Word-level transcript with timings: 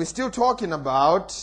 We're 0.00 0.06
still 0.06 0.30
talking 0.30 0.72
about 0.72 1.36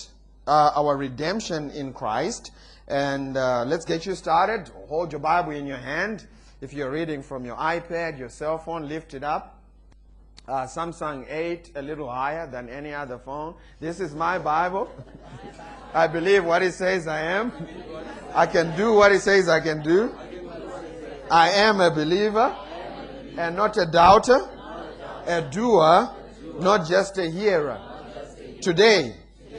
uh, 0.48 0.72
our 0.76 0.98
redemption 0.98 1.70
in 1.70 1.94
Christ. 1.94 2.50
And 2.88 3.38
uh, 3.38 3.64
let's 3.68 3.86
get 3.86 4.08
you 4.08 4.16
started. 4.16 4.72
Hold 4.88 5.12
your 5.12 5.20
Bible 5.20 5.52
in 5.52 5.68
your 5.68 5.78
hand. 5.78 6.26
If 6.60 6.74
you're 6.74 6.90
reading 6.90 7.22
from 7.22 7.46
your 7.46 7.56
iPad, 7.56 8.18
your 8.18 8.30
cell 8.30 8.58
phone, 8.58 8.90
lift 8.90 9.14
it 9.14 9.24
up. 9.24 9.62
Uh, 10.48 10.64
Samsung 10.64 11.28
8, 11.30 11.74
a 11.76 11.84
little 11.84 12.10
higher 12.10 12.48
than 12.48 12.68
any 12.68 12.96
other 12.96 13.20
phone. 13.20 13.54
This 13.80 14.00
is 14.00 14.16
my 14.16 14.40
Bible. 14.40 14.90
I 15.94 16.08
believe 16.08 16.44
what 16.44 16.64
it 16.64 16.74
says 16.74 17.08
I 17.08 17.22
am. 17.22 17.52
I 18.34 18.48
can 18.48 18.76
do 18.76 18.92
what 18.92 19.12
it 19.12 19.22
says 19.22 19.48
I 19.48 19.60
can 19.60 19.84
do. 19.84 20.16
I 21.30 21.52
am 21.52 21.80
a 21.80 21.92
believer 21.92 22.58
and 23.38 23.56
not 23.56 23.78
a 23.78 23.86
doubter, 23.86 24.50
a 25.28 25.44
doer, 25.44 26.10
not 26.60 26.88
just 26.88 27.20
a 27.20 27.30
hearer. 27.30 27.87
Today, 28.62 29.16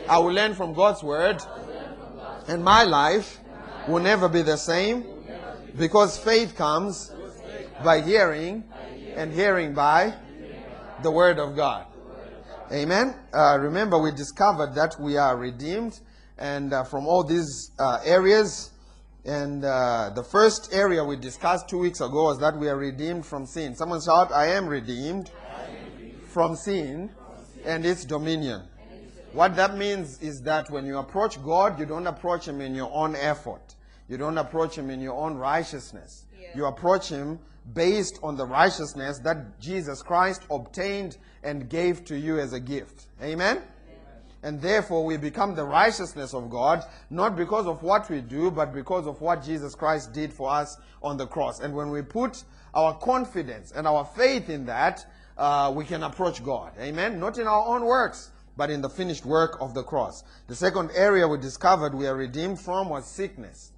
I 0.09 0.19
will 0.19 0.33
learn 0.33 0.55
from 0.55 0.75
God's 0.75 1.03
word, 1.03 1.41
and 2.49 2.65
my 2.65 2.83
life 2.83 3.39
will 3.87 4.03
never 4.03 4.29
be 4.29 4.43
the 4.43 4.57
same 4.57 5.05
because 5.77 6.19
faith 6.19 6.57
comes 6.57 7.13
by 7.85 8.01
hearing, 8.01 8.65
and 9.15 9.33
hearing 9.33 9.73
by 9.73 10.15
the 11.03 11.11
word 11.11 11.39
of 11.39 11.55
God. 11.55 11.87
Amen. 12.73 13.15
Uh, 13.33 13.59
remember, 13.61 13.99
we 13.99 14.11
discovered 14.11 14.75
that 14.75 14.97
we 15.01 15.17
are 15.17 15.37
redeemed, 15.37 16.01
and 16.37 16.73
uh, 16.73 16.83
from 16.85 17.07
all 17.07 17.23
these 17.23 17.71
uh, 17.79 18.01
areas. 18.05 18.71
And 19.25 19.65
uh, 19.65 20.11
the 20.15 20.23
first 20.25 20.71
area 20.73 21.05
we 21.05 21.17
discussed 21.17 21.69
two 21.69 21.79
weeks 21.79 22.01
ago 22.01 22.25
was 22.25 22.39
that 22.41 22.57
we 22.57 22.69
are 22.69 22.77
redeemed 22.77 23.27
from 23.27 23.47
sin. 23.47 23.75
Someone 23.77 24.01
shout, 24.01 24.33
I 24.33 24.47
am 24.49 24.67
redeemed 24.67 25.31
from 26.29 26.57
sin 26.57 27.11
and 27.65 27.85
its 27.85 28.05
dominion. 28.05 28.63
What 29.39 29.55
that 29.55 29.77
means 29.77 30.21
is 30.21 30.43
that 30.43 30.69
when 30.69 30.85
you 30.85 30.99
approach 30.99 31.41
God, 31.45 31.79
you 31.79 31.87
don't 31.87 32.09
approach 32.09 32.49
Him 32.49 32.61
in 32.61 32.75
your 32.75 32.91
own 32.93 33.15
effort. 33.15 33.77
You 34.09 34.17
don't 34.17 34.37
approach 34.37 34.77
Him 34.77 34.91
in 34.91 35.01
your 35.01 35.15
own 35.15 35.37
righteousness. 35.37 36.25
Yeah. 36.37 36.49
You 36.57 36.67
approach 36.67 37.09
Him 37.09 37.39
based 37.73 38.19
on 38.25 38.37
the 38.37 38.45
righteousness 38.45 39.21
that 39.21 39.61
Jesus 39.61 40.03
Christ 40.03 40.43
obtained 40.51 41.19
and 41.45 41.71
gave 41.71 42.05
to 42.07 42.19
you 42.19 42.41
as 42.41 42.53
a 42.53 42.59
gift. 42.59 43.07
Amen? 43.23 43.63
And 44.43 44.61
therefore, 44.61 45.05
we 45.05 45.17
become 45.17 45.55
the 45.55 45.65
righteousness 45.65 46.35
of 46.35 46.51
God, 46.51 46.83
not 47.09 47.37
because 47.37 47.69
of 47.69 47.85
what 47.85 48.11
we 48.11 48.21
do, 48.21 48.51
but 48.51 48.75
because 48.75 49.07
of 49.07 49.21
what 49.21 49.45
Jesus 49.45 49.77
Christ 49.77 50.13
did 50.13 50.33
for 50.33 50.51
us 50.51 50.77
on 51.01 51.17
the 51.17 51.29
cross. 51.29 51.61
And 51.61 51.73
when 51.75 51.91
we 51.91 52.03
put 52.03 52.43
our 52.75 52.99
confidence 52.99 53.71
and 53.71 53.87
our 53.87 54.05
faith 54.05 54.51
in 54.51 54.67
that, 54.67 55.07
uh, 55.37 55.73
we 55.73 55.85
can 55.85 56.03
approach 56.03 56.43
God. 56.43 56.73
Amen? 56.81 57.21
Not 57.21 57.39
in 57.39 57.47
our 57.47 57.65
own 57.65 57.85
works, 57.85 58.33
but 58.59 58.71
in 58.71 58.83
the 58.83 58.91
finished 58.91 59.25
work 59.25 59.57
of 59.61 59.73
the 59.73 59.85
cross. 59.85 60.25
The 60.49 60.57
second 60.57 60.91
area 60.95 61.27
we 61.27 61.39
discovered 61.39 61.95
we 61.95 62.09
are 62.09 62.17
redeemed 62.17 62.61
from 62.61 62.89
was 62.89 63.07
sickness. 63.07 63.73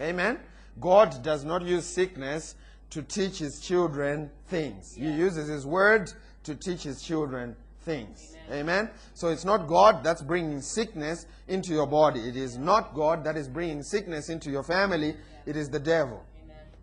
Amen? 0.00 0.38
God 0.80 1.22
does 1.22 1.44
not 1.44 1.62
use 1.62 1.84
sickness 1.84 2.54
to 2.90 3.02
teach 3.02 3.38
his 3.38 3.60
children 3.60 4.30
things. 4.46 4.94
He 4.94 5.10
uses 5.10 5.48
his 5.48 5.66
word 5.66 6.12
to 6.44 6.54
teach 6.54 6.84
his 6.84 7.02
children 7.02 7.56
things. 7.82 8.36
Amen. 8.52 8.90
So 9.14 9.28
it's 9.28 9.44
not 9.44 9.66
God 9.66 10.04
that's 10.04 10.22
bringing 10.22 10.60
sickness 10.60 11.26
into 11.48 11.72
your 11.72 11.86
body. 11.86 12.20
It 12.20 12.36
is 12.36 12.56
not 12.56 12.94
God 12.94 13.24
that 13.24 13.36
is 13.36 13.48
bringing 13.48 13.82
sickness 13.82 14.28
into 14.28 14.48
your 14.48 14.62
family. 14.62 15.16
It 15.44 15.56
is 15.56 15.68
the 15.68 15.80
devil. 15.80 16.24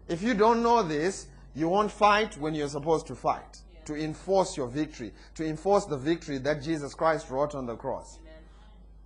If 0.10 0.22
you 0.22 0.34
don't 0.34 0.62
know 0.62 0.84
this, 0.84 1.28
you 1.56 1.70
won't 1.70 1.92
fight 1.92 2.38
when 2.38 2.56
you're 2.56 2.70
supposed 2.70 3.08
to 3.08 3.16
fight. 3.16 3.62
To 3.88 3.96
enforce 3.96 4.58
your 4.58 4.68
victory, 4.68 5.14
to 5.36 5.46
enforce 5.46 5.86
the 5.86 5.96
victory 5.98 6.40
that 6.40 6.62
Jesus 6.62 6.94
Christ 6.94 7.30
wrought 7.30 7.56
on 7.56 7.66
the 7.66 7.76
cross. 7.78 8.20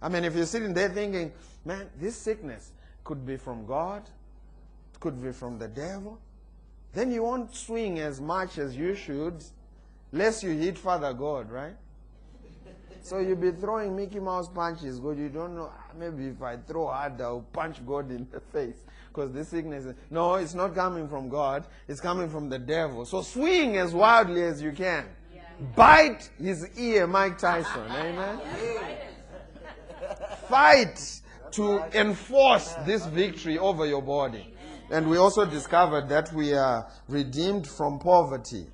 I 0.02 0.10
mean, 0.10 0.24
if 0.24 0.36
you're 0.36 0.48
sitting 0.48 0.74
there 0.74 0.90
thinking, 0.90 1.32
man, 1.64 1.88
this 2.00 2.16
sickness 2.16 2.72
could 3.04 3.24
be 3.24 3.38
from 3.38 3.68
God, 3.68 4.02
could 5.00 5.22
be 5.22 5.32
from 5.32 5.60
the 5.60 5.68
devil, 5.68 6.18
then 6.94 7.12
you 7.12 7.22
won't 7.22 7.56
swing 7.56 8.00
as 8.00 8.20
much 8.20 8.58
as 8.58 8.76
you 8.76 8.96
should, 8.96 9.44
lest 10.12 10.42
you 10.42 10.50
hit 10.50 10.80
Father 10.80 11.14
God, 11.14 11.52
right? 11.52 11.76
So 13.04 13.20
you'll 13.20 13.36
be 13.36 13.52
throwing 13.52 13.96
Mickey 13.96 14.20
Mouse 14.20 14.48
punches, 14.48 15.00
God. 15.00 15.18
You 15.20 15.30
don't 15.30 15.56
know. 15.56 15.72
"Ah, 15.72 15.92
Maybe 15.98 16.28
if 16.28 16.42
I 16.42 16.58
throw 16.58 16.88
hard, 16.88 17.20
I'll 17.22 17.42
punch 17.54 17.86
God 17.86 18.10
in 18.10 18.28
the 18.32 18.40
face. 18.40 18.78
Because 19.14 19.32
this 19.32 19.50
sickness, 19.50 19.86
is-" 19.86 19.96
no, 20.10 20.36
it's 20.36 20.54
not 20.54 20.74
coming 20.74 21.08
from 21.08 21.30
God. 21.30 21.66
It's 21.88 22.00
coming 22.00 22.30
from 22.30 22.50
the 22.50 22.60
devil. 22.60 23.06
So 23.06 23.22
swing 23.22 23.78
as 23.78 23.94
wildly 23.94 24.44
as 24.44 24.62
you 24.62 24.72
can. 24.72 25.06
Bite 25.76 26.30
his 26.40 26.68
ear, 26.78 27.06
Mike 27.08 27.38
Tyson. 27.38 27.86
Amen. 27.92 28.40
Fight 30.48 31.22
to 31.52 31.84
enforce 31.94 32.74
this 32.86 33.06
victory 33.06 33.58
over 33.58 33.86
your 33.86 34.02
body. 34.02 34.56
And 34.90 35.10
we 35.10 35.18
also 35.18 35.46
discovered 35.46 36.10
that 36.10 36.34
we 36.34 36.54
are 36.54 36.90
redeemed 37.08 37.68
from 37.68 38.00
poverty. 38.00 38.66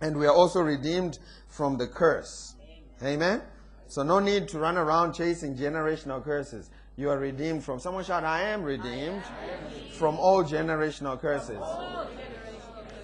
And 0.00 0.18
we 0.18 0.26
are 0.26 0.34
also 0.34 0.60
redeemed 0.60 1.18
from 1.48 1.78
the 1.78 1.86
curse. 1.86 2.54
Amen? 3.02 3.42
So 3.86 4.02
no 4.02 4.18
need 4.18 4.48
to 4.48 4.58
run 4.58 4.76
around 4.76 5.12
chasing 5.12 5.56
generational 5.56 6.22
curses. 6.24 6.70
You 6.96 7.08
are 7.10 7.18
redeemed 7.18 7.64
from. 7.64 7.80
Someone 7.80 8.04
shout, 8.04 8.24
I 8.24 8.42
am 8.42 8.62
redeemed 8.62 9.22
from 9.94 10.18
all 10.18 10.44
generational 10.44 11.18
curses. 11.18 11.58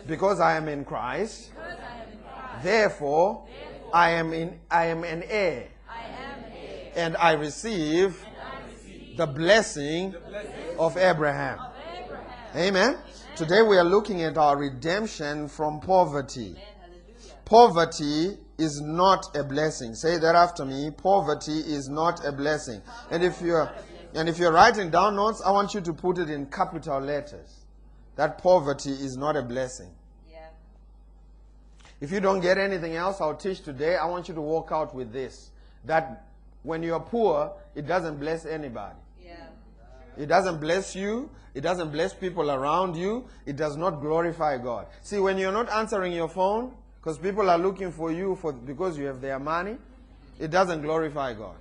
Because 0.06 0.40
I 0.40 0.56
am 0.56 0.68
in 0.68 0.84
Christ. 0.84 1.52
Therefore, 2.62 3.46
I 3.92 4.10
am 4.10 4.32
in 4.32 4.60
I 4.70 4.86
am 4.86 5.04
an 5.04 5.22
heir. 5.26 5.68
And 6.94 7.16
I 7.16 7.32
receive 7.32 8.22
the 9.16 9.26
blessing 9.26 10.14
of 10.78 10.96
Abraham. 10.96 11.58
Amen. 12.54 12.98
Today 13.36 13.62
we 13.62 13.78
are 13.78 13.84
looking 13.84 14.22
at 14.22 14.36
our 14.36 14.56
redemption 14.56 15.48
from 15.48 15.80
poverty. 15.80 16.56
Poverty 17.44 18.36
is 18.58 18.80
not 18.80 19.24
a 19.36 19.44
blessing. 19.44 19.94
Say 19.94 20.18
that 20.18 20.34
after 20.34 20.64
me. 20.64 20.90
Poverty 20.90 21.58
is 21.58 21.88
not 21.88 22.24
a 22.26 22.32
blessing. 22.32 22.82
And 23.10 23.22
if 23.22 23.40
you're 23.40 23.70
and 24.14 24.28
if 24.28 24.38
you're 24.38 24.52
writing 24.52 24.90
down 24.90 25.16
notes, 25.16 25.40
I 25.44 25.50
want 25.52 25.74
you 25.74 25.80
to 25.82 25.92
put 25.92 26.18
it 26.18 26.28
in 26.28 26.46
capital 26.46 27.00
letters. 27.00 27.64
That 28.16 28.38
poverty 28.38 28.90
is 28.90 29.16
not 29.16 29.36
a 29.36 29.42
blessing. 29.42 29.90
Yeah. 30.30 30.48
If 32.00 32.10
you 32.10 32.20
don't 32.20 32.40
get 32.40 32.58
anything 32.58 32.96
else 32.96 33.20
I'll 33.20 33.36
teach 33.36 33.60
today, 33.60 33.96
I 33.96 34.06
want 34.06 34.28
you 34.28 34.34
to 34.34 34.40
walk 34.40 34.70
out 34.72 34.94
with 34.94 35.12
this. 35.12 35.50
That 35.84 36.24
when 36.62 36.82
you're 36.82 37.00
poor, 37.00 37.52
it 37.74 37.86
doesn't 37.86 38.18
bless 38.18 38.44
anybody. 38.44 38.98
Yeah. 39.24 39.36
It 40.16 40.26
doesn't 40.26 40.58
bless 40.58 40.96
you. 40.96 41.30
It 41.54 41.60
doesn't 41.60 41.92
bless 41.92 42.14
people 42.14 42.50
around 42.50 42.96
you. 42.96 43.26
It 43.46 43.56
does 43.56 43.76
not 43.76 44.00
glorify 44.00 44.58
God. 44.58 44.86
See, 45.02 45.18
when 45.18 45.38
you're 45.38 45.52
not 45.52 45.68
answering 45.70 46.12
your 46.12 46.28
phone, 46.28 46.74
because 47.08 47.22
people 47.22 47.48
are 47.48 47.56
looking 47.56 47.90
for 47.90 48.12
you 48.12 48.36
for 48.36 48.52
because 48.52 48.98
you 48.98 49.06
have 49.06 49.22
their 49.22 49.38
money, 49.38 49.78
it 50.38 50.50
doesn't 50.50 50.82
glorify 50.82 51.32
God. 51.32 51.56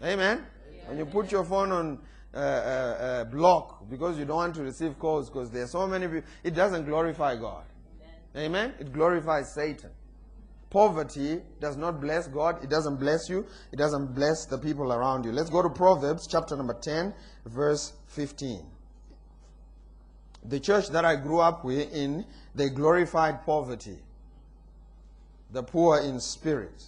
Yeah. 0.00 0.12
Amen. 0.12 0.46
When 0.86 0.96
you 0.96 1.04
put 1.04 1.30
your 1.30 1.44
phone 1.44 1.70
on 1.70 1.98
uh, 2.32 2.38
uh, 2.38 2.40
uh, 2.40 3.24
block 3.24 3.90
because 3.90 4.18
you 4.18 4.24
don't 4.24 4.36
want 4.36 4.54
to 4.54 4.62
receive 4.62 4.98
calls 4.98 5.28
because 5.28 5.50
there 5.50 5.64
are 5.64 5.66
so 5.66 5.86
many 5.86 6.06
people, 6.06 6.30
it 6.42 6.54
doesn't 6.54 6.86
glorify 6.86 7.36
God. 7.36 7.64
Amen. 8.34 8.72
It 8.78 8.90
glorifies 8.90 9.52
Satan. 9.52 9.90
Poverty 10.70 11.42
does 11.60 11.76
not 11.76 12.00
bless 12.00 12.26
God. 12.26 12.64
It 12.64 12.70
doesn't 12.70 12.96
bless 12.96 13.28
you. 13.28 13.44
It 13.70 13.76
doesn't 13.76 14.14
bless 14.14 14.46
the 14.46 14.56
people 14.56 14.94
around 14.94 15.26
you. 15.26 15.32
Let's 15.32 15.50
go 15.50 15.60
to 15.60 15.68
Proverbs 15.68 16.26
chapter 16.26 16.56
number 16.56 16.78
10, 16.80 17.12
verse 17.44 17.92
15. 18.06 18.64
The 20.44 20.60
church 20.60 20.88
that 20.88 21.04
I 21.04 21.16
grew 21.16 21.40
up 21.40 21.64
with 21.64 21.92
in, 21.92 22.24
they 22.54 22.70
glorified 22.70 23.44
poverty. 23.44 23.98
The 25.52 25.62
poor 25.62 26.00
in 26.00 26.20
spirit. 26.20 26.82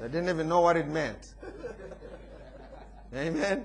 They 0.00 0.08
didn't 0.08 0.28
even 0.28 0.48
know 0.48 0.60
what 0.60 0.76
it 0.76 0.88
meant. 0.88 1.34
Amen. 3.14 3.64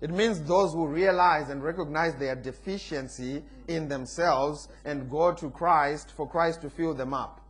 It 0.00 0.10
means 0.10 0.40
those 0.42 0.72
who 0.72 0.86
realize 0.86 1.48
and 1.48 1.62
recognize 1.62 2.14
their 2.16 2.36
deficiency 2.36 3.42
in 3.66 3.88
themselves 3.88 4.68
and 4.84 5.10
go 5.10 5.32
to 5.32 5.50
Christ 5.50 6.12
for 6.16 6.28
Christ 6.28 6.60
to 6.62 6.70
fill 6.70 6.94
them 6.94 7.14
up 7.14 7.40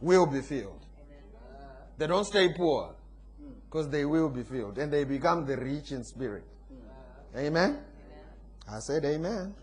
will 0.00 0.26
be 0.26 0.40
filled. 0.40 0.84
They 1.98 2.06
don't 2.06 2.24
stay 2.24 2.52
poor 2.52 2.94
because 3.68 3.88
they 3.88 4.04
will 4.04 4.28
be 4.28 4.42
filled 4.42 4.78
and 4.78 4.92
they 4.92 5.04
become 5.04 5.46
the 5.46 5.56
rich 5.56 5.92
in 5.92 6.04
spirit. 6.04 6.44
Amen. 7.36 7.78
I 8.70 8.80
said 8.80 9.04
amen. 9.04 9.54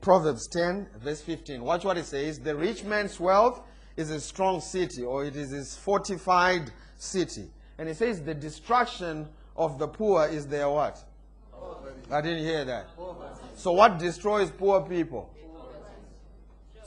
Proverbs 0.00 0.48
10, 0.48 0.88
verse 1.02 1.20
15. 1.20 1.62
Watch 1.62 1.84
what 1.84 1.98
it 1.98 2.06
says. 2.06 2.40
The 2.40 2.56
rich 2.56 2.84
man's 2.84 3.20
wealth 3.20 3.62
is 3.96 4.10
a 4.10 4.20
strong 4.20 4.60
city, 4.60 5.02
or 5.02 5.24
it 5.24 5.36
is 5.36 5.50
his 5.50 5.76
fortified 5.76 6.72
city. 6.96 7.50
And 7.78 7.88
it 7.88 7.96
says 7.96 8.22
the 8.22 8.34
destruction 8.34 9.28
of 9.56 9.78
the 9.78 9.86
poor 9.86 10.26
is 10.26 10.46
their 10.46 10.68
what? 10.68 11.04
I 12.10 12.20
didn't 12.20 12.44
hear 12.44 12.64
that. 12.64 12.88
So 13.54 13.72
what 13.72 13.98
destroys 13.98 14.50
poor 14.50 14.80
people? 14.82 15.30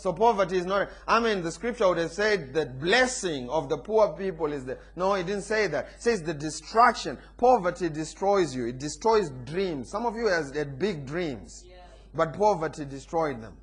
So 0.03 0.11
poverty 0.11 0.57
is 0.57 0.65
not. 0.65 0.89
I 1.07 1.21
mean, 1.21 1.43
the 1.43 1.51
scripture 1.53 1.87
would 1.87 1.97
have 1.97 2.11
said 2.11 2.53
the 2.53 2.65
blessing 2.65 3.49
of 3.49 3.69
the 3.69 3.77
poor 3.77 4.09
people 4.09 4.51
is 4.51 4.65
the. 4.65 4.77
No, 4.97 5.13
it 5.13 5.25
didn't 5.25 5.43
say 5.43 5.67
that. 5.67 5.85
It 5.95 6.01
says 6.01 6.21
the 6.21 6.33
destruction. 6.33 7.17
Poverty 7.37 7.87
destroys 7.87 8.53
you. 8.53 8.67
It 8.67 8.79
destroys 8.79 9.29
dreams. 9.45 9.89
Some 9.89 10.05
of 10.05 10.17
you 10.17 10.27
has 10.27 10.53
had 10.53 10.77
big 10.77 11.05
dreams, 11.05 11.63
Yeah. 11.65 11.77
but 12.13 12.33
poverty 12.33 12.83
destroyed 12.83 13.41
them. 13.41 13.55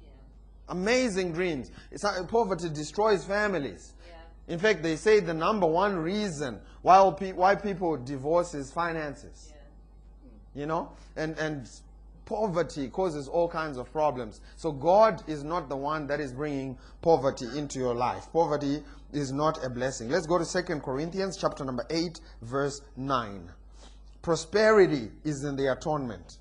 Yeah. 0.00 0.10
Amazing 0.68 1.32
dreams. 1.32 1.72
Not, 2.00 2.28
poverty 2.28 2.68
destroys 2.68 3.24
families. 3.24 3.92
Yeah. 4.06 4.54
In 4.54 4.60
fact, 4.60 4.84
they 4.84 4.94
say 4.94 5.18
the 5.18 5.34
number 5.34 5.66
one 5.66 5.96
reason 5.96 6.60
why, 6.82 7.00
why 7.08 7.56
people 7.56 7.96
divorce 7.96 8.54
is 8.54 8.70
finances. 8.70 9.52
You 10.54 10.66
know? 10.66 10.92
And, 11.16 11.36
and 11.38 11.68
poverty 12.28 12.88
causes 12.88 13.26
all 13.26 13.48
kinds 13.48 13.78
of 13.78 13.90
problems. 13.90 14.42
So 14.56 14.70
God 14.70 15.22
is 15.26 15.42
not 15.42 15.70
the 15.70 15.76
one 15.76 16.06
that 16.08 16.20
is 16.20 16.30
bringing 16.30 16.76
poverty 17.00 17.46
into 17.56 17.78
your 17.78 17.94
life. 17.94 18.30
Poverty 18.34 18.82
is 19.14 19.32
not 19.32 19.64
a 19.64 19.70
blessing. 19.70 20.10
Let's 20.10 20.26
go 20.26 20.36
to 20.36 20.44
2 20.44 20.80
Corinthians 20.80 21.38
chapter 21.38 21.64
number 21.64 21.86
8 21.88 22.20
verse 22.42 22.82
9. 22.98 23.50
Prosperity 24.20 25.10
is 25.24 25.42
in 25.42 25.56
the 25.56 25.72
atonement. 25.72 26.36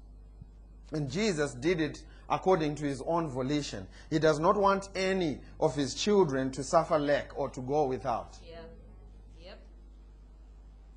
And 0.92 1.10
Jesus 1.10 1.54
did 1.54 1.80
it 1.80 2.04
according 2.30 2.76
to 2.76 2.86
his 2.86 3.02
own 3.04 3.30
volition. 3.30 3.88
He 4.10 4.20
does 4.20 4.40
not 4.40 4.58
want 4.58 4.90
any 4.94 5.40
of 5.62 5.74
his 5.74 5.96
children 5.96 6.52
to 6.52 6.66
suffer 6.66 7.00
lack 7.00 7.32
or 7.40 7.50
to 7.52 7.62
go 7.62 7.86
without. 7.86 8.38
Yeah. 8.46 8.58
Yep. 9.42 9.60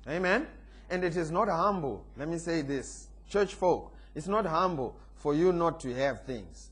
Amen. 0.09 0.47
And 0.89 1.05
it 1.05 1.15
is 1.15 1.31
not 1.31 1.47
humble. 1.47 2.03
Let 2.17 2.27
me 2.27 2.37
say 2.37 2.61
this. 2.61 3.07
Church 3.29 3.53
folk, 3.53 3.93
it's 4.15 4.27
not 4.27 4.45
humble 4.45 4.95
for 5.15 5.33
you 5.33 5.53
not 5.53 5.79
to 5.81 5.93
have 5.93 6.23
things. 6.25 6.69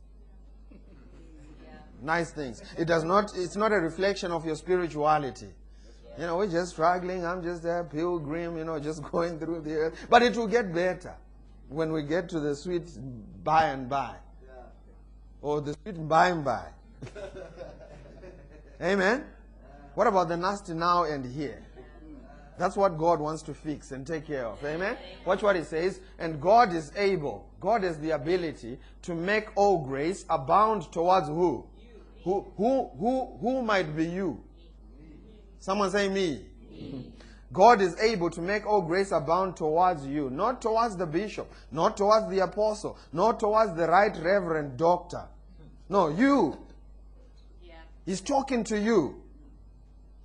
Yeah. 0.71 0.77
Nice 2.01 2.31
things. 2.31 2.61
It 2.77 2.85
does 2.85 3.03
not 3.03 3.31
it's 3.35 3.55
not 3.55 3.71
a 3.71 3.77
reflection 3.77 4.31
of 4.31 4.45
your 4.45 4.55
spirituality. 4.55 5.49
You 6.17 6.25
know, 6.25 6.37
we're 6.37 6.51
just 6.51 6.71
struggling. 6.71 7.25
I'm 7.25 7.41
just 7.41 7.63
a 7.63 7.85
pilgrim, 7.89 8.57
you 8.57 8.65
know, 8.65 8.79
just 8.79 9.01
going 9.11 9.39
through 9.39 9.61
the 9.61 9.75
earth. 9.75 10.07
But 10.09 10.21
it 10.21 10.35
will 10.35 10.47
get 10.47 10.73
better 10.73 11.15
when 11.69 11.93
we 11.93 12.03
get 12.03 12.27
to 12.29 12.39
the 12.39 12.55
sweet 12.55 12.89
by 13.43 13.69
and 13.69 13.89
by. 13.89 14.15
Or 15.41 15.61
the 15.61 15.75
sweet 15.83 16.07
by 16.07 16.29
and 16.29 16.43
by. 16.43 16.65
Amen. 18.81 19.23
What 19.95 20.07
about 20.07 20.27
the 20.27 20.35
nasty 20.35 20.73
now 20.73 21.05
and 21.05 21.25
here? 21.25 21.63
That's 22.59 22.75
what 22.75 22.97
God 22.97 23.21
wants 23.21 23.41
to 23.43 23.53
fix 23.53 23.91
and 23.91 24.05
take 24.05 24.27
care 24.27 24.45
of. 24.45 24.61
Amen. 24.65 24.97
Watch 25.25 25.41
what 25.41 25.55
it 25.55 25.65
says. 25.65 26.01
And 26.19 26.41
God 26.41 26.73
is 26.73 26.91
able, 26.97 27.49
God 27.61 27.83
has 27.83 27.97
the 27.99 28.11
ability 28.11 28.77
to 29.03 29.15
make 29.15 29.47
all 29.55 29.77
grace 29.77 30.25
abound 30.29 30.91
towards 30.91 31.29
who? 31.29 31.65
Who 32.25 32.51
who 32.57 32.89
who 32.99 33.37
who 33.39 33.61
might 33.61 33.95
be 33.95 34.05
you? 34.05 34.43
Someone 35.61 35.89
say 35.89 36.09
me. 36.09 36.45
God 37.53 37.81
is 37.81 37.97
able 37.99 38.29
to 38.29 38.41
make 38.41 38.67
all 38.67 38.81
grace 38.81 39.11
abound 39.11 39.55
towards 39.55 40.05
you, 40.05 40.29
not 40.29 40.61
towards 40.61 40.97
the 40.97 41.07
bishop, 41.07 41.51
not 41.71 41.95
towards 41.95 42.29
the 42.29 42.39
apostle, 42.39 42.97
not 43.13 43.39
towards 43.39 43.73
the 43.73 43.87
right 43.87 44.15
reverend 44.17 44.77
doctor. 44.77 45.23
No, 45.87 46.09
you. 46.09 46.59
Yeah. 47.63 47.75
He's 48.05 48.21
talking 48.21 48.65
to 48.65 48.77
you. 48.77 49.23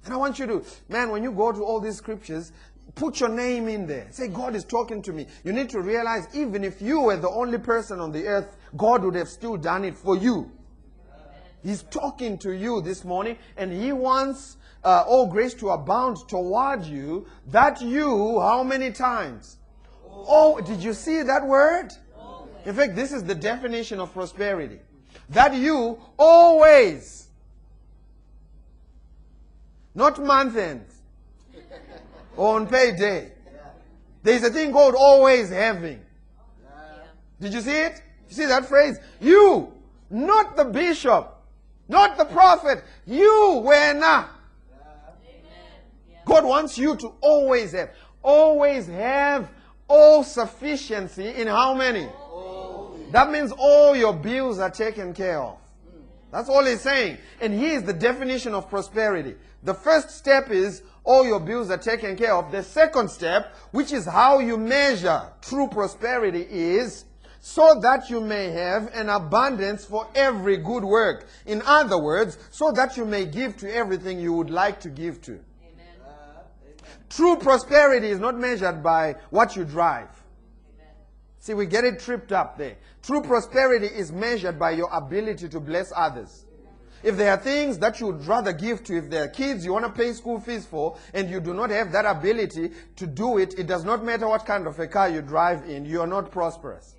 And 0.04 0.12
I 0.12 0.16
want 0.16 0.38
you 0.38 0.46
to, 0.46 0.64
man, 0.88 1.10
when 1.10 1.22
you 1.22 1.32
go 1.32 1.52
to 1.52 1.62
all 1.62 1.80
these 1.80 1.96
scriptures, 1.96 2.52
put 2.94 3.20
your 3.20 3.30
name 3.30 3.68
in 3.68 3.86
there. 3.86 4.06
Say, 4.10 4.28
God 4.28 4.54
is 4.54 4.64
talking 4.64 5.02
to 5.02 5.12
me. 5.12 5.26
You 5.44 5.52
need 5.52 5.70
to 5.70 5.80
realize, 5.80 6.26
even 6.34 6.62
if 6.64 6.82
you 6.82 7.00
were 7.00 7.16
the 7.16 7.30
only 7.30 7.58
person 7.58 8.00
on 8.00 8.12
the 8.12 8.26
earth, 8.26 8.56
God 8.76 9.02
would 9.04 9.14
have 9.14 9.28
still 9.28 9.56
done 9.56 9.84
it 9.84 9.96
for 9.96 10.16
you. 10.16 10.50
He's 11.62 11.82
talking 11.84 12.36
to 12.38 12.52
you 12.52 12.82
this 12.82 13.04
morning, 13.04 13.38
and 13.56 13.72
He 13.72 13.92
wants 13.92 14.58
uh, 14.84 15.04
all 15.06 15.26
grace 15.26 15.54
to 15.54 15.70
abound 15.70 16.18
toward 16.28 16.84
you. 16.84 17.26
That 17.46 17.80
you, 17.80 18.38
how 18.40 18.62
many 18.62 18.92
times? 18.92 19.56
Oh, 20.06 20.60
did 20.60 20.80
you 20.82 20.92
see 20.92 21.22
that 21.22 21.46
word? 21.46 21.90
In 22.66 22.74
fact, 22.74 22.94
this 22.94 23.12
is 23.12 23.24
the 23.24 23.34
definition 23.34 24.00
of 24.00 24.12
prosperity. 24.12 24.78
That 25.30 25.54
you 25.54 25.98
always, 26.18 27.23
not 29.94 30.22
month 30.22 30.56
ends 30.56 30.94
or 32.36 32.56
on 32.56 32.66
payday. 32.66 33.32
There's 34.22 34.42
a 34.42 34.50
thing 34.50 34.72
called 34.72 34.94
always 34.94 35.50
having. 35.50 36.00
Did 37.40 37.52
you 37.52 37.60
see 37.60 37.76
it? 37.76 38.02
You 38.28 38.34
see 38.34 38.46
that 38.46 38.64
phrase? 38.64 38.98
You, 39.20 39.72
not 40.10 40.56
the 40.56 40.64
bishop, 40.64 41.34
not 41.88 42.16
the 42.16 42.24
prophet. 42.24 42.82
You. 43.06 43.62
Amen. 43.66 44.02
Yeah. 46.10 46.18
God 46.24 46.44
wants 46.44 46.78
you 46.78 46.96
to 46.96 47.12
always 47.20 47.72
have, 47.72 47.90
always 48.22 48.86
have 48.86 49.50
all 49.88 50.24
sufficiency 50.24 51.28
in 51.28 51.46
how 51.46 51.74
many? 51.74 52.08
That 53.10 53.30
means 53.30 53.52
all 53.56 53.94
your 53.94 54.12
bills 54.12 54.58
are 54.58 54.70
taken 54.70 55.14
care 55.14 55.40
of. 55.40 55.58
That's 56.32 56.48
all 56.48 56.64
he's 56.64 56.80
saying. 56.80 57.18
And 57.40 57.54
here's 57.54 57.84
the 57.84 57.92
definition 57.92 58.54
of 58.54 58.68
prosperity. 58.68 59.36
The 59.64 59.74
first 59.74 60.10
step 60.10 60.50
is 60.50 60.82
all 61.04 61.26
your 61.26 61.40
bills 61.40 61.70
are 61.70 61.78
taken 61.78 62.16
care 62.16 62.34
of. 62.34 62.52
The 62.52 62.62
second 62.62 63.10
step, 63.10 63.54
which 63.72 63.92
is 63.92 64.04
how 64.04 64.38
you 64.38 64.58
measure 64.58 65.22
true 65.40 65.68
prosperity, 65.68 66.46
is 66.50 67.06
so 67.40 67.78
that 67.80 68.08
you 68.08 68.20
may 68.20 68.50
have 68.50 68.90
an 68.94 69.08
abundance 69.08 69.84
for 69.84 70.06
every 70.14 70.58
good 70.58 70.84
work. 70.84 71.26
In 71.46 71.62
other 71.64 71.98
words, 71.98 72.38
so 72.50 72.72
that 72.72 72.96
you 72.96 73.04
may 73.04 73.24
give 73.26 73.56
to 73.58 73.74
everything 73.74 74.18
you 74.18 74.32
would 74.34 74.50
like 74.50 74.80
to 74.80 74.88
give 74.88 75.20
to. 75.22 75.32
Amen. 75.32 75.42
True 77.10 77.36
prosperity 77.36 78.08
is 78.08 78.18
not 78.18 78.38
measured 78.38 78.82
by 78.82 79.16
what 79.30 79.56
you 79.56 79.64
drive. 79.64 80.08
Amen. 80.74 80.92
See, 81.38 81.54
we 81.54 81.66
get 81.66 81.84
it 81.84 82.00
tripped 82.00 82.32
up 82.32 82.56
there. 82.58 82.76
True 83.02 83.20
prosperity 83.22 83.86
is 83.86 84.10
measured 84.10 84.58
by 84.58 84.70
your 84.70 84.88
ability 84.90 85.48
to 85.50 85.60
bless 85.60 85.92
others. 85.94 86.43
If 87.04 87.18
there 87.18 87.32
are 87.32 87.36
things 87.36 87.78
that 87.80 88.00
you 88.00 88.06
would 88.06 88.26
rather 88.26 88.54
give 88.54 88.82
to, 88.84 88.96
if 88.96 89.10
there 89.10 89.24
are 89.24 89.28
kids 89.28 89.62
you 89.62 89.74
want 89.74 89.84
to 89.84 89.92
pay 89.92 90.14
school 90.14 90.40
fees 90.40 90.64
for, 90.64 90.96
and 91.12 91.28
you 91.28 91.38
do 91.38 91.52
not 91.52 91.68
have 91.68 91.92
that 91.92 92.06
ability 92.06 92.70
to 92.96 93.06
do 93.06 93.36
it, 93.36 93.58
it 93.58 93.66
does 93.66 93.84
not 93.84 94.02
matter 94.02 94.26
what 94.26 94.46
kind 94.46 94.66
of 94.66 94.78
a 94.78 94.86
car 94.86 95.10
you 95.10 95.20
drive 95.20 95.68
in, 95.68 95.84
you 95.84 96.00
are 96.00 96.06
not 96.06 96.30
prosperous. 96.30 96.94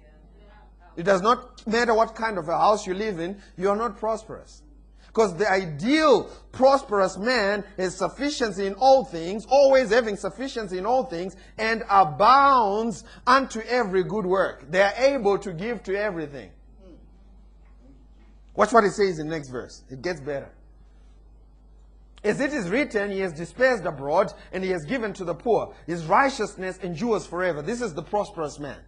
It 0.95 1.03
does 1.03 1.23
not 1.23 1.65
matter 1.65 1.95
what 1.95 2.13
kind 2.13 2.37
of 2.37 2.47
a 2.47 2.55
house 2.55 2.85
you 2.85 2.93
live 2.93 3.19
in, 3.19 3.41
you 3.57 3.67
are 3.67 3.75
not 3.75 3.97
prosperous. 3.97 4.61
Because 5.07 5.35
the 5.37 5.49
ideal 5.49 6.29
prosperous 6.51 7.17
man 7.17 7.63
has 7.75 7.97
sufficiency 7.97 8.67
in 8.67 8.75
all 8.75 9.05
things, 9.05 9.47
always 9.49 9.89
having 9.89 10.17
sufficiency 10.17 10.77
in 10.77 10.85
all 10.85 11.05
things, 11.05 11.35
and 11.57 11.83
abounds 11.89 13.05
unto 13.25 13.59
every 13.61 14.03
good 14.03 14.27
work. 14.27 14.69
They 14.69 14.83
are 14.83 14.93
able 14.97 15.39
to 15.39 15.51
give 15.51 15.81
to 15.83 15.99
everything. 15.99 16.51
Watch 18.55 18.71
what 18.71 18.83
it 18.83 18.91
says 18.91 19.19
in 19.19 19.27
the 19.27 19.35
next 19.35 19.49
verse. 19.49 19.83
It 19.89 20.01
gets 20.01 20.21
better. 20.21 20.49
As 22.23 22.39
it 22.39 22.53
is 22.53 22.69
written, 22.69 23.11
he 23.11 23.19
has 23.19 23.33
dispersed 23.33 23.85
abroad 23.85 24.33
and 24.51 24.63
he 24.63 24.71
has 24.71 24.83
given 24.83 25.13
to 25.13 25.23
the 25.23 25.35
poor. 25.35 25.75
His 25.85 26.05
righteousness 26.05 26.79
endures 26.79 27.27
forever. 27.27 27.61
This 27.61 27.81
is 27.81 27.93
the 27.93 28.01
prosperous 28.01 28.59
man. 28.59 28.79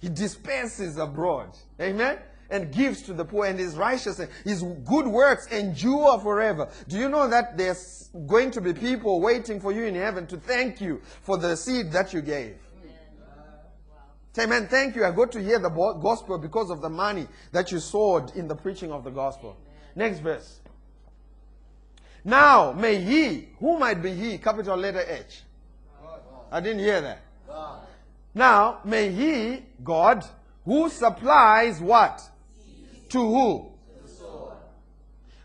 He 0.00 0.08
disperses 0.08 0.98
abroad. 0.98 1.56
Amen? 1.80 2.18
And 2.50 2.72
gives 2.72 3.02
to 3.02 3.12
the 3.12 3.24
poor 3.24 3.46
and 3.46 3.58
his 3.58 3.76
righteousness, 3.76 4.28
his 4.44 4.62
good 4.62 5.06
works 5.06 5.46
endure 5.52 6.18
forever. 6.18 6.68
Do 6.88 6.98
you 6.98 7.08
know 7.08 7.28
that 7.28 7.56
there's 7.56 8.10
going 8.26 8.50
to 8.50 8.60
be 8.60 8.74
people 8.74 9.20
waiting 9.20 9.60
for 9.60 9.70
you 9.70 9.84
in 9.84 9.94
heaven 9.94 10.26
to 10.26 10.36
thank 10.36 10.80
you 10.80 11.00
for 11.22 11.38
the 11.38 11.56
seed 11.56 11.92
that 11.92 12.12
you 12.12 12.20
gave? 12.20 12.56
Amen. 14.36 14.46
Say, 14.46 14.46
man, 14.46 14.68
thank 14.68 14.96
you. 14.96 15.04
I 15.04 15.10
got 15.10 15.32
to 15.32 15.42
hear 15.42 15.58
the 15.58 15.68
gospel 15.68 16.38
because 16.38 16.70
of 16.70 16.80
the 16.80 16.88
money 16.88 17.26
that 17.52 17.70
you 17.72 17.80
sowed 17.80 18.34
in 18.36 18.48
the 18.48 18.54
preaching 18.54 18.90
of 18.92 19.04
the 19.04 19.10
gospel. 19.10 19.56
Next 19.94 20.20
verse. 20.20 20.60
Now, 22.24 22.72
may 22.72 23.00
he, 23.00 23.48
who 23.58 23.78
might 23.78 24.02
be 24.02 24.14
he, 24.14 24.38
capital 24.38 24.76
letter 24.76 25.04
H. 25.06 25.42
I 26.50 26.60
didn't 26.60 26.80
hear 26.80 27.00
that. 27.00 27.22
Now, 28.34 28.80
may 28.84 29.10
he, 29.10 29.62
God, 29.82 30.24
who 30.64 30.88
supplies 30.88 31.80
what? 31.80 32.22
To 33.10 33.18
who? 33.18 33.72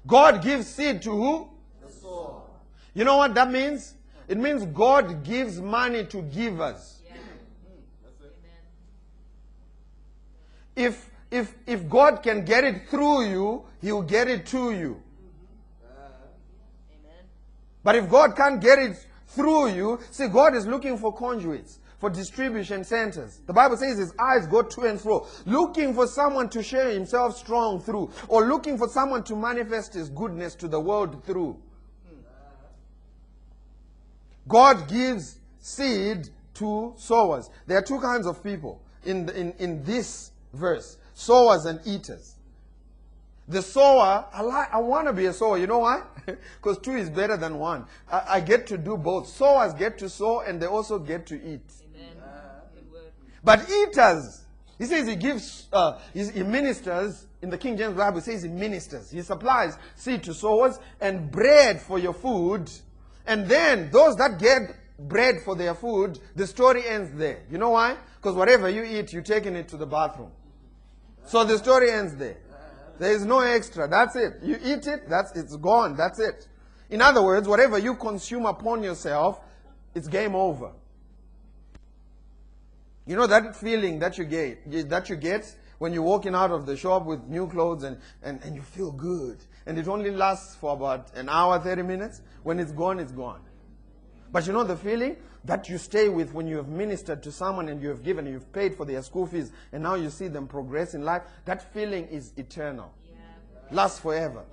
God 0.06 0.42
gives 0.42 0.68
seed 0.68 1.02
to 1.02 1.12
who? 1.12 1.50
You 2.94 3.04
know 3.04 3.18
what 3.18 3.34
that 3.36 3.52
means? 3.52 3.94
It 4.28 4.38
means 4.38 4.66
God 4.66 5.24
gives 5.24 5.60
money 5.60 6.06
to 6.06 6.22
givers. 6.22 7.02
Yeah. 7.06 7.14
Amen. 7.14 7.38
If 10.78 11.10
if 11.32 11.54
if 11.66 11.90
God 11.90 12.24
can 12.24 12.46
get 12.46 12.64
it 12.64 12.88
through 12.88 13.26
you, 13.26 13.66
he'll 13.82 14.04
get 14.04 14.30
it 14.30 14.46
to 14.48 14.72
you. 14.72 15.02
Amen. 15.84 17.26
But 17.84 17.96
if 17.96 18.10
God 18.10 18.36
can't 18.38 18.62
get 18.62 18.80
it 18.80 19.06
through 19.28 19.72
you, 19.72 20.00
see 20.12 20.28
God 20.28 20.56
is 20.56 20.66
looking 20.66 20.98
for 20.98 21.12
conduits. 21.12 21.80
for 22.00 22.10
distribution 22.10 22.84
centers. 22.84 23.42
The 23.48 23.54
Bible 23.54 23.78
says 23.78 23.98
his 23.98 24.14
eyes 24.20 24.46
go 24.46 24.62
to 24.62 24.82
and 24.82 25.02
fro, 25.02 25.26
looking 25.46 25.94
for 25.94 26.06
someone 26.06 26.48
to 26.50 26.62
share 26.62 26.92
himself 26.92 27.38
strong 27.38 27.82
through, 27.82 28.12
or 28.28 28.46
looking 28.46 28.78
for 28.78 28.88
someone 28.88 29.24
to 29.24 29.36
manifest 29.36 29.96
his 29.96 30.10
goodness 30.10 30.54
to 30.56 30.68
the 30.68 30.80
world 30.80 31.24
through. 31.26 31.58
God 34.48 34.88
gives 34.88 35.40
seed 35.60 36.30
to 36.54 36.94
sowers. 36.98 37.50
There 37.66 37.78
are 37.78 37.82
two 37.82 38.00
kinds 38.00 38.28
of 38.28 38.44
people 38.44 38.82
in, 39.04 39.28
in, 39.30 39.54
in 39.60 39.84
this 39.84 40.32
verse 40.54 40.98
sowers 41.18 41.66
and 41.66 41.80
eaters. 41.86 42.36
The 43.48 43.62
sower, 43.62 44.26
I, 44.32 44.42
like, 44.42 44.74
I 44.74 44.78
want 44.78 45.08
to 45.08 45.14
be 45.14 45.26
a 45.26 45.34
sower. 45.34 45.58
You 45.58 45.68
know 45.68 45.80
why? 45.80 46.04
Because 46.62 46.78
two 46.80 46.92
is 46.92 47.10
better 47.10 47.38
than 47.38 47.58
one. 47.58 47.86
I, 48.12 48.24
I 48.30 48.40
get 48.42 48.68
to 48.68 48.78
do 48.78 48.98
both. 48.98 49.28
Sowers 49.28 49.74
get 49.74 49.98
to 50.00 50.10
sow 50.10 50.42
and 50.42 50.62
they 50.62 50.66
also 50.68 51.00
get 51.00 51.26
to 51.28 51.36
eat. 51.36 51.62
Amen. 51.96 52.18
Word. 52.92 53.12
But 53.44 53.70
eaters, 53.70 54.42
he 54.78 54.86
says 54.86 55.08
he 55.08 55.16
gives, 55.16 55.68
uh, 55.72 56.00
he 56.14 56.44
ministers, 56.44 57.26
in 57.42 57.50
the 57.50 57.58
King 57.58 57.78
James 57.78 57.96
Bible, 57.96 58.20
says 58.20 58.44
he 58.44 58.50
ministers. 58.50 59.10
He 59.10 59.22
supplies 59.22 59.78
seed 59.96 60.24
to 60.24 60.34
sowers 60.34 60.80
and 61.00 61.32
bread 61.32 61.82
for 61.82 61.98
your 61.98 62.14
food. 62.14 62.70
And 63.26 63.48
then 63.48 63.90
those 63.92 64.18
that 64.18 64.40
get 64.40 64.76
bread 65.00 65.42
for 65.44 65.56
their 65.56 65.74
food, 65.74 66.20
the 66.36 66.46
story 66.46 66.86
ends 66.86 67.12
there. 67.14 67.44
You 67.50 67.58
know 67.58 67.70
why? 67.70 67.98
Because 68.28 68.40
whatever 68.40 68.70
you 68.70 68.84
eat, 68.84 69.14
you're 69.14 69.22
taking 69.22 69.56
it 69.56 69.70
to 69.70 69.78
the 69.78 69.86
bathroom. 69.86 70.34
So 71.28 71.46
the 71.46 71.58
story 71.58 71.92
ends 71.92 72.14
there. 72.18 72.36
There 73.00 73.14
is 73.14 73.24
no 73.24 73.40
extra. 73.40 73.88
That's 73.88 74.18
it. 74.18 74.40
You 74.44 74.60
eat 74.62 74.86
it, 74.86 75.08
that's 75.08 75.34
it's 75.34 75.56
gone. 75.56 75.96
That's 75.96 76.20
it. 76.20 76.46
In 76.90 77.02
other 77.02 77.24
words, 77.24 77.48
whatever 77.48 77.78
you 77.78 77.96
consume 77.96 78.46
upon 78.46 78.84
yourself, 78.84 79.40
it's 79.96 80.10
game 80.10 80.36
over. 80.36 80.74
You 83.06 83.16
know 83.16 83.28
that 83.28 83.56
feeling 83.56 84.00
that 84.00 84.18
you 84.18 84.26
get 84.26 84.90
that 84.90 85.10
you 85.10 85.16
get 85.16 85.56
when 85.78 85.94
you're 85.94 86.04
walking 86.04 86.36
out 86.36 86.52
of 86.52 86.66
the 86.66 86.76
shop 86.76 87.06
with 87.06 87.24
new 87.30 87.48
clothes 87.48 87.84
and, 87.84 87.98
and, 88.24 88.44
and 88.44 88.58
you 88.58 88.62
feel 88.62 88.92
good. 88.92 89.38
And 89.66 89.80
it 89.80 89.88
only 89.88 90.12
lasts 90.12 90.56
for 90.56 90.74
about 90.74 91.16
an 91.16 91.30
hour, 91.30 91.60
30 91.60 91.84
minutes. 91.84 92.22
When 92.44 92.60
it's 92.60 92.74
gone, 92.74 93.00
it's 93.00 93.14
gone. 93.14 93.40
But 94.32 94.46
you 94.46 94.54
know 94.54 94.64
the 94.64 94.76
feeling 94.76 95.18
that 95.46 95.70
you 95.70 95.78
stay 95.78 96.10
with 96.10 96.34
when 96.34 96.48
you 96.48 96.58
have 96.58 96.68
ministered 96.68 97.24
to 97.24 97.32
someone 97.32 97.70
and 97.70 97.82
you 97.82 97.90
have 97.90 98.04
given, 98.04 98.26
you've 98.26 98.52
paid 98.52 98.76
for 98.76 98.86
their 98.86 99.02
school 99.02 99.26
fees, 99.26 99.52
and 99.72 99.82
now 99.82 99.96
you 99.96 100.10
see 100.10 100.28
them 100.28 100.48
progress 100.48 100.94
in 100.94 101.04
life. 101.04 101.24
That 101.46 101.74
feeling 101.74 102.08
is 102.08 102.34
eternal, 102.38 102.94
lasts 103.72 104.00
forever. 104.00 104.44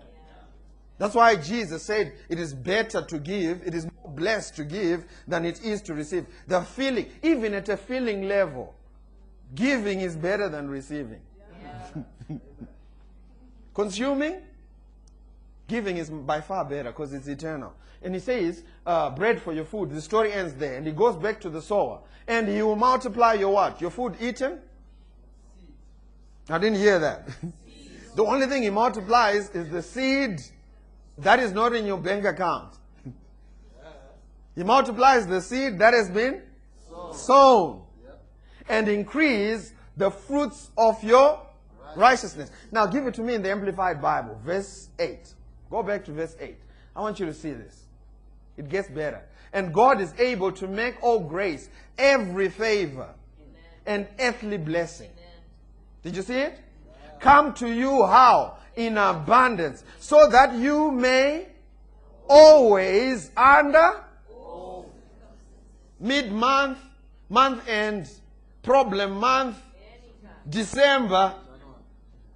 That's 0.97 1.15
why 1.15 1.35
Jesus 1.35 1.83
said 1.83 2.13
it 2.29 2.39
is 2.39 2.55
better 2.55 3.03
to 3.03 3.19
give, 3.19 3.63
it 3.67 3.75
is 3.75 3.85
more 3.85 4.15
blessed 4.15 4.55
to 4.57 4.65
give 4.65 5.05
than 5.27 5.45
it 5.45 5.65
is 5.65 5.83
to 5.83 5.95
receive. 5.95 6.27
The 6.47 6.63
feeling, 6.63 7.11
even 7.23 7.53
at 7.55 7.69
a 7.69 7.77
feeling 7.77 8.29
level, 8.29 8.75
giving 9.55 10.01
is 10.01 10.15
better 10.15 10.49
than 10.49 10.69
receiving. 10.69 11.21
Consuming, 13.75 14.43
giving 15.75 15.97
is 15.97 16.09
by 16.09 16.41
far 16.41 16.65
better 16.65 16.91
because 16.91 17.13
it's 17.13 17.27
eternal. 17.27 17.73
And 18.01 18.15
he 18.15 18.21
says, 18.21 18.63
uh, 18.87 19.11
bread 19.11 19.43
for 19.43 19.53
your 19.53 19.65
food. 19.65 19.91
The 19.91 20.01
story 20.01 20.33
ends 20.33 20.55
there. 20.55 20.77
And 20.77 20.87
he 20.87 20.93
goes 20.93 21.17
back 21.17 21.41
to 21.41 21.51
the 21.51 21.61
sower. 21.61 21.99
And 22.29 22.47
he 22.47 22.63
will 22.63 22.77
multiply 22.77 23.33
your 23.33 23.53
what? 23.53 23.81
Your 23.81 23.91
food 23.91 24.15
eaten? 24.21 24.61
I 26.49 26.59
didn't 26.59 26.79
hear 26.79 27.01
that. 27.01 27.29
the 28.15 28.25
only 28.25 28.47
thing 28.47 28.63
he 28.63 28.71
multiplies 28.71 29.51
is 29.51 29.69
the 29.69 29.83
seed 29.83 30.41
that 31.19 31.41
is 31.41 31.51
not 31.51 31.75
in 31.75 31.87
your 31.87 31.99
bank 31.99 32.25
account. 32.25 32.75
He 34.55 34.63
multiplies 34.63 35.27
the 35.27 35.41
seed 35.41 35.81
that 35.81 35.95
has 35.95 36.09
been 36.09 36.41
sown 37.13 37.83
and 38.69 38.87
increase 38.87 39.73
the 39.97 40.13
fruits 40.13 40.71
of 40.79 41.03
your 41.03 41.45
righteousness. 41.97 42.53
Now 42.71 42.87
give 42.87 43.09
it 43.09 43.15
to 43.15 43.23
me 43.23 43.35
in 43.35 43.43
the 43.43 43.51
Amplified 43.51 44.01
Bible, 44.01 44.39
verse 44.45 44.91
8. 45.01 45.35
Go 45.75 45.83
back 45.83 46.05
to 46.05 46.13
verse 46.13 46.37
8. 46.39 46.55
I 46.95 47.01
want 47.01 47.19
you 47.19 47.27
to 47.27 47.35
see 47.35 47.51
this. 47.51 47.83
It 48.57 48.69
gets 48.69 48.89
better. 48.89 49.21
And 49.53 49.75
God 49.75 50.01
is 50.01 50.15
able 50.21 50.53
to 50.53 50.69
make 50.69 51.03
all 51.03 51.19
grace, 51.19 51.69
every 51.99 52.49
favor, 52.49 53.09
and 53.85 54.07
earthly 54.21 54.57
blessing. 54.57 55.11
Did 56.05 56.15
you 56.15 56.23
see 56.23 56.39
it? 56.39 56.61
Come 57.19 57.55
to 57.55 57.69
you 57.69 58.07
how? 58.07 58.59
In 58.77 58.97
abundance. 58.97 59.83
So 59.99 60.29
that 60.29 60.55
you 60.55 60.93
may 60.93 61.49
always 62.29 63.33
under 63.37 64.05
mid 65.99 66.31
month, 66.31 66.79
month 67.29 67.69
end, 67.69 68.09
problem 68.63 69.17
month, 69.19 69.57
December, 70.49 71.35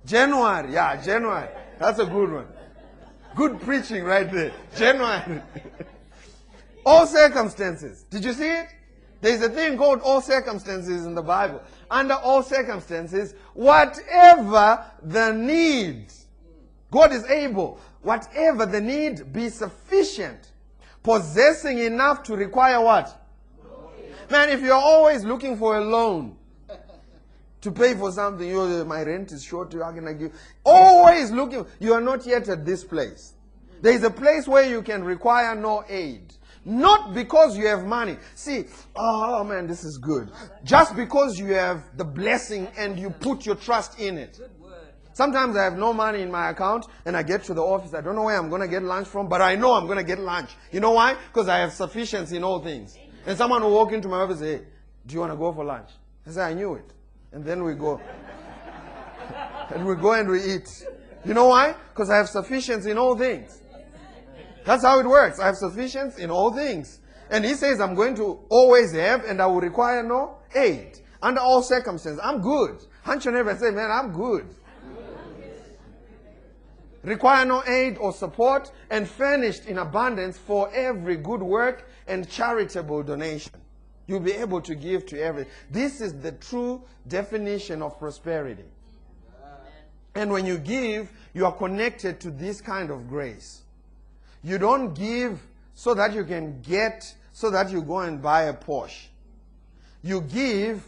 January. 0.05 0.73
Yeah, 0.73 1.01
January. 1.01 1.51
That's 1.79 2.01
a 2.01 2.05
good 2.05 2.33
one. 2.33 2.47
Good 3.39 3.61
preaching 3.61 4.03
right 4.03 4.29
there. 4.29 4.53
Genuine. 4.77 5.41
all 6.85 7.07
circumstances. 7.07 8.05
Did 8.11 8.25
you 8.25 8.33
see 8.33 8.49
it? 8.49 8.67
There's 9.21 9.41
a 9.43 9.49
thing 9.49 9.79
called 9.79 10.01
all 10.01 10.21
circumstances 10.21 11.07
in 11.07 11.15
the 11.15 11.23
Bible. 11.23 11.63
Under 11.89 12.15
all 12.15 12.43
circumstances, 12.43 13.35
whatever 13.55 14.85
the 15.05 15.31
need, 15.31 16.13
God 16.91 17.13
is 17.13 17.25
able, 17.27 17.81
whatever 18.03 18.67
the 18.67 18.81
need, 18.81 19.33
be 19.33 19.51
sufficient, 19.51 20.51
possessing 21.05 21.79
enough 21.79 22.25
to 22.25 22.35
require 22.35 22.81
what? 22.81 23.25
Man, 24.33 24.49
if 24.49 24.63
you're 24.63 24.75
always 24.75 25.23
looking 25.23 25.57
for 25.57 25.79
a 25.79 25.81
loan 25.81 26.38
to 27.61 27.73
pay 27.73 27.95
for 27.95 28.13
something, 28.13 28.49
you 28.49 28.85
my 28.85 29.03
rent 29.03 29.33
is 29.33 29.43
short, 29.43 29.73
how 29.73 29.93
can 29.93 30.07
I 30.07 30.13
give? 30.13 30.33
Always 30.65 31.31
looking, 31.31 31.67
you 31.81 31.93
are 31.93 32.01
not 32.01 32.27
yet 32.27 32.49
at 32.49 32.65
this 32.65 32.85
place. 32.85 33.35
There 33.81 33.93
is 33.93 34.03
a 34.03 34.11
place 34.11 34.47
where 34.49 34.69
you 34.69 34.83
can 34.83 35.05
require 35.05 35.55
no 35.55 35.85
aid. 35.89 36.35
Not 36.65 37.15
because 37.15 37.57
you 37.57 37.67
have 37.69 37.85
money. 37.87 38.17
See, 38.35 38.67
oh 38.95 39.43
man, 39.45 39.67
this 39.67 39.85
is 39.85 39.97
good. 39.97 40.31
Just 40.65 40.95
because 40.97 41.39
you 41.39 41.55
have 41.55 41.97
the 41.97 42.05
blessing 42.05 42.69
and 42.77 42.99
you 42.99 43.11
put 43.11 43.47
your 43.47 43.55
trust 43.55 43.99
in 43.99 44.19
it. 44.19 44.39
Sometimes 45.13 45.57
I 45.57 45.65
have 45.65 45.77
no 45.77 45.93
money 45.93 46.23
in 46.23 46.31
my 46.31 46.51
account 46.51 46.87
and 47.05 47.17
I 47.17 47.23
get 47.23 47.43
to 47.45 47.55
the 47.55 47.63
office. 47.63 47.95
I 47.95 48.01
don't 48.01 48.15
know 48.15 48.25
where 48.25 48.37
I'm 48.37 48.49
going 48.51 48.61
to 48.61 48.69
get 48.69 48.83
lunch 48.83 49.09
from, 49.09 49.29
but 49.29 49.41
I 49.43 49.57
know 49.57 49.73
I'm 49.73 49.87
going 49.87 49.99
to 49.99 50.05
get 50.05 50.21
lunch. 50.21 50.51
You 50.71 50.81
know 50.81 50.93
why? 50.93 51.17
Because 51.33 51.49
I 51.49 51.59
have 51.59 51.73
sufficiency 51.73 52.37
in 52.37 52.45
all 52.45 52.63
things. 52.63 52.97
And 53.27 53.37
someone 53.37 53.63
will 53.63 53.73
walk 53.73 53.93
into 53.93 54.07
my 54.07 54.19
office 54.19 54.41
and 54.41 54.61
say, 54.61 54.65
do 55.07 55.15
you 55.15 55.21
want 55.21 55.33
to 55.33 55.37
go 55.37 55.53
for 55.53 55.65
lunch? 55.65 55.91
I 56.27 56.31
say, 56.31 56.43
I 56.43 56.55
knew 56.55 56.75
it. 56.75 56.93
And 57.33 57.45
then 57.45 57.63
we 57.63 57.75
go. 57.75 58.01
and 59.75 59.87
we 59.87 59.95
go 59.97 60.13
and 60.13 60.29
we 60.29 60.43
eat. 60.43 60.87
You 61.25 61.35
know 61.35 61.49
why? 61.49 61.75
Because 61.91 62.11
I 62.11 62.17
have 62.17 62.29
sufficiency 62.29 62.91
in 62.91 62.99
all 62.99 63.17
things. 63.17 63.61
That's 64.65 64.85
how 64.85 64.99
it 65.01 65.07
works. 65.07 65.39
I 65.39 65.47
have 65.47 65.57
sufficiency 65.57 66.23
in 66.23 66.31
all 66.31 66.53
things. 66.53 67.01
And 67.31 67.45
he 67.45 67.55
says, 67.55 67.81
I'm 67.81 67.95
going 67.95 68.15
to 68.17 68.41
always 68.49 68.93
have 68.93 69.25
and 69.25 69.41
I 69.41 69.47
will 69.47 69.61
require 69.61 70.03
no 70.03 70.39
aid. 70.55 71.01
Under 71.21 71.41
all 71.41 71.63
circumstances. 71.63 72.21
I'm 72.23 72.41
good. 72.41 72.85
Hunch 73.03 73.25
your 73.25 73.49
and 73.49 73.59
say, 73.59 73.71
man, 73.71 73.91
I'm 73.91 74.13
good. 74.13 74.47
Require 77.03 77.45
no 77.45 77.63
aid 77.67 77.97
or 77.99 78.13
support 78.13 78.71
and 78.91 79.09
furnished 79.09 79.67
in 79.67 79.79
abundance 79.79 80.37
for 80.37 80.71
every 80.75 81.17
good 81.17 81.43
work 81.43 81.89
and 82.07 82.29
charitable 82.29 83.03
donation. 83.03 83.53
You'll 84.09 84.21
be 84.21 84.33
able 84.33 84.63
to 84.63 84.75
give 84.75 85.05
to 85.07 85.21
every. 85.21 85.47
This 85.71 86.01
is 86.01 86.15
the 86.15 86.33
true 86.33 86.83
definition 87.07 87.83
of 87.83 87.99
prosperity. 87.99 88.65
And 90.15 90.33
when 90.33 90.47
you 90.47 90.57
give, 90.59 91.13
you 91.35 91.45
are 91.45 91.53
connected 91.53 92.19
to 92.21 92.31
this 92.31 92.63
kind 92.63 92.91
of 92.91 93.07
grace. 93.07 93.63
You 94.43 94.59
don't 94.59 94.95
give 94.95 95.41
so 95.75 95.93
that 95.95 96.15
you 96.15 96.25
can 96.25 96.61
get, 96.63 97.15
so 97.33 97.51
that 97.51 97.71
you 97.71 97.83
go 97.83 97.99
and 97.99 98.21
buy 98.21 98.45
a 98.45 98.55
Porsche. 98.55 99.09
You 100.03 100.23
give 100.23 100.83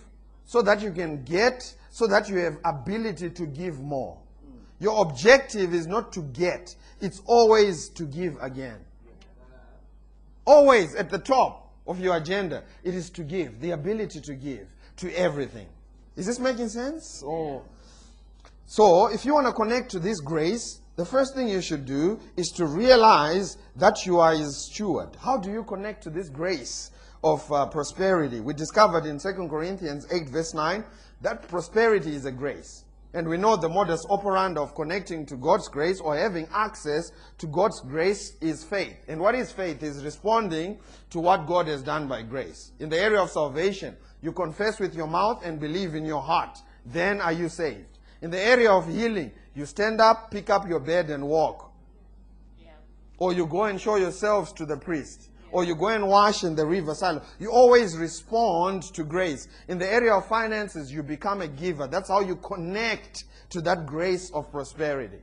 so 0.47 0.63
that 0.63 0.81
you 0.81 0.91
can 0.91 1.23
get, 1.23 1.75
so 1.91 2.07
that 2.07 2.29
you 2.29 2.39
have 2.39 2.57
ability 2.65 3.31
to 3.31 3.47
give 3.47 3.81
more. 3.81 4.17
Your 4.81 5.03
objective 5.03 5.75
is 5.75 5.87
not 5.87 6.13
to 6.15 6.23
get, 6.23 6.75
it's 7.01 7.21
always 7.27 7.91
to 7.91 8.05
give 8.05 8.37
again. 8.41 8.79
Always 10.47 10.95
at 10.95 11.11
the 11.11 11.19
top 11.19 11.70
of 11.91 11.99
your 11.99 12.17
agenda, 12.17 12.63
it 12.85 12.95
is 12.95 13.11
to 13.11 13.25
give, 13.25 13.61
the 13.61 13.73
ability 13.73 14.21
to 14.21 14.35
give 14.35 14.69
to 14.97 15.13
everything. 15.19 15.67
Is 16.17 16.27
this 16.27 16.39
making 16.39 16.69
sense? 16.69 17.23
Or 17.27 17.65
so, 18.65 19.09
if 19.09 19.25
you 19.25 19.35
want 19.35 19.49
to 19.49 19.53
connect 19.53 19.91
to 19.91 19.99
this 19.99 20.21
grace, 20.21 20.81
the 20.95 21.05
first 21.05 21.35
thing 21.35 21.49
you 21.49 21.61
should 21.61 21.85
do 21.85 22.21
is 22.37 22.49
to 22.51 22.67
realize 22.67 23.57
that 23.75 24.07
you 24.07 24.21
are 24.21 24.35
his 24.35 24.69
steward. 24.71 25.17
How 25.21 25.37
do 25.37 25.51
you 25.51 25.65
connect 25.65 26.05
to 26.05 26.11
this 26.11 26.29
grace 26.29 26.93
of 27.25 27.51
uh, 27.53 27.67
prosperity? 27.67 28.41
We 28.41 28.55
discovered 28.55 29.07
in 29.07 29.19
2 29.19 29.49
Corinthians 29.49 30.07
8, 30.13 30.29
verse 30.29 30.55
9, 30.55 30.85
that 31.23 31.49
prosperity 31.49 32.15
is 32.15 32.25
a 32.25 32.33
grace. 32.33 32.85
And 33.13 33.29
we 33.29 33.37
know 33.37 33.57
the 33.57 33.69
modus 33.69 34.07
operandi 34.09 34.61
of 34.61 34.75
connecting 34.75 35.27
to 35.27 35.37
God's 35.37 35.67
grace 35.67 36.01
or 36.01 36.17
having 36.17 36.47
access 36.55 37.11
to 37.39 37.47
God's 37.49 37.81
grace 37.81 38.37
is 38.41 38.63
faith. 38.63 39.05
And 39.09 39.21
what 39.21 39.35
is 39.35 39.51
faith? 39.51 39.83
Is 39.83 40.05
responding 40.05 40.79
to 41.11 41.19
what 41.19 41.47
God 41.47 41.67
has 41.67 41.83
done 41.83 42.07
by 42.07 42.23
grace. 42.23 42.71
In 42.79 42.89
the 42.89 43.01
area 43.01 43.21
of 43.21 43.31
salvation, 43.31 43.97
you 44.23 44.33
confess 44.33 44.79
with 44.79 44.95
your 44.95 45.09
mouth 45.09 45.45
and 45.45 45.59
believe 45.59 45.97
in 45.97 46.05
your 46.05 46.23
heart. 46.23 46.59
Then 46.87 47.21
are 47.21 47.33
you 47.33 47.49
saved. 47.49 47.99
In 48.23 48.31
the 48.31 48.41
area 48.41 48.71
of 48.71 48.87
healing, 48.87 49.33
you 49.55 49.67
stand 49.67 50.01
up, 50.01 50.31
pick 50.31 50.49
up 50.49 50.69
your 50.69 50.81
bed, 50.81 51.11
and 51.11 51.27
walk. 51.27 51.73
Yeah. 52.63 52.71
Or 53.19 53.33
you 53.33 53.47
go 53.47 53.65
and 53.65 53.81
show 53.81 53.97
yourselves 53.97 54.53
to 54.53 54.67
the 54.67 54.77
priest. 54.77 55.30
Or 55.53 55.65
you 55.65 55.75
go 55.75 55.89
and 55.89 56.07
wash 56.07 56.45
in 56.45 56.55
the 56.55 56.65
river 56.65 56.95
Siloam. 56.95 57.23
You 57.39 57.51
always 57.51 57.97
respond 57.97 58.83
to 58.95 59.05
grace. 59.05 59.49
In 59.69 59.79
the 59.79 59.91
area 59.91 60.15
of 60.15 60.27
finances, 60.27 60.93
you 60.93 61.03
become 61.03 61.41
a 61.41 61.49
giver. 61.49 61.87
That's 61.87 62.09
how 62.09 62.21
you 62.21 62.37
connect 62.37 63.25
to 63.51 63.61
that 63.63 63.87
grace 63.87 64.31
of 64.31 64.51
prosperity. 64.51 65.19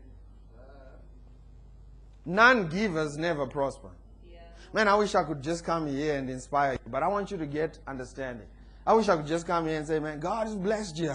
Non 2.25 2.67
givers 2.67 3.17
never 3.17 3.45
prosper. 3.47 3.87
Yeah. 4.29 4.39
Man, 4.73 4.89
I 4.89 4.95
wish 4.95 5.15
I 5.15 5.23
could 5.23 5.41
just 5.41 5.63
come 5.63 5.87
here 5.87 6.17
and 6.17 6.29
inspire 6.29 6.73
you, 6.73 6.79
but 6.91 7.01
I 7.01 7.07
want 7.07 7.31
you 7.31 7.37
to 7.37 7.45
get 7.45 7.79
understanding. 7.87 8.47
I 8.85 8.93
wish 8.93 9.07
I 9.07 9.15
could 9.15 9.27
just 9.27 9.47
come 9.47 9.65
here 9.67 9.77
and 9.77 9.87
say, 9.87 9.99
man, 9.99 10.19
God 10.19 10.47
has 10.47 10.55
blessed 10.55 10.97
you. 10.97 11.13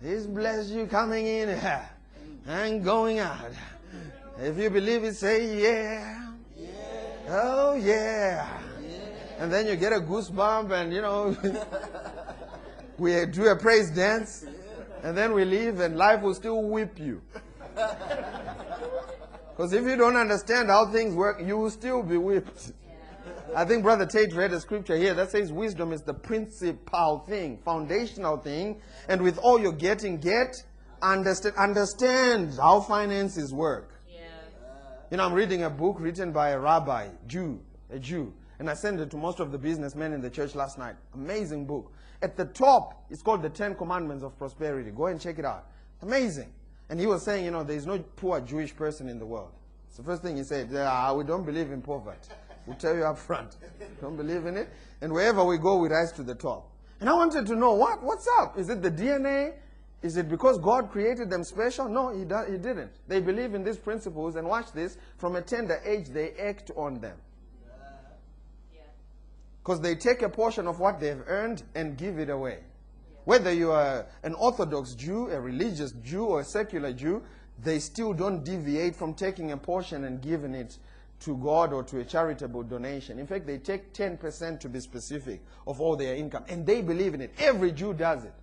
He's 0.00 0.26
blessed 0.26 0.70
you 0.70 0.86
coming 0.86 1.26
in 1.26 1.58
and 2.46 2.84
going 2.84 3.18
out. 3.18 3.50
If 4.38 4.58
you 4.58 4.70
believe 4.70 5.02
it, 5.02 5.16
say 5.16 5.60
yeah. 5.60 6.25
Oh 7.28 7.74
yeah. 7.74 8.60
And 9.38 9.52
then 9.52 9.66
you 9.66 9.76
get 9.76 9.92
a 9.92 9.96
goosebump 9.96 10.70
and 10.70 10.92
you 10.92 11.02
know 11.02 11.36
we 12.98 13.26
do 13.26 13.48
a 13.48 13.56
praise 13.56 13.90
dance 13.90 14.46
and 15.02 15.16
then 15.16 15.32
we 15.32 15.44
leave 15.44 15.80
and 15.80 15.96
life 15.96 16.22
will 16.22 16.34
still 16.34 16.62
whip 16.62 16.98
you. 16.98 17.20
Because 19.56 19.72
if 19.72 19.84
you 19.84 19.96
don't 19.96 20.16
understand 20.16 20.68
how 20.68 20.84
things 20.84 21.14
work, 21.14 21.40
you 21.42 21.56
will 21.56 21.70
still 21.70 22.02
be 22.02 22.18
whipped. 22.18 22.72
I 23.56 23.64
think 23.64 23.84
Brother 23.84 24.04
Tate 24.04 24.34
read 24.34 24.52
a 24.52 24.60
scripture 24.60 24.96
here 24.96 25.14
that 25.14 25.30
says 25.30 25.50
wisdom 25.50 25.94
is 25.94 26.02
the 26.02 26.12
principal 26.12 27.24
thing, 27.26 27.58
foundational 27.64 28.36
thing, 28.36 28.82
and 29.08 29.22
with 29.22 29.38
all 29.38 29.58
you're 29.58 29.72
getting, 29.72 30.18
get, 30.18 30.54
understand, 31.00 31.56
understand 31.56 32.58
how 32.60 32.80
finances 32.80 33.54
work. 33.54 33.95
You 35.08 35.18
know, 35.18 35.24
I'm 35.24 35.34
reading 35.34 35.62
a 35.62 35.70
book 35.70 35.98
written 36.00 36.32
by 36.32 36.50
a 36.50 36.58
rabbi, 36.58 37.10
Jew, 37.28 37.60
a 37.90 37.98
Jew, 37.98 38.32
and 38.58 38.68
I 38.68 38.74
sent 38.74 38.98
it 38.98 39.08
to 39.12 39.16
most 39.16 39.38
of 39.38 39.52
the 39.52 39.58
businessmen 39.58 40.12
in 40.12 40.20
the 40.20 40.28
church 40.28 40.56
last 40.56 40.78
night. 40.78 40.96
Amazing 41.14 41.64
book. 41.64 41.92
At 42.22 42.36
the 42.36 42.46
top, 42.46 43.04
it's 43.08 43.22
called 43.22 43.42
the 43.42 43.48
Ten 43.48 43.76
Commandments 43.76 44.24
of 44.24 44.36
Prosperity. 44.36 44.90
Go 44.90 45.06
and 45.06 45.20
check 45.20 45.38
it 45.38 45.44
out. 45.44 45.66
Amazing. 46.02 46.52
And 46.88 46.98
he 46.98 47.06
was 47.06 47.24
saying, 47.24 47.44
you 47.44 47.52
know, 47.52 47.62
there's 47.62 47.86
no 47.86 48.00
poor 48.16 48.40
Jewish 48.40 48.74
person 48.74 49.08
in 49.08 49.20
the 49.20 49.26
world. 49.26 49.52
It's 49.86 49.96
the 49.96 50.02
first 50.02 50.22
thing 50.22 50.36
he 50.36 50.42
said. 50.42 50.70
Ah, 50.74 51.14
we 51.14 51.22
don't 51.22 51.44
believe 51.44 51.70
in 51.70 51.82
poverty. 51.82 52.18
We'll 52.66 52.76
tell 52.76 52.96
you 52.96 53.04
up 53.04 53.16
front. 53.16 53.56
Don't 54.00 54.16
believe 54.16 54.44
in 54.44 54.56
it. 54.56 54.68
And 55.00 55.12
wherever 55.12 55.44
we 55.44 55.56
go, 55.56 55.76
we 55.76 55.88
rise 55.88 56.10
to 56.12 56.24
the 56.24 56.34
top. 56.34 56.68
And 56.98 57.08
I 57.08 57.12
wanted 57.12 57.46
to 57.46 57.54
know, 57.54 57.74
what? 57.74 58.02
What's 58.02 58.26
up? 58.40 58.58
Is 58.58 58.68
it 58.68 58.82
the 58.82 58.90
DNA? 58.90 59.54
Is 60.06 60.16
it 60.16 60.28
because 60.28 60.56
God 60.58 60.92
created 60.92 61.30
them 61.30 61.42
special? 61.42 61.88
No, 61.88 62.10
he, 62.10 62.20
he 62.20 62.58
didn't. 62.58 62.92
They 63.08 63.20
believe 63.20 63.54
in 63.54 63.64
these 63.64 63.76
principles, 63.76 64.36
and 64.36 64.46
watch 64.46 64.70
this. 64.70 64.98
From 65.18 65.34
a 65.34 65.42
tender 65.42 65.82
age, 65.84 66.10
they 66.10 66.30
act 66.34 66.70
on 66.76 67.00
them. 67.00 67.16
Because 69.60 69.80
they 69.80 69.96
take 69.96 70.22
a 70.22 70.28
portion 70.28 70.68
of 70.68 70.78
what 70.78 71.00
they've 71.00 71.20
earned 71.26 71.64
and 71.74 71.98
give 71.98 72.20
it 72.20 72.30
away. 72.30 72.58
Whether 73.24 73.52
you 73.52 73.72
are 73.72 74.06
an 74.22 74.34
Orthodox 74.34 74.94
Jew, 74.94 75.28
a 75.32 75.40
religious 75.40 75.90
Jew, 76.04 76.26
or 76.26 76.38
a 76.38 76.44
secular 76.44 76.92
Jew, 76.92 77.24
they 77.64 77.80
still 77.80 78.12
don't 78.12 78.44
deviate 78.44 78.94
from 78.94 79.12
taking 79.12 79.50
a 79.50 79.56
portion 79.56 80.04
and 80.04 80.22
giving 80.22 80.54
it 80.54 80.78
to 81.18 81.36
God 81.38 81.72
or 81.72 81.82
to 81.82 81.98
a 81.98 82.04
charitable 82.04 82.62
donation. 82.62 83.18
In 83.18 83.26
fact, 83.26 83.44
they 83.44 83.58
take 83.58 83.92
10% 83.92 84.60
to 84.60 84.68
be 84.68 84.78
specific 84.78 85.42
of 85.66 85.80
all 85.80 85.96
their 85.96 86.14
income. 86.14 86.44
And 86.48 86.64
they 86.64 86.80
believe 86.80 87.14
in 87.14 87.22
it. 87.22 87.32
Every 87.40 87.72
Jew 87.72 87.92
does 87.92 88.24
it. 88.24 88.34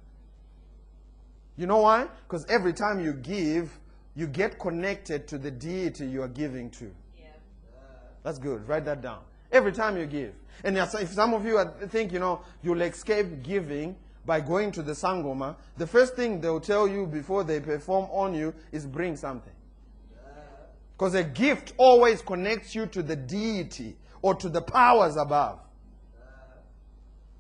You 1.56 1.68
know 1.68 1.78
why? 1.78 2.08
Because 2.28 2.46
every 2.50 2.74
time 2.74 3.00
you 3.00 3.14
give, 3.14 3.80
you 4.16 4.28
get 4.28 4.60
connected 4.60 5.28
to 5.28 5.38
the 5.38 5.52
deity 5.52 6.06
you 6.06 6.24
are 6.24 6.28
giving 6.28 6.70
to. 6.72 6.92
Yeah. 7.18 7.28
That's 8.24 8.40
good. 8.40 8.68
Write 8.68 8.86
that 8.86 9.02
down. 9.02 9.20
Every 9.52 9.72
time 9.72 9.98
you 9.98 10.06
give. 10.06 10.34
And 10.64 10.78
if 10.78 11.10
some 11.10 11.34
of 11.34 11.46
you 11.46 11.64
think, 11.90 12.12
you 12.12 12.20
know, 12.20 12.42
you'll 12.64 12.82
escape 12.82 13.44
giving 13.44 13.96
by 14.26 14.40
going 14.40 14.72
to 14.72 14.82
the 14.82 14.94
Sangoma, 14.94 15.56
the 15.78 15.86
first 15.86 16.16
thing 16.16 16.42
they'll 16.42 16.60
tell 16.60 16.88
you 16.88 17.06
before 17.06 17.44
they 17.44 17.60
perform 17.60 18.06
on 18.12 18.34
you 18.34 18.54
is 18.72 18.86
bring 18.86 19.16
something. 19.16 19.54
Because 20.98 21.16
a 21.16 21.24
gift 21.24 21.74
always 21.78 22.22
connects 22.22 22.74
you 22.74 22.86
to 22.88 23.04
the 23.04 23.16
deity 23.16 23.98
or 24.22 24.34
to 24.36 24.50
the 24.50 24.62
powers 24.62 25.18
above. 25.18 25.60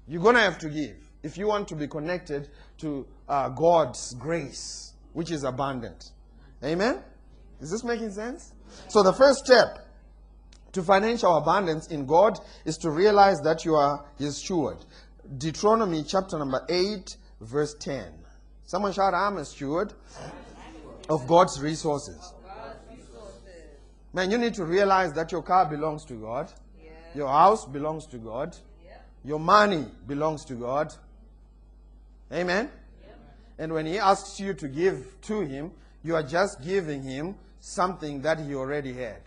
You're 0.07 0.21
going 0.21 0.35
to 0.35 0.41
have 0.41 0.59
to 0.59 0.69
give 0.69 0.97
if 1.23 1.37
you 1.37 1.47
want 1.47 1.69
to 1.69 1.75
be 1.75 1.87
connected 1.87 2.49
to 2.79 3.05
uh, 3.27 3.49
God's 3.49 4.13
grace, 4.15 4.93
which 5.13 5.31
is 5.31 5.43
abundant. 5.43 6.11
Amen? 6.63 6.99
Is 7.61 7.71
this 7.71 7.83
making 7.83 8.11
sense? 8.11 8.53
So, 8.87 9.03
the 9.03 9.13
first 9.13 9.45
step 9.45 9.87
to 10.73 10.81
financial 10.81 11.37
abundance 11.37 11.87
in 11.87 12.05
God 12.05 12.39
is 12.65 12.77
to 12.79 12.91
realize 12.91 13.39
that 13.41 13.63
you 13.63 13.75
are 13.75 14.05
His 14.17 14.37
steward. 14.37 14.77
Deuteronomy 15.37 16.03
chapter 16.03 16.37
number 16.37 16.65
8, 16.67 17.17
verse 17.41 17.75
10. 17.79 18.05
Someone 18.65 18.91
shout, 18.91 19.13
I'm 19.13 19.37
a 19.37 19.45
steward 19.45 19.93
of 21.09 21.27
God's 21.27 21.61
resources. 21.61 22.33
Man, 24.13 24.29
you 24.29 24.37
need 24.37 24.53
to 24.55 24.65
realize 24.65 25.13
that 25.13 25.31
your 25.31 25.41
car 25.41 25.65
belongs 25.65 26.05
to 26.05 26.13
God, 26.13 26.51
your 27.15 27.27
house 27.27 27.65
belongs 27.65 28.05
to 28.07 28.17
God, 28.17 28.55
your 29.23 29.39
money 29.39 29.85
belongs 30.07 30.45
to 30.45 30.53
God. 30.53 30.93
Amen? 32.33 32.69
And 33.59 33.71
when 33.71 33.85
He 33.85 33.99
asks 33.99 34.39
you 34.39 34.53
to 34.55 34.67
give 34.67 35.15
to 35.23 35.41
Him, 35.41 35.71
you 36.03 36.15
are 36.15 36.23
just 36.23 36.61
giving 36.63 37.03
Him 37.03 37.35
something 37.59 38.21
that 38.23 38.39
He 38.39 38.55
already 38.55 38.93
had, 38.93 39.21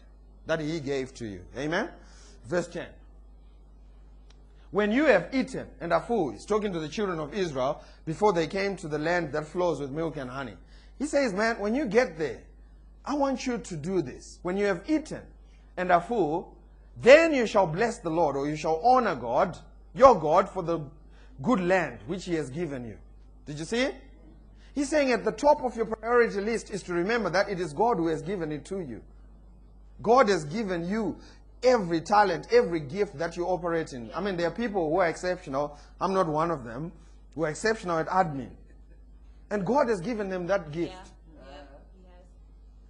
that 0.47 0.61
He 0.61 0.81
gave 0.81 1.15
to 1.15 1.27
you. 1.27 1.41
Amen? 1.57 1.89
Verse 2.47 2.67
10. 2.69 2.87
When 4.73 4.91
you 4.91 5.07
have 5.07 5.29
eaten 5.33 5.69
and 5.81 5.93
are 5.93 6.03
full, 6.03 6.33
He's 6.33 6.45
talking 6.45 6.73
to 6.73 6.81
the 6.81 6.89
children 6.89 7.21
of 7.21 7.33
Israel 7.33 7.83
before 8.05 8.33
they 8.33 8.47
came 8.47 8.77
to 8.77 8.89
the 8.89 8.99
land 8.99 9.33
that 9.33 9.47
flows 9.47 9.81
with 9.81 9.91
milk 9.91 10.17
and 10.17 10.29
honey. 10.29 10.57
He 10.99 11.07
says, 11.07 11.33
Man, 11.33 11.59
when 11.59 11.75
you 11.75 11.87
get 11.87 12.19
there, 12.19 12.41
I 13.05 13.15
want 13.15 13.47
you 13.47 13.59
to 13.59 13.77
do 13.77 14.03
this. 14.03 14.39
When 14.43 14.57
you 14.57 14.67
have 14.67 14.83
eaten 14.89 15.23
and 15.77 15.93
are 15.93 16.01
full, 16.01 16.57
then 17.01 17.33
you 17.33 17.47
shall 17.47 17.67
bless 17.67 17.99
the 17.99 18.11
Lord, 18.11 18.37
or 18.37 18.49
you 18.49 18.57
shall 18.57 18.81
honor 18.83 19.15
God, 19.15 19.57
your 19.95 20.19
God, 20.19 20.49
for 20.49 20.63
the 20.63 20.81
good 21.43 21.61
land 21.61 21.99
which 22.07 22.25
He 22.25 22.35
has 22.35 22.51
given 22.51 22.85
you. 22.85 22.97
Did 23.47 23.59
you 23.59 23.65
see 23.65 23.83
it? 23.83 23.95
He's 24.75 24.91
saying 24.91 25.13
at 25.13 25.25
the 25.25 25.33
top 25.33 25.63
of 25.65 25.75
your 25.75 25.87
priority 25.87 26.41
list 26.41 26.71
is 26.71 26.83
to 26.85 26.93
remember 26.93 27.31
that 27.31 27.49
it 27.49 27.61
is 27.61 27.73
God 27.73 27.97
who 27.97 28.09
has 28.09 28.21
given 28.23 28.53
it 28.53 28.65
to 28.67 28.81
you. 28.81 29.01
God 30.03 30.29
has 30.29 30.45
given 30.45 30.87
you 30.87 31.17
every 31.63 32.01
talent, 32.01 32.49
every 32.53 32.81
gift 32.81 33.19
that 33.19 33.37
you 33.37 33.47
operate 33.47 33.93
in. 33.93 34.11
I 34.15 34.21
mean, 34.21 34.37
there 34.37 34.49
are 34.49 34.55
people 34.55 34.91
who 34.91 34.99
are 34.99 35.09
exceptional. 35.09 35.79
I'm 36.01 36.13
not 36.13 36.27
one 36.27 36.51
of 36.51 36.65
them. 36.65 36.93
Who 37.35 37.45
are 37.45 37.49
exceptional 37.49 37.99
at 37.99 38.07
admin. 38.09 38.51
And 39.51 39.65
God 39.65 39.89
has 39.89 40.01
given 40.01 40.29
them 40.29 40.47
that 40.49 40.73
gift. 40.73 40.93
Yeah. 40.93 41.16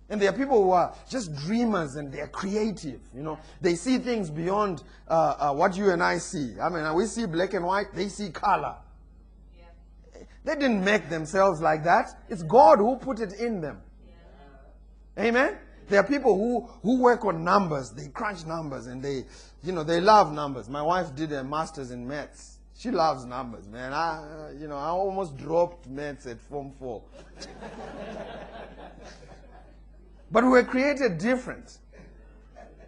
Yeah. 0.09 0.13
And 0.13 0.23
there 0.23 0.31
are 0.31 0.37
people 0.37 0.63
who 0.63 0.71
are 0.71 0.95
just 1.09 1.35
dreamers 1.35 1.97
and 1.97 2.13
they're 2.13 2.29
creative. 2.29 3.01
You 3.15 3.23
know, 3.23 3.39
they 3.61 3.75
see 3.75 3.99
things 3.99 4.31
beyond 4.31 4.83
uh, 5.09 5.35
uh, 5.39 5.53
what 5.53 5.77
you 5.77 5.91
and 5.91 6.03
I 6.03 6.19
see. 6.19 6.55
I 6.61 6.69
mean, 6.69 6.95
we 6.95 7.07
see 7.07 7.27
black 7.27 7.55
and 7.55 7.65
white, 7.65 7.93
they 7.95 8.09
see 8.09 8.31
color. 8.31 8.77
Yeah. 9.57 10.23
They 10.45 10.55
didn't 10.55 10.85
make 10.85 11.09
themselves 11.09 11.61
like 11.61 11.83
that. 11.85 12.21
It's 12.29 12.43
God 12.43 12.79
who 12.79 12.97
put 12.97 13.21
it 13.21 13.35
in 13.35 13.61
them. 13.61 13.83
Amen. 15.19 15.57
There 15.89 16.01
are 16.01 16.07
people 16.07 16.37
who, 16.37 16.69
who 16.83 17.01
work 17.01 17.25
on 17.25 17.43
numbers. 17.45 17.91
They 17.91 18.09
crunch 18.09 18.45
numbers 18.45 18.87
and 18.87 19.03
they, 19.03 19.25
you 19.63 19.73
know, 19.73 19.83
they 19.85 20.01
love 20.01 20.33
numbers. 20.33 20.69
My 20.69 20.83
wife 20.83 21.15
did 21.15 21.33
a 21.33 21.43
master's 21.43 21.91
in 21.91 22.07
maths. 22.07 22.59
She 22.79 22.91
loves 22.91 23.25
numbers, 23.25 23.67
man. 23.69 23.93
I, 23.95 24.19
uh, 24.19 24.51
you 24.61 24.69
know, 24.69 24.77
I 24.77 24.89
almost 24.89 25.37
dropped 25.37 25.89
maths 25.89 26.27
at 26.27 26.39
Form 26.41 26.73
4. 26.79 27.03
but 30.31 30.45
we 30.45 30.51
were 30.51 30.65
created 30.65 31.19
different. 31.19 31.79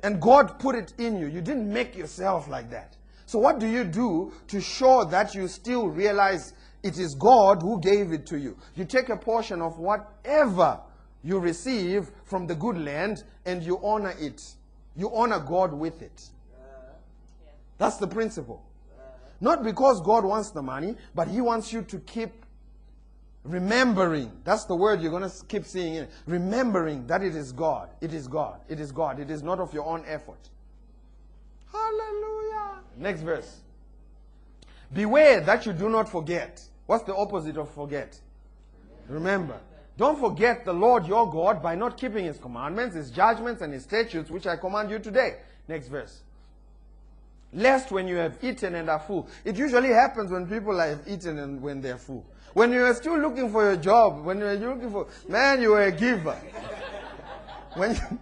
And 0.03 0.21
God 0.21 0.59
put 0.59 0.77
it 0.77 0.95
in 0.99 1.19
you. 1.19 1.27
You 1.27 1.41
didn't 1.41 1.73
make 1.73 1.97
yourself 1.97 2.49
like 2.49 2.71
that. 2.71 2.97
So, 3.27 3.39
what 3.39 3.59
do 3.59 3.67
you 3.67 3.85
do 3.85 4.33
to 4.47 4.61
show 4.61 5.05
that 5.05 5.35
you 5.35 5.49
still 5.49 5.89
realize 5.89 6.55
it 6.83 6.99
is 6.99 7.15
God 7.15 7.63
who 7.63 7.81
gave 7.81 8.13
it 8.13 8.27
to 8.27 8.39
you? 8.39 8.57
You 8.75 8.85
take 8.85 9.09
a 9.09 9.17
portion 9.17 9.61
of 9.61 9.79
whatever 9.79 10.81
you 11.23 11.39
receive 11.39 12.11
from 12.25 12.47
the 12.47 12.55
good 12.55 12.79
land 12.79 13.25
and 13.45 13.63
you 13.63 13.81
honor 13.83 14.15
it. 14.19 14.43
You 14.97 15.15
honor 15.15 15.41
God 15.41 15.73
with 15.73 16.01
it. 16.01 16.31
That's 17.77 17.97
the 17.97 18.07
principle. 18.07 18.65
Not 19.41 19.63
because 19.63 20.01
God 20.01 20.25
wants 20.25 20.51
the 20.51 20.63
money, 20.63 20.97
but 21.15 21.29
He 21.29 21.41
wants 21.41 21.73
you 21.73 21.83
to 21.83 21.99
keep 22.01 22.45
Remembering. 23.49 24.31
That's 24.45 24.65
the 24.65 24.77
word 24.77 25.01
you're 25.01 25.11
going 25.11 25.29
to 25.29 25.47
keep 25.47 25.65
seeing 25.65 25.95
in 25.95 26.05
it. 26.05 26.11
Remembering 26.27 27.07
that 27.07 27.23
it 27.23 27.35
is 27.35 27.51
God. 27.51 27.89
It 28.01 28.13
is 28.13 28.29
God. 28.29 28.61
It 28.69 28.79
is 28.79 28.93
God. 28.93 29.19
It 29.19 29.31
is 29.31 29.43
not 29.43 29.59
of 29.59 29.73
your 29.73 29.87
own 29.87 30.05
effort. 30.07 30.51
Hallelujah. 31.73 32.81
Next 32.99 33.23
verse. 33.23 33.61
Beware 34.93 35.41
that 35.41 35.65
you 35.65 35.73
do 35.73 35.89
not 35.89 36.09
forget. 36.09 36.63
What's 36.87 37.05
the 37.05 37.15
opposite 37.15 37.57
of 37.57 37.71
forget? 37.71 38.21
Remember. 39.09 39.59
Don't 39.97 40.21
forget 40.21 40.65
the 40.65 40.73
Lord 40.73 41.07
your 41.07 41.31
God 41.31 41.63
by 41.63 41.75
not 41.75 41.97
keeping 41.97 42.27
his 42.27 42.39
commandments, 42.39 42.95
his 42.95 43.11
judgments, 43.11 43.63
and 43.63 43.73
his 43.73 43.83
statutes, 43.83 44.31
which 44.31 44.47
I 44.47 44.57
command 44.57 44.91
you 44.91 44.99
today. 44.99 45.39
Next 45.67 45.89
verse. 45.89 46.21
Lest 47.53 47.91
when 47.91 48.07
you 48.07 48.17
have 48.17 48.39
eaten 48.43 48.75
and 48.75 48.91
are 48.91 49.01
full. 49.01 49.27
It 49.45 49.57
usually 49.57 49.89
happens 49.89 50.31
when 50.31 50.47
people 50.47 50.79
have 50.79 51.01
eaten 51.09 51.39
and 51.39 51.63
when 51.63 51.81
they're 51.81 51.97
full. 51.97 52.27
When 52.55 52.73
you 52.73 52.85
are 52.85 52.95
still 52.95 53.19
looking 53.19 53.51
for 53.51 53.63
your 53.65 53.77
job, 53.77 54.25
when 54.25 54.39
you're 54.39 54.57
looking 54.57 54.91
for, 54.91 55.07
man, 55.29 55.61
you 55.61 55.75
are 55.75 55.85
a 55.85 55.93
giver. 55.93 56.37
When 57.75 57.95
you, 57.95 58.19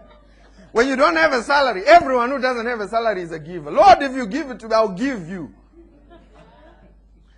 when 0.72 0.88
you 0.88 0.96
don't 0.96 1.16
have 1.16 1.32
a 1.32 1.42
salary, 1.42 1.84
everyone 1.86 2.30
who 2.30 2.40
doesn't 2.40 2.66
have 2.66 2.80
a 2.80 2.88
salary 2.88 3.22
is 3.22 3.32
a 3.32 3.38
giver. 3.38 3.70
Lord, 3.70 4.02
if 4.02 4.12
you 4.14 4.26
give 4.26 4.50
it 4.50 4.60
to 4.60 4.68
me, 4.68 4.74
I'll 4.74 4.88
give 4.88 5.28
you. 5.28 5.54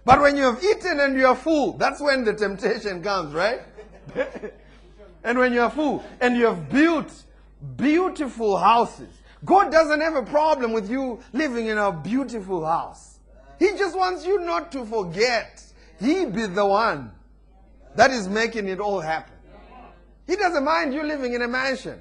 But 0.05 0.21
when 0.21 0.37
you 0.37 0.45
have 0.45 0.65
eaten 0.65 1.01
and 1.01 1.17
you 1.17 1.27
are 1.27 1.37
full, 1.37 1.75
that's 1.75 2.01
when 2.01 2.25
the 2.25 2.33
temptation 2.33 3.03
comes, 3.03 3.35
right? 3.35 3.61
and 5.23 5.39
when 5.39 5.53
you 5.53 5.61
are 5.61 5.71
full 5.71 6.03
and 6.21 6.37
you 6.37 6.47
have 6.47 6.71
built 6.71 7.13
beautiful 7.77 8.57
houses, 8.57 9.11
God 9.45 9.71
doesn't 9.71 10.01
have 10.01 10.17
a 10.17 10.23
problem 10.23 10.73
with 10.73 10.91
you 10.91 11.21
living 11.33 11.67
in 11.67 11.79
a 11.79 11.93
beautiful 11.93 12.65
house. 12.65 13.19
He 13.59 13.73
just 13.73 13.97
wants 13.97 14.27
you 14.27 14.41
not 14.41 14.73
to 14.73 14.85
forget. 14.85 15.63
He 16.01 16.25
be 16.27 16.47
the 16.47 16.65
one 16.65 17.13
that 17.97 18.11
is 18.11 18.29
making 18.29 18.69
it 18.69 18.81
all 18.81 19.01
happen. 19.01 19.35
He 20.27 20.37
doesn't 20.37 20.65
mind 20.65 20.95
you 20.95 21.03
living 21.03 21.35
in 21.35 21.43
a 21.43 21.49
mansion. 21.49 22.01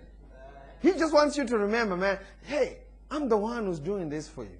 He 0.81 0.91
just 0.91 1.13
wants 1.13 1.37
you 1.37 1.45
to 1.45 1.57
remember, 1.57 1.97
man, 1.97 2.19
hey, 2.43 2.77
I'm 3.09 3.29
the 3.29 3.37
one 3.37 3.65
who's 3.65 3.79
doing 3.79 4.09
this 4.09 4.27
for 4.27 4.43
you. 4.43 4.57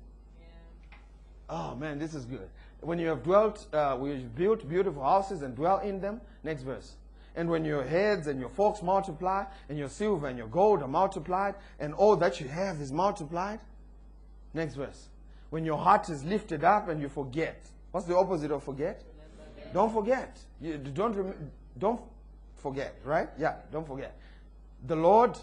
Oh, 1.50 1.76
man, 1.76 2.00
this 2.00 2.15
is 2.15 2.26
good. 2.26 2.50
When 2.82 2.97
you 3.00 3.08
have 3.08 3.23
dwelt, 3.23 3.67
uh, 3.73 3.97
we 4.00 4.15
built 4.15 4.67
beautiful 4.67 5.04
houses 5.04 5.41
and 5.41 5.56
dwell 5.56 5.80
in 5.80 6.00
them. 6.00 6.21
Next 6.43 6.63
verse. 6.63 6.95
And 7.36 7.50
when 7.50 7.65
your 7.65 7.84
heads 7.84 8.28
and 8.28 8.39
your 8.39 8.50
forks 8.50 8.82
multiply, 8.82 9.45
and 9.69 9.78
your 9.78 9.89
silver 9.89 10.28
and 10.28 10.38
your 10.38 10.47
gold 10.47 10.82
are 10.82 10.88
multiplied, 10.88 11.56
and 11.80 11.93
all 11.93 12.15
that 12.15 12.39
you 12.39 12.47
have 12.47 12.82
is 12.82 12.91
multiplied. 12.91 13.60
Next 14.54 14.73
verse. 14.73 15.10
When 15.50 15.63
your 15.63 15.78
heart 15.78 16.10
is 16.10 16.23
lifted 16.23 16.63
up 16.63 16.89
and 16.89 17.00
you 17.00 17.10
forget. 17.10 17.69
What's 17.91 18.08
the 18.08 18.17
opposite 18.17 18.52
of 18.52 18.63
forget? 18.63 19.04
Don't 19.73 19.93
forget. 19.93 20.38
You 20.60 20.77
don't 20.77 21.36
don't 21.77 22.01
forget, 22.58 22.95
right? 23.03 23.30
Yeah, 23.38 23.56
don't 23.71 23.88
forget. 23.88 24.17
The 24.88 24.95
Lord, 24.95 25.38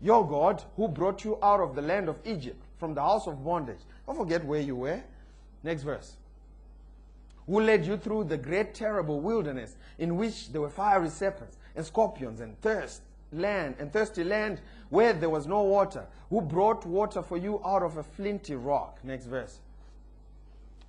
your 0.00 0.26
God, 0.26 0.62
who 0.76 0.88
brought 0.88 1.24
you 1.24 1.38
out 1.42 1.60
of 1.60 1.74
the 1.74 1.82
land 1.82 2.08
of 2.08 2.16
Egypt 2.24 2.62
from 2.78 2.94
the 2.94 3.02
house 3.02 3.26
of 3.26 3.44
bondage. 3.44 3.80
Don't 4.06 4.16
forget 4.16 4.44
where 4.44 4.60
you 4.60 4.76
were. 4.76 5.02
Next 5.62 5.82
verse. 5.82 6.16
Who 7.46 7.60
led 7.60 7.86
you 7.86 7.96
through 7.96 8.24
the 8.24 8.36
great 8.36 8.74
terrible 8.74 9.20
wilderness 9.20 9.76
in 9.98 10.16
which 10.16 10.52
there 10.52 10.60
were 10.60 10.70
fiery 10.70 11.08
serpents 11.08 11.56
and 11.76 11.84
scorpions 11.86 12.40
and 12.40 12.60
thirst 12.60 13.02
land 13.32 13.76
and 13.78 13.92
thirsty 13.92 14.24
land 14.24 14.60
where 14.88 15.12
there 15.12 15.30
was 15.30 15.46
no 15.46 15.62
water. 15.62 16.06
Who 16.30 16.40
brought 16.40 16.84
water 16.86 17.22
for 17.22 17.36
you 17.36 17.60
out 17.64 17.82
of 17.82 17.96
a 17.96 18.02
flinty 18.02 18.56
rock. 18.56 18.98
Next 19.04 19.26
verse 19.26 19.60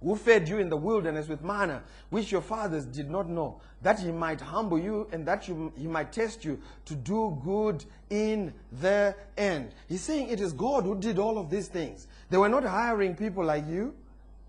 who 0.01 0.15
fed 0.15 0.47
you 0.47 0.59
in 0.59 0.69
the 0.69 0.77
wilderness 0.77 1.27
with 1.27 1.43
manna, 1.43 1.81
which 2.09 2.31
your 2.31 2.41
fathers 2.41 2.85
did 2.85 3.09
not 3.09 3.27
know, 3.27 3.59
that 3.81 3.99
he 3.99 4.11
might 4.11 4.39
humble 4.39 4.77
you 4.77 5.07
and 5.11 5.25
that 5.25 5.47
you, 5.47 5.71
he 5.77 5.87
might 5.87 6.11
test 6.11 6.45
you 6.45 6.59
to 6.85 6.93
do 6.95 7.39
good 7.43 7.83
in 8.09 8.53
the 8.79 9.15
end. 9.37 9.71
He's 9.89 10.01
saying 10.01 10.29
it 10.29 10.39
is 10.39 10.53
God 10.53 10.83
who 10.83 10.95
did 10.99 11.17
all 11.17 11.37
of 11.39 11.49
these 11.49 11.67
things. 11.67 12.07
They 12.29 12.37
were 12.37 12.49
not 12.49 12.63
hiring 12.63 13.15
people 13.15 13.43
like 13.43 13.67
you, 13.67 13.95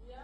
Yeah. 0.08 0.16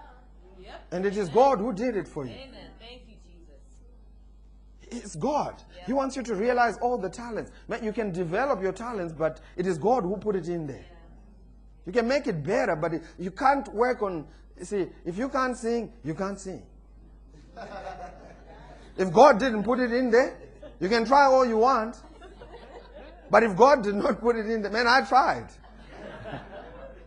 Yep. 0.61 0.81
and 0.93 1.07
it 1.07 1.17
is 1.17 1.29
God 1.31 1.59
who 1.59 1.73
did 1.73 1.97
it 1.97 2.07
for 2.07 2.27
you. 2.27 2.33
Amen. 2.33 2.71
Thank 2.79 3.03
you, 3.09 3.15
Jesus. 3.27 5.05
It's 5.05 5.17
God. 5.17 5.55
Yeah. 5.75 5.87
He 5.87 5.93
wants 5.95 6.17
you 6.17 6.23
to 6.23 6.35
realize 6.35 6.77
all 6.79 6.99
the 6.99 7.09
talents. 7.09 7.51
You 7.83 7.93
can 7.93 8.13
develop 8.13 8.61
your 8.63 8.73
talents, 8.73 9.15
but 9.17 9.41
it 9.57 9.67
is 9.67 9.79
God 9.79 10.03
who 10.03 10.19
put 10.19 10.37
it 10.37 10.49
in 10.49 10.67
there. 10.67 10.85
You 11.87 11.93
can 11.93 12.09
make 12.09 12.27
it 12.27 12.43
better, 12.43 12.77
but 12.77 12.95
it, 12.95 13.03
you 13.19 13.31
can't 13.31 13.67
work 13.75 14.03
on. 14.03 14.27
You 14.59 14.65
see, 14.65 14.87
if 15.05 15.19
you 15.19 15.29
can't 15.29 15.57
sing, 15.57 15.93
you 16.05 16.15
can't 16.15 16.39
sing. 16.39 16.63
if 18.97 19.13
God 19.13 19.39
didn't 19.39 19.65
put 19.65 19.81
it 19.81 19.93
in 19.93 20.11
there, 20.11 20.37
you 20.81 20.89
can 20.89 21.05
try 21.05 21.25
all 21.25 21.45
you 21.45 21.59
want. 21.59 21.97
But 23.31 23.43
if 23.43 23.57
God 23.57 23.83
did 23.83 23.95
not 23.95 24.21
put 24.21 24.37
it 24.37 24.47
in 24.49 24.63
there, 24.63 24.71
man, 24.71 24.87
I 24.87 25.01
tried. 25.03 25.49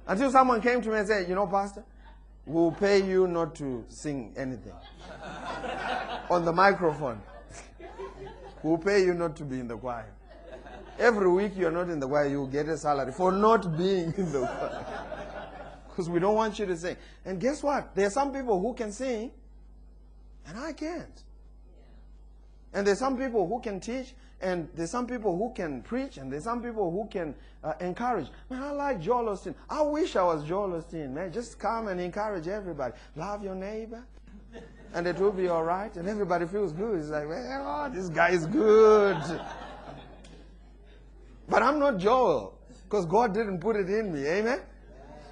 Until 0.07 0.31
someone 0.31 0.62
came 0.62 0.81
to 0.81 0.89
me 0.89 0.97
and 0.97 1.07
said, 1.07 1.27
You 1.29 1.36
know, 1.36 1.47
Pastor, 1.47 1.83
we'll 2.45 2.71
pay 2.71 3.03
you 3.05 3.27
not 3.27 3.55
to 3.55 3.86
sing 3.89 4.33
anything 4.36 4.73
on 6.29 6.45
the 6.45 6.51
microphone. 6.51 7.21
We'll 8.63 8.77
pay 8.77 9.03
you 9.05 9.13
not 9.13 9.36
to 9.38 9.43
be 9.43 9.60
in 9.60 9.67
the 9.67 9.77
choir. 9.77 10.12
Every 10.99 11.29
week 11.29 11.51
you're 11.55 11.71
not 11.71 11.89
in 11.89 11.99
the 11.99 12.07
choir, 12.07 12.27
you'll 12.27 12.47
get 12.47 12.67
a 12.67 12.77
salary 12.77 13.12
for 13.12 13.31
not 13.31 13.77
being 13.77 14.13
in 14.17 14.31
the 14.31 14.39
choir. 14.39 14.86
Because 15.97 16.12
we 16.12 16.19
don't 16.19 16.36
want 16.36 16.60
you 16.60 16.67
to 16.67 16.77
sing. 16.77 16.95
And 17.25 17.39
guess 17.39 17.63
what? 17.63 17.95
There 17.95 18.05
are 18.05 18.12
some 18.12 18.31
people 18.31 18.62
who 18.62 18.75
can 18.75 18.91
sing, 18.91 19.31
and 20.45 20.55
I 20.55 20.71
can't. 20.71 21.23
And 22.71 22.86
there's 22.86 22.99
some 22.99 23.17
people 23.17 23.47
who 23.47 23.60
can 23.60 23.79
teach, 23.79 24.13
and 24.39 24.69
there's 24.75 24.91
some 24.91 25.07
people 25.07 25.36
who 25.36 25.51
can 25.55 25.81
preach, 25.81 26.17
and 26.17 26.31
there's 26.31 26.43
some 26.43 26.62
people 26.62 26.91
who 26.91 27.07
can 27.10 27.33
uh, 27.63 27.73
encourage. 27.79 28.27
Man, 28.47 28.62
I 28.62 28.69
like 28.73 29.01
Joel 29.01 29.36
Osteen. 29.36 29.55
I 29.67 29.81
wish 29.81 30.15
I 30.15 30.21
was 30.21 30.43
Joel 30.43 30.79
Osteen, 30.79 31.13
man. 31.13 31.33
Just 31.33 31.57
come 31.57 31.88
and 31.88 31.99
encourage 31.99 32.47
everybody. 32.47 32.93
Love 33.15 33.43
your 33.43 33.55
neighbor, 33.55 34.03
and 34.93 35.07
it 35.07 35.17
will 35.17 35.31
be 35.31 35.47
all 35.47 35.63
right. 35.63 35.95
And 35.95 36.07
everybody 36.07 36.45
feels 36.45 36.73
good. 36.73 36.99
It's 36.99 37.10
like, 37.10 37.25
oh, 37.27 37.89
this 37.91 38.10
guy 38.10 38.29
is 38.29 38.45
good. 38.45 39.17
But 41.49 41.63
I'm 41.63 41.79
not 41.79 41.97
Joel, 41.97 42.53
because 42.83 43.07
God 43.07 43.33
didn't 43.33 43.62
put 43.62 43.75
it 43.75 43.89
in 43.89 44.13
me. 44.13 44.27
Amen? 44.27 44.60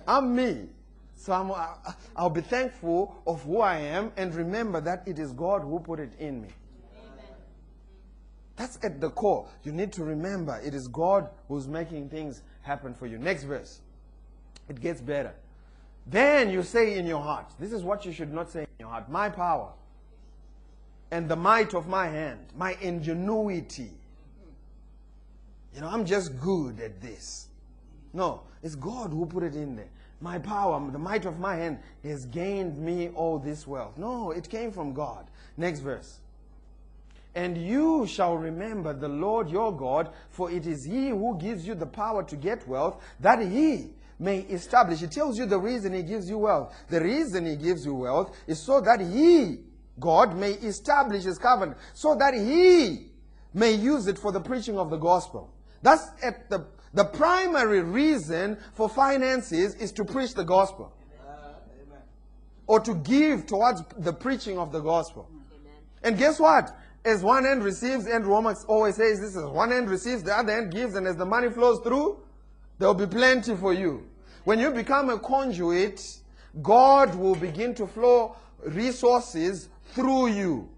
I'm 0.07 0.35
me. 0.35 0.67
So 1.15 1.33
I'm, 1.33 1.51
I'll 2.15 2.29
be 2.29 2.41
thankful 2.41 3.15
of 3.25 3.41
who 3.43 3.61
I 3.61 3.77
am 3.77 4.11
and 4.17 4.33
remember 4.35 4.81
that 4.81 5.03
it 5.07 5.17
is 5.17 5.31
God 5.31 5.61
who 5.61 5.79
put 5.79 5.99
it 5.99 6.13
in 6.19 6.41
me. 6.41 6.49
That's 8.55 8.79
at 8.83 9.01
the 9.01 9.09
core. 9.09 9.47
You 9.63 9.71
need 9.71 9.91
to 9.93 10.03
remember 10.03 10.61
it 10.63 10.73
is 10.73 10.87
God 10.87 11.29
who's 11.47 11.67
making 11.67 12.09
things 12.09 12.41
happen 12.61 12.93
for 12.93 13.05
you. 13.05 13.17
Next 13.17 13.43
verse. 13.43 13.81
It 14.69 14.79
gets 14.79 15.01
better. 15.01 15.33
Then 16.07 16.49
you 16.49 16.63
say 16.63 16.97
in 16.97 17.05
your 17.05 17.21
heart, 17.21 17.51
this 17.59 17.71
is 17.71 17.83
what 17.83 18.05
you 18.05 18.11
should 18.11 18.33
not 18.33 18.51
say 18.51 18.61
in 18.61 18.67
your 18.79 18.89
heart 18.89 19.09
my 19.09 19.29
power 19.29 19.71
and 21.11 21.29
the 21.29 21.35
might 21.35 21.73
of 21.73 21.87
my 21.87 22.07
hand, 22.07 22.39
my 22.55 22.77
ingenuity. 22.81 23.91
You 25.73 25.81
know, 25.81 25.87
I'm 25.87 26.05
just 26.05 26.39
good 26.39 26.79
at 26.79 27.01
this. 27.01 27.47
No, 28.15 28.43
it's 28.63 28.75
God 28.75 29.11
who 29.11 29.25
put 29.25 29.43
it 29.43 29.55
in 29.55 29.75
there. 29.75 29.89
My 30.21 30.39
power, 30.39 30.79
the 30.89 30.97
might 30.97 31.25
of 31.25 31.37
my 31.37 31.55
hand 31.57 31.79
has 32.03 32.25
gained 32.25 32.77
me 32.77 33.09
all 33.09 33.37
this 33.37 33.67
wealth. 33.67 33.97
No, 33.97 34.31
it 34.31 34.49
came 34.49 34.71
from 34.71 34.93
God. 34.93 35.27
Next 35.57 35.81
verse. 35.81 36.21
And 37.35 37.57
you 37.57 38.07
shall 38.07 38.37
remember 38.37 38.93
the 38.93 39.09
Lord 39.09 39.49
your 39.49 39.75
God, 39.75 40.13
for 40.29 40.49
it 40.49 40.65
is 40.65 40.85
He 40.85 41.09
who 41.09 41.37
gives 41.37 41.67
you 41.67 41.75
the 41.75 41.85
power 41.85 42.23
to 42.23 42.37
get 42.37 42.65
wealth, 42.65 43.03
that 43.19 43.41
He 43.41 43.89
may 44.17 44.39
establish. 44.39 45.01
It 45.01 45.11
tells 45.11 45.37
you 45.37 45.45
the 45.45 45.59
reason 45.59 45.93
He 45.93 46.01
gives 46.01 46.29
you 46.29 46.37
wealth. 46.37 46.73
The 46.87 47.01
reason 47.01 47.45
He 47.45 47.57
gives 47.57 47.85
you 47.85 47.93
wealth 47.93 48.33
is 48.47 48.63
so 48.65 48.79
that 48.79 49.01
He, 49.01 49.59
God, 49.99 50.37
may 50.37 50.51
establish 50.51 51.23
His 51.23 51.37
covenant, 51.37 51.77
so 51.93 52.15
that 52.15 52.33
He 52.33 53.07
may 53.53 53.73
use 53.73 54.07
it 54.07 54.17
for 54.17 54.31
the 54.31 54.39
preaching 54.39 54.79
of 54.79 54.89
the 54.89 54.97
gospel. 54.97 55.53
That's 55.81 56.07
at 56.23 56.49
the, 56.49 56.65
the 56.95 57.03
primary 57.03 57.81
reason 57.81 58.57
for 58.73 58.89
finances 58.89 59.75
is 59.75 59.91
to 59.91 60.05
preach 60.05 60.33
the 60.33 60.43
gospel 60.43 60.93
or 62.67 62.79
to 62.79 62.95
give 62.95 63.45
towards 63.45 63.83
the 63.97 64.13
preaching 64.13 64.57
of 64.57 64.71
the 64.71 64.79
gospel. 64.79 65.29
And 66.03 66.17
guess 66.17 66.39
what? 66.39 66.75
As 67.03 67.21
one 67.21 67.45
end 67.45 67.63
receives, 67.63 68.07
and 68.07 68.25
Romans 68.25 68.65
always 68.67 68.95
says 68.95 69.19
this 69.19 69.35
is 69.35 69.45
one 69.45 69.71
end 69.71 69.89
receives, 69.89 70.23
the 70.23 70.35
other 70.35 70.57
end 70.57 70.71
gives, 70.71 70.95
and 70.95 71.05
as 71.05 71.17
the 71.17 71.25
money 71.25 71.49
flows 71.49 71.79
through, 71.83 72.19
there 72.79 72.87
will 72.87 72.95
be 72.95 73.05
plenty 73.05 73.55
for 73.55 73.73
you. 73.73 74.07
When 74.45 74.57
you 74.57 74.71
become 74.71 75.09
a 75.09 75.19
conduit, 75.19 76.01
God 76.61 77.13
will 77.15 77.35
begin 77.35 77.75
to 77.75 77.87
flow 77.87 78.35
resources 78.63 79.69
through 79.93 80.27
you. 80.27 80.69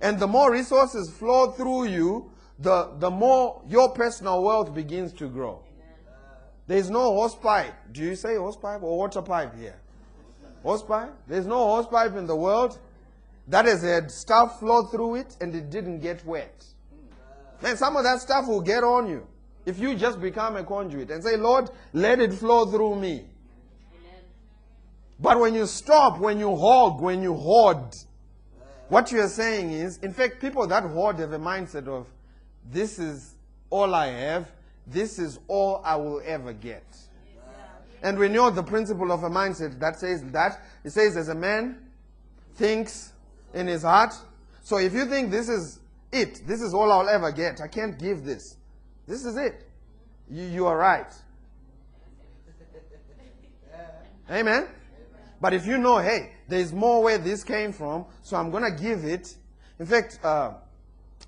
And 0.00 0.18
the 0.18 0.26
more 0.26 0.50
resources 0.50 1.10
flow 1.10 1.50
through 1.50 1.88
you, 1.88 2.30
the, 2.60 2.92
the 2.98 3.10
more 3.10 3.62
your 3.68 3.90
personal 3.90 4.42
wealth 4.42 4.74
begins 4.74 5.12
to 5.14 5.28
grow. 5.28 5.62
There 6.66 6.78
is 6.78 6.90
no 6.90 7.00
hose 7.14 7.34
pipe. 7.34 7.74
Do 7.90 8.02
you 8.02 8.14
say 8.14 8.36
hose 8.36 8.56
pipe 8.56 8.82
or 8.82 8.96
water 8.96 9.22
pipe 9.22 9.56
here? 9.56 9.76
Hose 10.62 10.82
pipe? 10.82 11.12
There's 11.26 11.46
no 11.46 11.74
hose 11.74 11.86
pipe 11.86 12.14
in 12.16 12.26
the 12.26 12.36
world 12.36 12.78
that 13.48 13.64
has 13.64 13.82
had 13.82 14.10
stuff 14.10 14.60
flow 14.60 14.84
through 14.84 15.16
it 15.16 15.36
and 15.40 15.54
it 15.54 15.70
didn't 15.70 16.00
get 16.00 16.24
wet. 16.24 16.64
Man, 17.62 17.76
some 17.76 17.96
of 17.96 18.04
that 18.04 18.20
stuff 18.20 18.46
will 18.46 18.60
get 18.60 18.84
on 18.84 19.08
you. 19.08 19.26
If 19.66 19.78
you 19.78 19.94
just 19.94 20.20
become 20.20 20.56
a 20.56 20.64
conduit 20.64 21.10
and 21.10 21.22
say, 21.22 21.36
Lord, 21.36 21.70
let 21.92 22.20
it 22.20 22.32
flow 22.32 22.66
through 22.66 22.96
me. 22.96 23.24
But 25.18 25.38
when 25.38 25.54
you 25.54 25.66
stop, 25.66 26.18
when 26.18 26.38
you 26.38 26.56
hog, 26.56 27.00
when 27.00 27.22
you 27.22 27.34
hoard, 27.34 27.94
what 28.88 29.12
you 29.12 29.20
are 29.20 29.28
saying 29.28 29.70
is, 29.70 29.98
in 29.98 30.12
fact, 30.14 30.40
people 30.40 30.66
that 30.66 30.82
hoard 30.84 31.18
have 31.18 31.32
a 31.32 31.38
mindset 31.38 31.88
of, 31.88 32.06
this 32.70 32.98
is 32.98 33.34
all 33.70 33.94
I 33.94 34.08
have, 34.08 34.50
this 34.86 35.18
is 35.18 35.38
all 35.48 35.80
I 35.84 35.96
will 35.96 36.20
ever 36.24 36.52
get. 36.52 36.84
And 38.02 38.18
we 38.18 38.28
know 38.28 38.50
the 38.50 38.62
principle 38.62 39.12
of 39.12 39.24
a 39.24 39.30
mindset 39.30 39.78
that 39.80 39.98
says 39.98 40.22
that. 40.32 40.60
It 40.84 40.90
says, 40.90 41.16
as 41.16 41.28
a 41.28 41.34
man 41.34 41.78
thinks 42.54 43.12
in 43.52 43.66
his 43.66 43.82
heart. 43.82 44.14
So 44.62 44.78
if 44.78 44.94
you 44.94 45.04
think 45.04 45.30
this 45.30 45.48
is 45.48 45.80
it, 46.12 46.42
this 46.46 46.60
is 46.60 46.74
all 46.74 46.90
I'll 46.90 47.08
ever 47.08 47.30
get, 47.30 47.60
I 47.60 47.68
can't 47.68 47.98
give 47.98 48.24
this. 48.24 48.56
This 49.06 49.24
is 49.24 49.36
it. 49.36 49.68
You, 50.30 50.44
you 50.44 50.66
are 50.66 50.76
right. 50.76 51.12
Amen. 54.30 54.68
But 55.40 55.54
if 55.54 55.66
you 55.66 55.78
know, 55.78 55.98
hey, 55.98 56.32
there's 56.48 56.72
more 56.72 57.02
where 57.02 57.18
this 57.18 57.42
came 57.44 57.72
from, 57.72 58.04
so 58.22 58.36
I'm 58.36 58.50
going 58.50 58.64
to 58.64 58.82
give 58.82 59.04
it. 59.04 59.34
In 59.78 59.86
fact, 59.86 60.20
uh, 60.22 60.52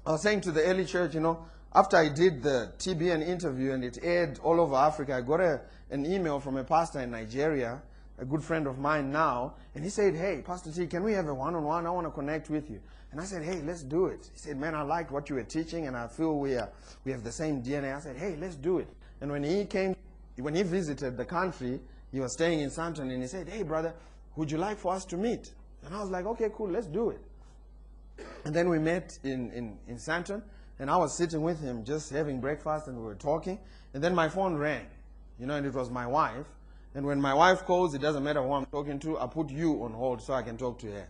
I 0.05 0.11
was 0.11 0.23
saying 0.23 0.41
to 0.43 0.51
the 0.53 0.65
early 0.65 0.85
church, 0.85 1.15
you 1.15 1.21
know, 1.21 1.45
after 1.73 1.97
I 1.97 2.09
did 2.09 2.43
the 2.43 2.73
TBN 2.77 3.25
interview 3.25 3.71
and 3.71 3.85
it 3.85 3.99
aired 4.03 4.41
all 4.43 4.61
over 4.61 4.75
Africa, 4.75 5.15
I 5.15 5.21
got 5.21 5.41
a, 5.41 5.61
an 5.91 6.05
email 6.05 6.41
from 6.41 6.57
a 6.57 6.65
pastor 6.65 7.01
in 7.01 7.13
Nigeria, 7.13 7.81
a 8.19 8.25
good 8.25 8.43
friend 8.43 8.67
of 8.67 8.79
mine 8.79 9.13
now, 9.13 9.55
and 9.77 9.85
he 9.85 9.91
said, 9.91 10.17
Hey, 10.17 10.43
Pastor 10.45 10.73
T, 10.73 10.89
can 10.89 11.05
we 11.05 11.13
have 11.13 11.29
a 11.29 11.35
one 11.35 11.55
on 11.55 11.63
one? 11.63 11.87
I 11.87 11.91
want 11.91 12.09
to 12.09 12.11
connect 12.11 12.51
with 12.51 12.69
you. 12.69 12.81
And 13.13 13.21
I 13.21 13.25
said, 13.25 13.45
Hey, 13.45 13.63
let's 13.63 13.85
do 13.85 14.07
it. 14.07 14.29
He 14.33 14.39
said, 14.41 14.59
Man, 14.59 14.75
I 14.75 14.83
liked 14.83 15.13
what 15.13 15.31
you 15.31 15.37
were 15.37 15.45
teaching 15.45 15.87
and 15.87 15.97
I 15.97 16.09
feel 16.09 16.37
we, 16.37 16.57
are, 16.57 16.69
we 17.05 17.13
have 17.13 17.23
the 17.23 17.33
same 17.33 17.63
DNA. 17.63 17.97
I 17.97 18.01
said, 18.01 18.17
Hey, 18.17 18.35
let's 18.41 18.57
do 18.57 18.79
it. 18.79 18.89
And 19.21 19.31
when 19.31 19.45
he 19.45 19.65
came, 19.67 19.95
when 20.37 20.57
he 20.57 20.65
visited 20.65 21.17
the 21.17 21.25
country, 21.25 21.81
he 22.11 22.19
was 22.19 22.33
staying 22.33 22.59
in 22.59 22.71
Sandton 22.71 23.13
and 23.13 23.23
he 23.23 23.29
said, 23.29 23.49
Hey, 23.49 23.63
brother, 23.63 23.95
would 24.35 24.51
you 24.51 24.59
like 24.59 24.79
for 24.79 24.95
us 24.95 25.05
to 25.07 25.17
meet? 25.17 25.53
And 25.87 25.95
I 25.95 26.01
was 26.01 26.11
like, 26.11 26.27
Okay, 26.27 26.49
cool, 26.53 26.71
let's 26.71 26.89
do 26.89 27.11
it. 27.11 27.21
And 28.45 28.55
then 28.55 28.69
we 28.69 28.79
met 28.79 29.19
in, 29.23 29.51
in, 29.53 29.79
in 29.87 29.97
Sandton, 29.97 30.43
and 30.79 30.91
I 30.91 30.97
was 30.97 31.17
sitting 31.17 31.43
with 31.43 31.61
him 31.61 31.85
just 31.85 32.11
having 32.11 32.41
breakfast, 32.41 32.89
and 32.89 32.99
we 32.99 33.05
were 33.05 33.15
talking. 33.15 33.59
And 33.95 34.03
then 34.03 34.15
my 34.15 34.29
phone 34.29 34.57
rang, 34.57 34.87
you 35.39 35.47
know, 35.47 35.55
and 35.55 35.67
it 35.67 35.75
was 35.75 35.91
my 35.91 36.07
wife. 36.07 36.47
And 36.95 37.07
when 37.07 37.21
my 37.21 37.35
wife 37.35 37.65
calls, 37.65 37.95
it 37.95 38.01
doesn't 38.01 38.23
matter 38.23 38.43
who 38.43 38.53
I'm 38.53 38.67
talking 38.67 38.99
to, 39.01 39.19
I 39.19 39.27
put 39.27 39.51
you 39.51 39.83
on 39.85 39.93
hold 39.93 40.21
so 40.23 40.35
I 40.35 40.43
can 40.43 40.57
talk 40.57 40.79
to 40.81 40.91
her. 40.91 41.09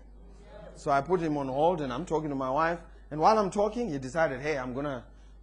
So 0.76 0.90
I 0.90 1.00
put 1.00 1.20
him 1.20 1.36
on 1.36 1.48
hold, 1.48 1.80
and 1.80 1.92
I'm 1.92 2.04
talking 2.04 2.28
to 2.28 2.34
my 2.34 2.50
wife. 2.50 2.78
And 3.10 3.20
while 3.20 3.38
I'm 3.38 3.50
talking, 3.50 3.90
he 3.90 3.98
decided, 3.98 4.40
hey, 4.40 4.58
I'm 4.58 4.72
going 4.72 4.86
to 4.86 5.02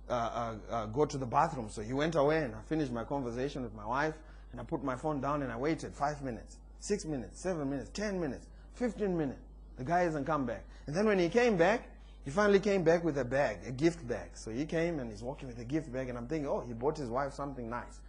uh, 0.10 0.14
uh, 0.14 0.56
uh, 0.72 0.86
go 0.88 1.06
to 1.06 1.18
the 1.18 1.26
bathroom. 1.26 1.70
So 1.70 1.82
he 1.82 1.94
went 1.94 2.16
away, 2.16 2.44
and 2.44 2.56
I 2.56 2.62
finished 2.68 2.92
my 2.92 3.04
conversation 3.04 3.62
with 3.62 3.76
my 3.76 3.86
wife, 3.86 4.16
and 4.52 4.60
I 4.60 4.64
put 4.64 4.84
my 4.84 4.96
phone 4.96 5.22
down, 5.22 5.44
and 5.44 5.52
I 5.52 5.58
waited 5.58 5.94
five 5.94 6.22
minutes, 6.24 6.58
six 6.80 7.06
minutes, 7.06 7.40
seven 7.40 7.70
minutes, 7.70 7.92
ten 7.94 8.20
minutes, 8.20 8.48
15 8.74 9.16
minutes. 9.16 9.40
The 9.80 9.86
guy 9.86 10.02
hasn't 10.02 10.28
come 10.28 10.46
back. 10.46 10.66
And 10.88 10.96
then 10.96 11.06
when 11.06 11.18
he 11.18 11.30
came 11.30 11.56
back, 11.56 11.90
he 12.26 12.32
finally 12.32 12.60
came 12.60 12.84
back 12.84 13.04
with 13.04 13.18
a 13.18 13.24
bag, 13.24 13.60
a 13.66 13.72
gift 13.72 14.06
bag. 14.06 14.32
So 14.34 14.52
he 14.52 14.66
came 14.66 15.00
and 15.00 15.10
he's 15.10 15.24
walking 15.24 15.48
with 15.48 15.58
a 15.58 15.64
gift 15.64 15.92
bag, 15.92 16.10
and 16.10 16.18
I'm 16.18 16.28
thinking, 16.28 16.50
oh, 16.50 16.60
he 16.60 16.74
bought 16.74 16.98
his 16.98 17.10
wife 17.10 17.34
something 17.34 17.70
nice. 17.70 18.02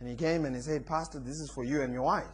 And 0.00 0.08
he 0.08 0.16
came 0.16 0.44
and 0.44 0.54
he 0.54 0.60
said, 0.60 0.86
Pastor, 0.86 1.18
this 1.18 1.40
is 1.40 1.50
for 1.50 1.64
you 1.64 1.80
and 1.80 1.94
your 1.94 2.02
wife. 2.02 2.26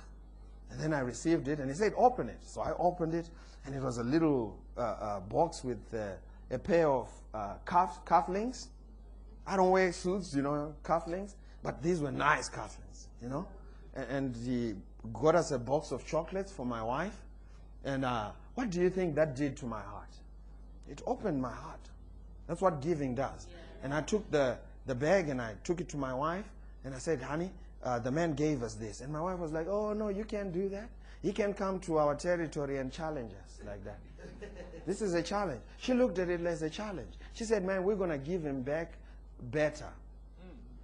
And 0.70 0.81
then 0.81 0.92
I 0.92 1.00
received 1.00 1.46
it, 1.46 1.61
and 1.61 1.70
he 1.70 1.76
said, 1.76 1.92
open 1.96 2.29
it. 2.29 2.38
So 2.42 2.62
I 2.62 2.72
opened 2.79 3.14
it, 3.14 3.31
and 3.64 3.76
it 3.76 3.81
was 3.81 3.98
a 3.98 4.03
little 4.03 4.59
uh, 4.76 4.81
uh, 4.81 5.20
box 5.20 5.62
with 5.62 5.79
uh, 5.94 6.14
a 6.50 6.59
pair 6.59 6.88
of 6.88 7.09
uh, 7.33 7.55
cuff, 7.64 8.05
cufflinks. 8.05 8.66
I 9.46 9.57
don't 9.57 9.70
wear 9.70 9.92
suits, 9.92 10.35
you 10.35 10.42
know, 10.42 10.74
cufflinks, 10.83 11.35
but 11.62 11.81
these 11.81 12.00
were 12.00 12.11
nice 12.11 12.48
cufflinks, 12.48 13.07
you 13.22 13.29
know. 13.29 13.46
And, 13.94 14.11
and 14.11 14.37
he 14.37 14.74
got 15.12 15.37
us 15.37 15.53
a 15.53 15.59
box 15.61 15.92
of 15.92 16.05
chocolates 16.05 16.50
for 16.50 16.66
my 16.66 16.83
wife. 16.83 17.16
And 17.85 18.05
uh, 18.05 18.33
what 18.60 18.68
do 18.68 18.78
you 18.78 18.90
think 18.90 19.14
that 19.14 19.34
did 19.36 19.56
to 19.56 19.64
my 19.64 19.80
heart? 19.80 20.14
It 20.86 21.00
opened 21.06 21.40
my 21.40 21.50
heart. 21.50 21.80
That's 22.46 22.60
what 22.60 22.82
giving 22.82 23.14
does. 23.14 23.46
And 23.82 23.94
I 23.94 24.02
took 24.02 24.30
the, 24.30 24.58
the 24.84 24.94
bag 24.94 25.30
and 25.30 25.40
I 25.40 25.54
took 25.64 25.80
it 25.80 25.88
to 25.90 25.96
my 25.96 26.12
wife 26.12 26.44
and 26.84 26.94
I 26.94 26.98
said, 26.98 27.22
honey, 27.22 27.50
uh, 27.82 28.00
the 28.00 28.10
man 28.10 28.34
gave 28.34 28.62
us 28.62 28.74
this. 28.74 29.00
And 29.00 29.10
my 29.10 29.20
wife 29.22 29.38
was 29.38 29.50
like, 29.50 29.66
oh, 29.66 29.94
no, 29.94 30.08
you 30.08 30.24
can't 30.24 30.52
do 30.52 30.68
that. 30.68 30.90
He 31.22 31.32
can 31.32 31.54
come 31.54 31.80
to 31.80 31.96
our 31.96 32.14
territory 32.14 32.76
and 32.76 32.92
challenge 32.92 33.32
us 33.32 33.60
like 33.66 33.82
that. 33.84 33.98
this 34.86 35.00
is 35.00 35.14
a 35.14 35.22
challenge. 35.22 35.62
She 35.78 35.94
looked 35.94 36.18
at 36.18 36.28
it 36.28 36.44
as 36.44 36.60
a 36.60 36.68
challenge. 36.68 37.14
She 37.32 37.44
said, 37.44 37.64
man, 37.64 37.82
we're 37.82 37.96
going 37.96 38.10
to 38.10 38.18
give 38.18 38.44
him 38.44 38.60
back 38.60 38.92
better. 39.40 39.88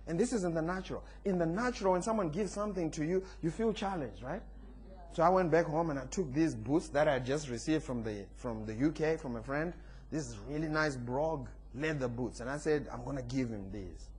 And 0.06 0.18
this 0.18 0.32
is 0.32 0.44
in 0.44 0.54
the 0.54 0.62
natural. 0.62 1.04
In 1.26 1.36
the 1.36 1.44
natural, 1.44 1.92
when 1.92 2.00
someone 2.00 2.30
gives 2.30 2.52
something 2.52 2.90
to 2.92 3.04
you, 3.04 3.22
you 3.42 3.50
feel 3.50 3.74
challenged, 3.74 4.22
right? 4.22 4.40
So 5.16 5.22
I 5.22 5.30
went 5.30 5.50
back 5.50 5.64
home 5.64 5.88
and 5.88 5.98
I 5.98 6.04
took 6.04 6.30
these 6.34 6.54
boots 6.54 6.88
that 6.88 7.08
I 7.08 7.18
just 7.18 7.48
received 7.48 7.84
from 7.84 8.02
the 8.02 8.26
from 8.36 8.66
the 8.66 8.74
UK 8.74 9.18
from 9.18 9.36
a 9.36 9.42
friend. 9.42 9.72
This 10.12 10.28
is 10.28 10.36
really 10.46 10.68
nice 10.68 10.94
brogue 10.94 11.48
leather 11.74 12.06
boots, 12.06 12.40
and 12.40 12.50
I 12.50 12.58
said 12.58 12.86
I'm 12.92 13.02
gonna 13.02 13.22
give 13.22 13.48
him 13.48 13.64
these. 13.72 14.10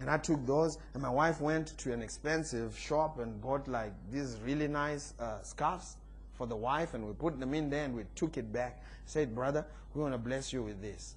And 0.00 0.08
I 0.08 0.16
took 0.16 0.46
those, 0.46 0.78
and 0.94 1.02
my 1.02 1.10
wife 1.10 1.42
went 1.42 1.76
to 1.76 1.92
an 1.92 2.00
expensive 2.00 2.74
shop 2.78 3.18
and 3.18 3.38
bought 3.42 3.68
like 3.68 3.92
these 4.10 4.38
really 4.42 4.66
nice 4.66 5.12
uh, 5.20 5.42
scarves 5.42 5.98
for 6.32 6.46
the 6.46 6.56
wife, 6.56 6.94
and 6.94 7.06
we 7.06 7.12
put 7.12 7.38
them 7.38 7.52
in 7.52 7.68
there 7.68 7.84
and 7.84 7.94
we 7.94 8.04
took 8.14 8.38
it 8.38 8.50
back. 8.50 8.82
Said, 9.04 9.34
brother, 9.34 9.66
we 9.92 10.00
want 10.00 10.14
to 10.14 10.18
bless 10.18 10.54
you 10.54 10.62
with 10.62 10.80
this. 10.80 11.16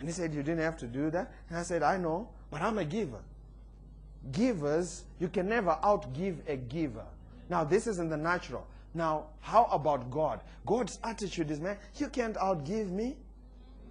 And 0.00 0.06
he 0.06 0.12
said, 0.12 0.34
you 0.34 0.42
didn't 0.42 0.60
have 0.60 0.76
to 0.80 0.86
do 0.86 1.08
that. 1.12 1.32
And 1.48 1.56
I 1.56 1.62
said, 1.62 1.82
I 1.82 1.96
know, 1.96 2.28
but 2.50 2.60
I'm 2.60 2.76
a 2.76 2.84
giver. 2.84 3.22
Givers, 4.32 5.04
you 5.18 5.28
can 5.28 5.48
never 5.48 5.78
outgive 5.82 6.46
a 6.46 6.58
giver. 6.58 7.06
Now, 7.50 7.64
this 7.64 7.88
is 7.88 7.98
in 7.98 8.08
the 8.08 8.16
natural. 8.16 8.66
Now, 8.94 9.26
how 9.40 9.64
about 9.64 10.10
God? 10.10 10.40
God's 10.64 10.98
attitude 11.04 11.50
is, 11.50 11.60
man, 11.60 11.76
you 11.96 12.08
can't 12.08 12.36
outgive 12.36 12.90
me. 12.90 13.16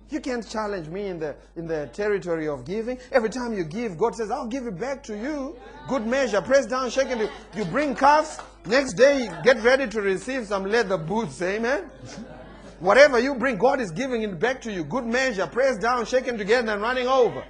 You 0.09 0.21
can't 0.21 0.47
challenge 0.49 0.87
me 0.87 1.05
in 1.05 1.19
the 1.19 1.35
in 1.55 1.67
the 1.67 1.87
territory 1.93 2.47
of 2.47 2.65
giving. 2.65 2.97
Every 3.11 3.29
time 3.29 3.53
you 3.53 3.63
give, 3.63 3.95
God 3.95 4.15
says, 4.15 4.31
I'll 4.31 4.47
give 4.47 4.65
it 4.65 4.79
back 4.79 5.03
to 5.03 5.15
you. 5.15 5.55
Good 5.87 6.07
measure, 6.07 6.41
press 6.41 6.65
down, 6.65 6.89
shaking. 6.89 7.19
You, 7.19 7.29
you 7.55 7.65
bring 7.65 7.93
calves. 7.93 8.39
Next 8.65 8.93
day, 8.93 9.29
get 9.43 9.61
ready 9.61 9.87
to 9.87 10.01
receive 10.01 10.47
some 10.47 10.65
leather 10.65 10.97
boots. 10.97 11.39
Eh, 11.41 11.57
Amen. 11.57 11.91
Whatever 12.79 13.19
you 13.19 13.35
bring, 13.35 13.57
God 13.57 13.81
is 13.81 13.91
giving 13.91 14.23
it 14.23 14.39
back 14.39 14.61
to 14.61 14.71
you. 14.71 14.83
Good 14.83 15.05
measure, 15.05 15.45
press 15.45 15.77
down, 15.77 16.05
shaking 16.05 16.37
together, 16.37 16.71
and 16.71 16.81
running 16.81 17.07
over. 17.07 17.43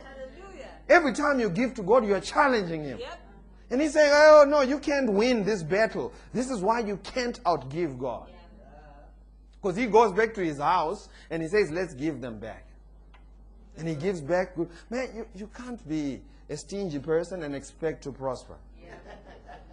Every 0.90 1.14
time 1.14 1.40
you 1.40 1.50
give 1.50 1.76
to 1.76 1.84
God, 1.84 2.06
you 2.06 2.16
are 2.16 2.20
challenging 2.20 2.84
Him. 2.84 2.98
Yep. 2.98 3.29
And 3.70 3.82
he's 3.82 3.94
saying, 3.94 4.12
Oh, 4.14 4.46
no, 4.48 4.62
you 4.62 4.80
can't 4.80 5.12
win 5.12 5.44
this 5.44 5.64
battle. 5.64 6.14
This 6.34 6.50
is 6.50 6.62
why 6.62 6.80
you 6.80 6.98
can't 6.98 7.42
outgive 7.44 8.00
God. 8.00 8.30
Because 9.62 9.78
he 9.78 9.88
goes 9.88 10.14
back 10.14 10.34
to 10.36 10.44
his 10.44 10.58
house 10.58 11.10
and 11.30 11.42
he 11.42 11.48
says, 11.48 11.70
Let's 11.70 11.94
give 11.94 12.22
them 12.22 12.40
back. 12.40 12.66
And 13.78 13.88
he 13.88 13.96
gives 13.96 14.22
back. 14.22 14.58
Man, 14.58 15.10
you, 15.16 15.28
you 15.36 15.50
can't 15.56 15.88
be 15.88 16.22
a 16.50 16.58
stingy 16.58 17.00
person 17.00 17.44
and 17.44 17.56
expect 17.56 18.04
to 18.04 18.12
prosper. 18.12 18.58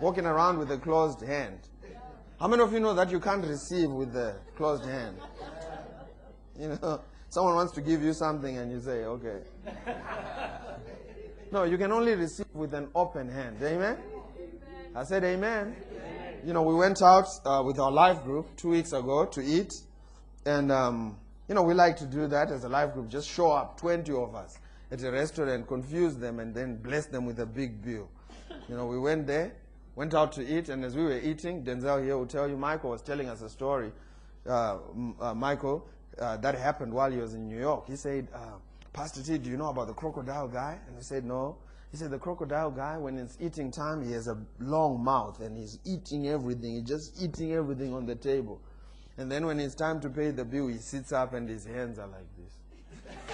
Walking 0.01 0.27
around 0.27 0.59
with 0.59 0.71
a 0.71 0.77
closed 0.77 1.23
hand. 1.23 1.59
How 2.39 2.49
many 2.49 2.63
of 2.63 2.73
you 2.73 2.81
know 2.81 2.93
that 2.93 3.11
you 3.11 3.19
can't 3.19 3.45
receive 3.47 3.91
with 3.91 4.15
a 4.15 4.37
closed 4.57 4.85
hand? 4.85 5.17
You 6.59 6.69
know, 6.69 7.01
someone 7.31 7.55
wants 7.55 7.73
to 7.75 7.81
give 7.81 8.03
you 8.03 8.13
something 8.13 8.59
and 8.59 8.71
you 8.71 8.81
say, 8.81 9.05
Okay. 9.05 9.41
No, 11.53 11.63
you 11.63 11.79
can 11.79 11.93
only 11.93 12.15
receive 12.15 12.47
with 12.55 12.75
an 12.75 12.89
open 12.95 13.29
hand. 13.29 13.57
Amen? 13.63 13.97
I 14.95 15.05
said 15.05 15.23
amen. 15.25 15.77
You 16.45 16.53
know, 16.53 16.63
we 16.63 16.75
went 16.75 17.03
out 17.03 17.27
uh, 17.45 17.63
with 17.65 17.79
our 17.79 17.93
life 17.93 18.23
group 18.25 18.57
two 18.57 18.71
weeks 18.71 18.93
ago 18.93 19.27
to 19.27 19.43
eat. 19.43 19.73
And, 20.45 20.73
um, 20.73 21.19
you 21.49 21.55
know, 21.55 21.63
we 21.63 21.75
like 21.75 21.97
to 21.99 22.07
do 22.07 22.27
that 22.29 22.51
as 22.51 22.65
a 22.65 22.69
life 22.69 22.95
group. 22.95 23.09
Just 23.09 23.29
show 23.29 23.53
up, 23.53 23.79
20 23.81 24.13
of 24.13 24.35
us, 24.35 24.59
at 24.91 25.03
a 25.03 25.11
restaurant, 25.11 25.67
confuse 25.69 26.17
them, 26.17 26.41
and 26.41 26.55
then 26.55 26.77
bless 26.77 27.07
them 27.07 27.27
with 27.27 27.39
a 27.41 27.47
big 27.47 27.83
bill. 27.83 28.09
You 28.69 28.77
know, 28.77 28.87
we 28.87 28.99
went 28.99 29.27
there, 29.27 29.53
went 29.95 30.15
out 30.15 30.33
to 30.33 30.47
eat, 30.47 30.69
and 30.69 30.85
as 30.85 30.97
we 30.97 31.05
were 31.05 31.19
eating, 31.19 31.65
Denzel 31.65 32.03
here 32.03 32.17
will 32.17 32.27
tell 32.27 32.49
you, 32.49 32.57
Michael 32.57 32.91
was 32.91 33.03
telling 33.03 33.29
us 33.29 33.43
a 33.43 33.49
story. 33.49 33.93
Uh, 34.49 34.79
uh, 35.21 35.35
Michael, 35.35 35.89
uh, 36.19 36.37
that 36.39 36.57
happened 36.57 36.93
while 36.93 37.11
he 37.11 37.19
was 37.19 37.35
in 37.35 37.49
New 37.49 37.59
York. 37.59 37.89
He 37.89 37.97
said, 37.97 38.29
uh, 38.35 38.59
Pastor 38.97 39.23
T, 39.23 39.37
do 39.37 39.51
you 39.51 39.59
know 39.59 39.69
about 39.69 39.89
the 39.89 39.93
crocodile 39.93 40.49
guy? 40.49 40.79
And 40.89 40.97
I 40.97 41.03
said, 41.03 41.27
no. 41.27 41.59
He 41.91 41.99
said, 41.99 42.11
the 42.11 42.19
crocodile 42.19 42.71
guy, 42.71 42.97
when 42.97 43.19
it's 43.19 43.37
eating 43.39 43.71
time, 43.71 44.03
he 44.03 44.13
has 44.13 44.27
a 44.27 44.39
long 44.59 45.05
mouth 45.05 45.39
and 45.41 45.55
he's 45.55 45.79
eating 45.85 46.29
everything. 46.29 46.77
He's 46.77 46.89
just 46.89 47.23
eating 47.23 47.53
everything 47.53 47.93
on 47.93 48.07
the 48.07 48.15
table. 48.15 48.59
And 49.19 49.31
then 49.31 49.45
when 49.45 49.61
it's 49.61 49.75
time 49.75 50.01
to 50.01 50.09
pay 50.09 50.31
the 50.31 50.47
bill, 50.47 50.69
he 50.69 50.79
sits 50.79 51.13
up 51.13 51.35
and 51.35 51.47
his 51.47 51.67
hands 51.67 51.99
are 51.99 52.07
like 52.07 52.25
this. 52.39 52.55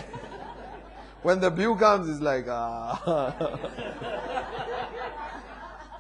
when 1.23 1.39
the 1.39 1.51
bill 1.51 1.77
comes, 1.77 2.09
he's 2.09 2.21
like, 2.21 2.47
ah. 2.49 3.39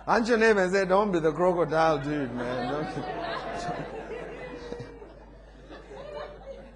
Aren't 0.08 0.26
your 0.26 0.38
neighbor 0.38 0.64
and 0.64 0.72
say, 0.72 0.84
don't 0.86 1.12
be 1.12 1.20
the 1.20 1.30
crocodile 1.32 1.98
dude, 1.98 2.34
man. 2.34 2.92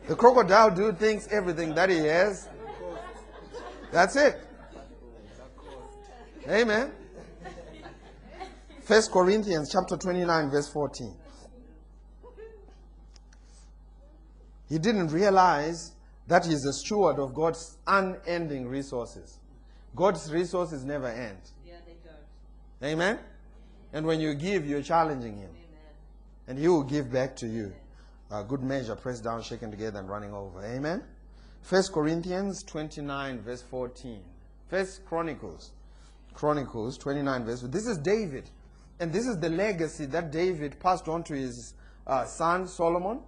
The 0.06 0.14
crocodile 0.14 0.70
dude 0.70 1.00
thinks 1.00 1.26
everything 1.32 1.74
that 1.74 1.90
he 1.90 1.96
has. 1.96 2.48
That's 3.92 4.16
it. 4.16 4.40
Amen. 6.48 6.92
First 8.82 9.10
Corinthians 9.10 9.70
chapter 9.72 9.96
29, 9.96 10.50
verse 10.50 10.68
14. 10.68 11.12
He 14.68 14.78
didn't 14.78 15.08
realize 15.08 15.92
that 16.26 16.44
he's 16.44 16.64
a 16.64 16.72
steward 16.72 17.18
of 17.18 17.34
God's 17.34 17.78
unending 17.86 18.68
resources. 18.68 19.38
God's 19.94 20.32
resources 20.32 20.84
never 20.84 21.08
end. 21.08 21.38
Yeah, 21.64 21.74
they 21.86 21.94
don't. 22.04 22.92
Amen. 22.92 23.18
And 23.92 24.06
when 24.06 24.20
you 24.20 24.34
give, 24.34 24.66
you're 24.66 24.82
challenging 24.82 25.36
him. 25.36 25.50
Amen. 25.50 25.94
And 26.48 26.58
he 26.58 26.68
will 26.68 26.82
give 26.82 27.12
back 27.12 27.36
to 27.36 27.46
you. 27.46 27.72
A 28.30 28.42
good 28.42 28.62
measure, 28.62 28.96
pressed 28.96 29.22
down, 29.24 29.42
shaken 29.42 29.70
together, 29.70 30.00
and 30.00 30.08
running 30.08 30.32
over. 30.32 30.64
Amen. 30.64 31.02
First 31.66 31.92
Corinthians 31.92 32.62
29, 32.62 33.40
verse 33.40 33.60
14. 33.60 34.20
First 34.68 35.04
Chronicles. 35.04 35.72
Chronicles 36.32 36.96
29, 36.96 37.44
verse. 37.44 37.62
This 37.62 37.88
is 37.88 37.98
David. 37.98 38.48
And 39.00 39.12
this 39.12 39.26
is 39.26 39.36
the 39.40 39.48
legacy 39.48 40.06
that 40.06 40.30
David 40.30 40.78
passed 40.78 41.08
on 41.08 41.24
to 41.24 41.34
his 41.34 41.74
uh, 42.06 42.24
son 42.24 42.68
Solomon. 42.68 43.18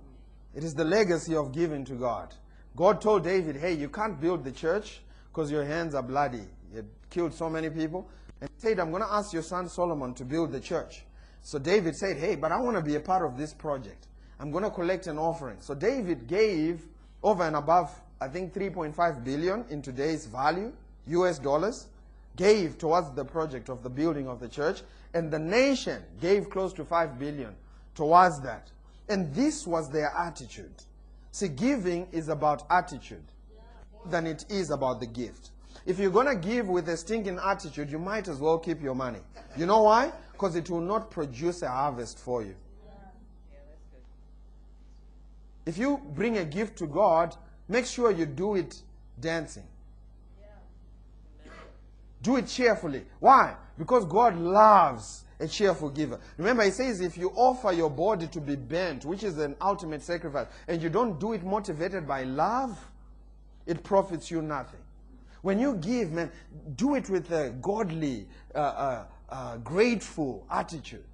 It 0.54 0.62
is 0.62 0.72
the 0.72 0.84
legacy 0.84 1.34
of 1.34 1.50
giving 1.50 1.84
to 1.86 1.94
God. 1.94 2.32
God 2.76 3.00
told 3.00 3.24
David, 3.24 3.56
hey, 3.56 3.72
you 3.72 3.88
can't 3.88 4.20
build 4.20 4.44
the 4.44 4.52
church 4.52 5.00
because 5.32 5.50
your 5.50 5.64
hands 5.64 5.96
are 5.96 6.04
bloody. 6.04 6.44
You 6.72 6.86
killed 7.10 7.34
so 7.34 7.50
many 7.50 7.70
people. 7.70 8.08
And 8.40 8.48
he 8.54 8.68
said, 8.68 8.78
I'm 8.78 8.90
going 8.90 9.02
to 9.02 9.12
ask 9.12 9.32
your 9.32 9.42
son 9.42 9.68
Solomon 9.68 10.14
to 10.14 10.24
build 10.24 10.52
the 10.52 10.60
church. 10.60 11.02
So 11.42 11.58
David 11.58 11.96
said, 11.96 12.18
hey, 12.18 12.36
but 12.36 12.52
I 12.52 12.60
want 12.60 12.76
to 12.76 12.84
be 12.84 12.94
a 12.94 13.00
part 13.00 13.26
of 13.26 13.36
this 13.36 13.52
project. 13.52 14.06
I'm 14.38 14.52
going 14.52 14.62
to 14.62 14.70
collect 14.70 15.08
an 15.08 15.18
offering. 15.18 15.56
So 15.58 15.74
David 15.74 16.28
gave 16.28 16.86
over 17.20 17.42
and 17.42 17.56
above, 17.56 17.90
I 18.20 18.28
think 18.28 18.52
3.5 18.52 19.24
billion 19.24 19.64
in 19.70 19.80
today's 19.80 20.26
value, 20.26 20.72
US 21.06 21.38
dollars, 21.38 21.86
gave 22.36 22.78
towards 22.78 23.10
the 23.10 23.24
project 23.24 23.68
of 23.68 23.82
the 23.82 23.90
building 23.90 24.28
of 24.28 24.40
the 24.40 24.48
church. 24.48 24.82
And 25.14 25.30
the 25.30 25.38
nation 25.38 26.02
gave 26.20 26.50
close 26.50 26.72
to 26.74 26.84
5 26.84 27.18
billion 27.18 27.54
towards 27.94 28.40
that. 28.40 28.70
And 29.08 29.34
this 29.34 29.66
was 29.66 29.90
their 29.90 30.12
attitude. 30.16 30.74
See, 31.30 31.48
giving 31.48 32.08
is 32.12 32.28
about 32.28 32.64
attitude 32.70 33.24
than 34.06 34.26
it 34.26 34.44
is 34.48 34.70
about 34.70 35.00
the 35.00 35.06
gift. 35.06 35.50
If 35.86 35.98
you're 35.98 36.10
going 36.10 36.26
to 36.26 36.36
give 36.36 36.68
with 36.68 36.88
a 36.88 36.96
stinking 36.96 37.38
attitude, 37.42 37.90
you 37.90 37.98
might 37.98 38.28
as 38.28 38.38
well 38.38 38.58
keep 38.58 38.82
your 38.82 38.94
money. 38.94 39.20
You 39.56 39.66
know 39.66 39.82
why? 39.82 40.12
Because 40.32 40.56
it 40.56 40.68
will 40.68 40.80
not 40.80 41.10
produce 41.10 41.62
a 41.62 41.68
harvest 41.68 42.18
for 42.18 42.42
you. 42.42 42.54
If 45.64 45.78
you 45.78 46.00
bring 46.14 46.38
a 46.38 46.44
gift 46.44 46.78
to 46.78 46.86
God, 46.86 47.36
make 47.68 47.86
sure 47.86 48.10
you 48.10 48.26
do 48.26 48.54
it 48.54 48.80
dancing. 49.20 49.64
Do 52.22 52.36
it 52.36 52.48
cheerfully. 52.48 53.04
Why? 53.20 53.54
Because 53.78 54.04
God 54.04 54.36
loves 54.36 55.24
a 55.40 55.46
cheerful 55.46 55.88
giver. 55.88 56.18
Remember, 56.36 56.64
He 56.64 56.70
says 56.70 57.00
if 57.00 57.16
you 57.16 57.30
offer 57.34 57.72
your 57.72 57.90
body 57.90 58.26
to 58.28 58.40
be 58.40 58.56
burnt, 58.56 59.04
which 59.04 59.22
is 59.22 59.38
an 59.38 59.54
ultimate 59.60 60.02
sacrifice, 60.02 60.48
and 60.66 60.82
you 60.82 60.88
don't 60.88 61.20
do 61.20 61.32
it 61.32 61.44
motivated 61.44 62.08
by 62.08 62.24
love, 62.24 62.76
it 63.66 63.84
profits 63.84 64.30
you 64.30 64.42
nothing. 64.42 64.80
When 65.42 65.60
you 65.60 65.76
give, 65.76 66.10
man, 66.10 66.32
do 66.74 66.96
it 66.96 67.08
with 67.08 67.30
a 67.30 67.50
godly, 67.62 68.26
uh, 68.54 68.58
uh, 68.58 69.04
uh, 69.28 69.56
grateful 69.58 70.44
attitude. 70.50 71.04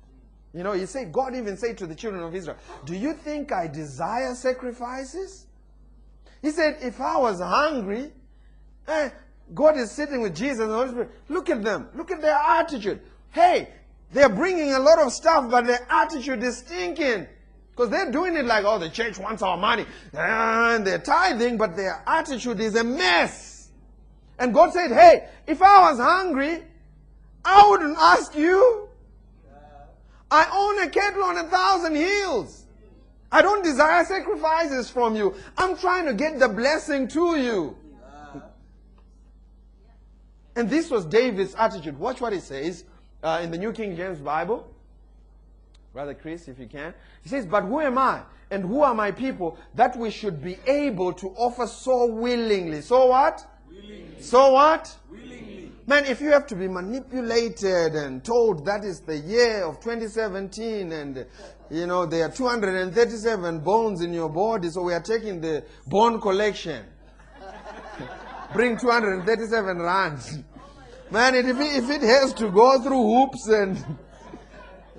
You 0.54 0.62
know, 0.62 0.72
you 0.72 0.86
say, 0.86 1.04
God 1.04 1.34
even 1.34 1.56
said 1.56 1.76
to 1.78 1.86
the 1.86 1.94
children 1.94 2.22
of 2.22 2.34
Israel, 2.34 2.56
Do 2.84 2.94
you 2.94 3.12
think 3.12 3.52
I 3.52 3.66
desire 3.66 4.34
sacrifices? 4.34 5.43
He 6.44 6.50
said, 6.50 6.76
If 6.82 7.00
I 7.00 7.16
was 7.16 7.40
hungry, 7.40 8.12
eh, 8.86 9.08
God 9.54 9.78
is 9.78 9.90
sitting 9.90 10.20
with 10.20 10.36
Jesus 10.36 10.60
and 10.60 10.70
the 10.70 10.74
Holy 10.74 10.88
Spirit. 10.90 11.10
Look 11.30 11.48
at 11.48 11.62
them. 11.62 11.88
Look 11.94 12.10
at 12.10 12.20
their 12.20 12.34
attitude. 12.34 13.00
Hey, 13.30 13.70
they're 14.12 14.28
bringing 14.28 14.74
a 14.74 14.78
lot 14.78 14.98
of 14.98 15.10
stuff, 15.10 15.50
but 15.50 15.66
their 15.66 15.86
attitude 15.88 16.42
is 16.42 16.58
stinking. 16.58 17.26
Because 17.70 17.88
they're 17.88 18.12
doing 18.12 18.36
it 18.36 18.44
like, 18.44 18.66
oh, 18.66 18.78
the 18.78 18.90
church 18.90 19.18
wants 19.18 19.40
our 19.40 19.56
money. 19.56 19.86
And 20.12 20.86
they're 20.86 20.98
tithing, 20.98 21.56
but 21.56 21.76
their 21.76 22.02
attitude 22.06 22.60
is 22.60 22.76
a 22.76 22.84
mess. 22.84 23.70
And 24.38 24.52
God 24.52 24.74
said, 24.74 24.92
hey, 24.92 25.26
if 25.46 25.62
I 25.62 25.90
was 25.90 25.98
hungry, 25.98 26.62
I 27.42 27.70
wouldn't 27.70 27.96
ask 27.96 28.36
you. 28.36 28.90
I 30.30 30.46
own 30.52 30.86
a 30.86 30.90
cattle 30.90 31.24
on 31.24 31.38
a 31.38 31.44
thousand 31.44 31.94
hills. 31.94 32.63
I 33.30 33.42
don't 33.42 33.64
desire 33.64 34.04
sacrifices 34.04 34.90
from 34.90 35.16
you. 35.16 35.34
I'm 35.56 35.76
trying 35.76 36.06
to 36.06 36.14
get 36.14 36.38
the 36.38 36.48
blessing 36.48 37.08
to 37.08 37.36
you. 37.36 37.76
And 40.56 40.70
this 40.70 40.90
was 40.90 41.04
David's 41.04 41.54
attitude. 41.56 41.98
Watch 41.98 42.20
what 42.20 42.32
he 42.32 42.40
says 42.40 42.84
uh, 43.22 43.40
in 43.42 43.50
the 43.50 43.58
New 43.58 43.72
King 43.72 43.96
James 43.96 44.20
Bible. 44.20 44.68
Brother 45.92 46.14
Chris, 46.14 46.48
if 46.48 46.58
you 46.58 46.66
can. 46.66 46.94
He 47.22 47.28
says, 47.28 47.46
But 47.46 47.62
who 47.62 47.80
am 47.80 47.98
I? 47.98 48.22
And 48.50 48.64
who 48.64 48.82
are 48.82 48.94
my 48.94 49.10
people 49.10 49.58
that 49.74 49.96
we 49.96 50.10
should 50.10 50.42
be 50.42 50.58
able 50.66 51.12
to 51.14 51.28
offer 51.30 51.66
so 51.66 52.06
willingly? 52.06 52.82
So 52.82 53.06
what? 53.06 53.44
Willingly. 53.68 54.20
So 54.20 54.52
what? 54.52 54.94
Willingly. 55.10 55.53
Man, 55.86 56.06
if 56.06 56.22
you 56.22 56.30
have 56.30 56.46
to 56.46 56.56
be 56.56 56.66
manipulated 56.66 57.94
and 57.94 58.24
told 58.24 58.64
that 58.64 58.84
is 58.84 59.00
the 59.00 59.18
year 59.18 59.64
of 59.64 59.80
2017 59.80 60.92
and, 60.92 61.26
you 61.70 61.86
know, 61.86 62.06
there 62.06 62.24
are 62.24 62.30
237 62.30 63.60
bones 63.60 64.00
in 64.00 64.14
your 64.14 64.30
body, 64.30 64.70
so 64.70 64.80
we 64.80 64.94
are 64.94 65.02
taking 65.02 65.42
the 65.42 65.62
bone 65.86 66.22
collection. 66.22 66.86
Bring 68.54 68.78
237 68.78 69.78
rands. 69.78 70.38
Man, 71.10 71.34
if 71.34 71.44
it, 71.44 71.58
if 71.58 71.90
it 71.90 72.00
has 72.00 72.32
to 72.34 72.50
go 72.50 72.80
through 72.80 73.02
hoops 73.02 73.46
and, 73.48 73.84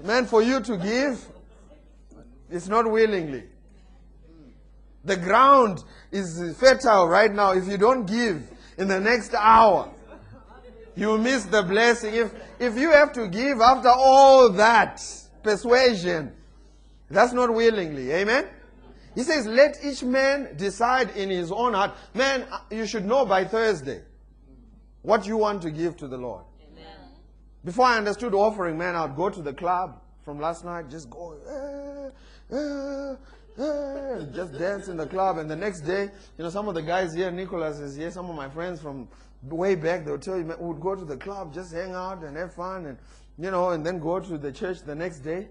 man, 0.03 0.27
for 0.27 0.43
you 0.43 0.59
to 0.59 0.77
give, 0.77 1.27
it's 2.51 2.67
not 2.67 2.89
willingly. 2.89 3.45
The 5.03 5.17
ground 5.17 5.83
is 6.11 6.55
fertile 6.59 7.07
right 7.07 7.33
now. 7.33 7.53
If 7.53 7.67
you 7.67 7.77
don't 7.79 8.05
give 8.05 8.51
in 8.77 8.87
the 8.87 8.99
next 8.99 9.33
hour, 9.33 9.94
you 10.95 11.17
miss 11.17 11.45
the 11.45 11.63
blessing. 11.63 12.13
If, 12.13 12.33
if 12.59 12.77
you 12.77 12.91
have 12.91 13.11
to 13.13 13.27
give 13.27 13.61
after 13.61 13.89
all 13.89 14.49
that 14.49 15.01
persuasion, 15.43 16.33
that's 17.09 17.33
not 17.33 17.53
willingly. 17.53 18.11
Amen? 18.11 18.47
He 19.13 19.23
says, 19.23 19.45
let 19.45 19.77
each 19.83 20.03
man 20.03 20.55
decide 20.57 21.15
in 21.15 21.29
his 21.29 21.51
own 21.51 21.73
heart. 21.73 21.95
Man, 22.13 22.45
you 22.69 22.85
should 22.85 23.05
know 23.05 23.25
by 23.25 23.45
Thursday 23.45 24.01
what 25.01 25.25
you 25.25 25.37
want 25.37 25.61
to 25.61 25.71
give 25.71 25.95
to 25.97 26.07
the 26.07 26.17
Lord. 26.17 26.43
Amen. 26.71 26.97
Before 27.63 27.85
I 27.85 27.97
understood 27.97 28.33
offering, 28.33 28.77
man, 28.77 28.95
I'd 28.95 29.15
go 29.15 29.29
to 29.29 29.41
the 29.41 29.53
club 29.53 30.01
from 30.23 30.39
last 30.39 30.65
night, 30.65 30.89
just 30.89 31.09
go, 31.09 31.37
eh, 31.47 32.55
eh, 32.55 33.15
eh, 33.63 34.25
just 34.33 34.57
dance 34.57 34.89
in 34.89 34.97
the 34.97 35.05
club. 35.05 35.37
And 35.37 35.49
the 35.49 35.55
next 35.55 35.81
day, 35.81 36.09
you 36.37 36.43
know, 36.43 36.49
some 36.49 36.67
of 36.67 36.75
the 36.75 36.81
guys 36.81 37.13
here, 37.13 37.31
Nicholas 37.31 37.79
is 37.79 37.95
here, 37.95 38.11
some 38.11 38.29
of 38.29 38.35
my 38.35 38.49
friends 38.49 38.81
from 38.81 39.07
way 39.49 39.75
back, 39.75 40.05
they 40.05 40.11
would 40.11 40.21
tell 40.21 40.37
you, 40.37 40.45
we'd 40.59 40.81
go 40.81 40.95
to 40.95 41.05
the 41.05 41.17
club, 41.17 41.53
just 41.53 41.73
hang 41.73 41.93
out 41.93 42.23
and 42.23 42.35
have 42.37 42.53
fun, 42.53 42.85
and, 42.85 42.97
you 43.37 43.51
know, 43.51 43.69
and 43.69 43.85
then 43.85 43.99
go 43.99 44.19
to 44.19 44.37
the 44.37 44.51
church 44.51 44.81
the 44.81 44.95
next 44.95 45.19
day 45.19 45.47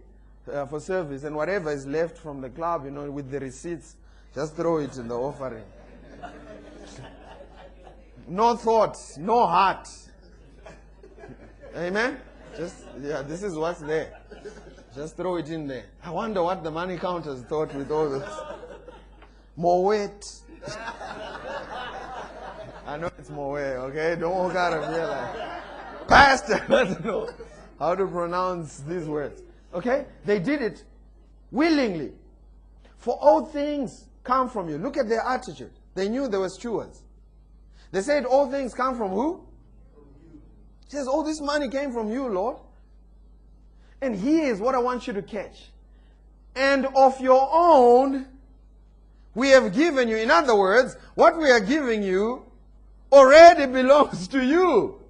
uh, 0.53 0.67
for 0.67 0.81
service. 0.81 1.25
And 1.25 1.37
whatever 1.37 1.71
is 1.71 1.87
left 1.87 2.19
from 2.19 2.41
the 2.41 2.51
club, 2.51 2.85
you 2.85 2.91
know, 2.91 3.11
with 3.11 3.31
the 3.31 3.41
receipts, 3.41 3.97
just 4.35 4.57
throw 4.57 4.79
it 4.79 4.97
in 4.97 5.09
the 5.09 5.17
offering. 5.17 5.65
No 8.27 8.57
thoughts, 8.57 9.19
no 9.19 9.47
heart. 9.47 9.87
Amen? 11.77 12.19
Just, 12.57 12.77
yeah, 13.01 13.21
this 13.21 13.43
is 13.43 13.55
what's 13.55 13.81
there. 13.81 14.19
Just 14.95 15.17
throw 15.17 15.37
it 15.37 15.51
in 15.51 15.67
there. 15.67 15.85
I 16.03 16.11
wonder 16.11 16.43
what 16.43 16.63
the 16.63 16.71
money 16.71 16.97
counters 16.97 17.43
thought 17.43 17.75
with 17.75 17.91
all 17.91 18.09
this. 18.09 18.29
More 19.57 19.85
weight. 19.85 20.41
I 22.87 22.99
know 22.99 23.11
it's 23.19 23.31
more 23.31 23.53
weight, 23.55 23.77
okay? 23.77 24.17
Don't 24.19 24.35
walk 24.35 24.55
out 24.57 24.75
of 24.75 24.93
here 24.93 25.07
like, 25.07 26.09
Pastor 26.09 26.63
doesn't 26.69 27.05
know 27.05 27.31
how 27.79 27.95
to 27.95 28.07
pronounce 28.07 28.81
these 28.81 29.07
words. 29.07 29.43
Okay? 29.73 30.07
They 30.25 30.39
did 30.39 30.61
it 30.61 30.85
willingly. 31.51 32.13
For 32.99 33.15
all 33.21 33.47
things 33.47 34.07
come 34.23 34.51
from 34.51 34.69
you. 34.69 34.79
Look 34.79 34.97
at 34.97 35.09
their 35.09 35.23
attitude. 35.23 35.73
They 35.95 36.09
knew 36.09 36.29
they 36.29 36.39
were 36.39 36.51
stewards. 36.51 37.03
They 37.91 38.03
said 38.03 38.27
all 38.27 38.51
things 38.51 38.75
come 38.75 38.97
from 38.97 39.11
who? 39.13 39.45
He 40.85 40.97
says, 40.97 41.07
all 41.07 41.25
this 41.25 41.41
money 41.41 41.69
came 41.71 41.93
from 41.93 42.11
you, 42.11 42.29
Lord. 42.29 42.57
And 44.03 44.15
here's 44.15 44.61
what 44.61 44.75
I 44.75 44.79
want 44.79 45.07
you 45.07 45.13
to 45.15 45.23
catch. 45.23 45.71
And 46.55 46.87
of 46.95 47.21
your 47.21 47.49
own, 47.51 48.27
we 49.35 49.49
have 49.49 49.75
given 49.75 50.09
you. 50.09 50.17
In 50.17 50.31
other 50.31 50.55
words, 50.55 50.97
what 51.15 51.39
we 51.39 51.51
are 51.51 51.61
giving 51.61 52.03
you 52.03 52.45
already 53.15 53.67
belongs 53.67 54.29
to 54.29 54.45
you. 54.45 55.01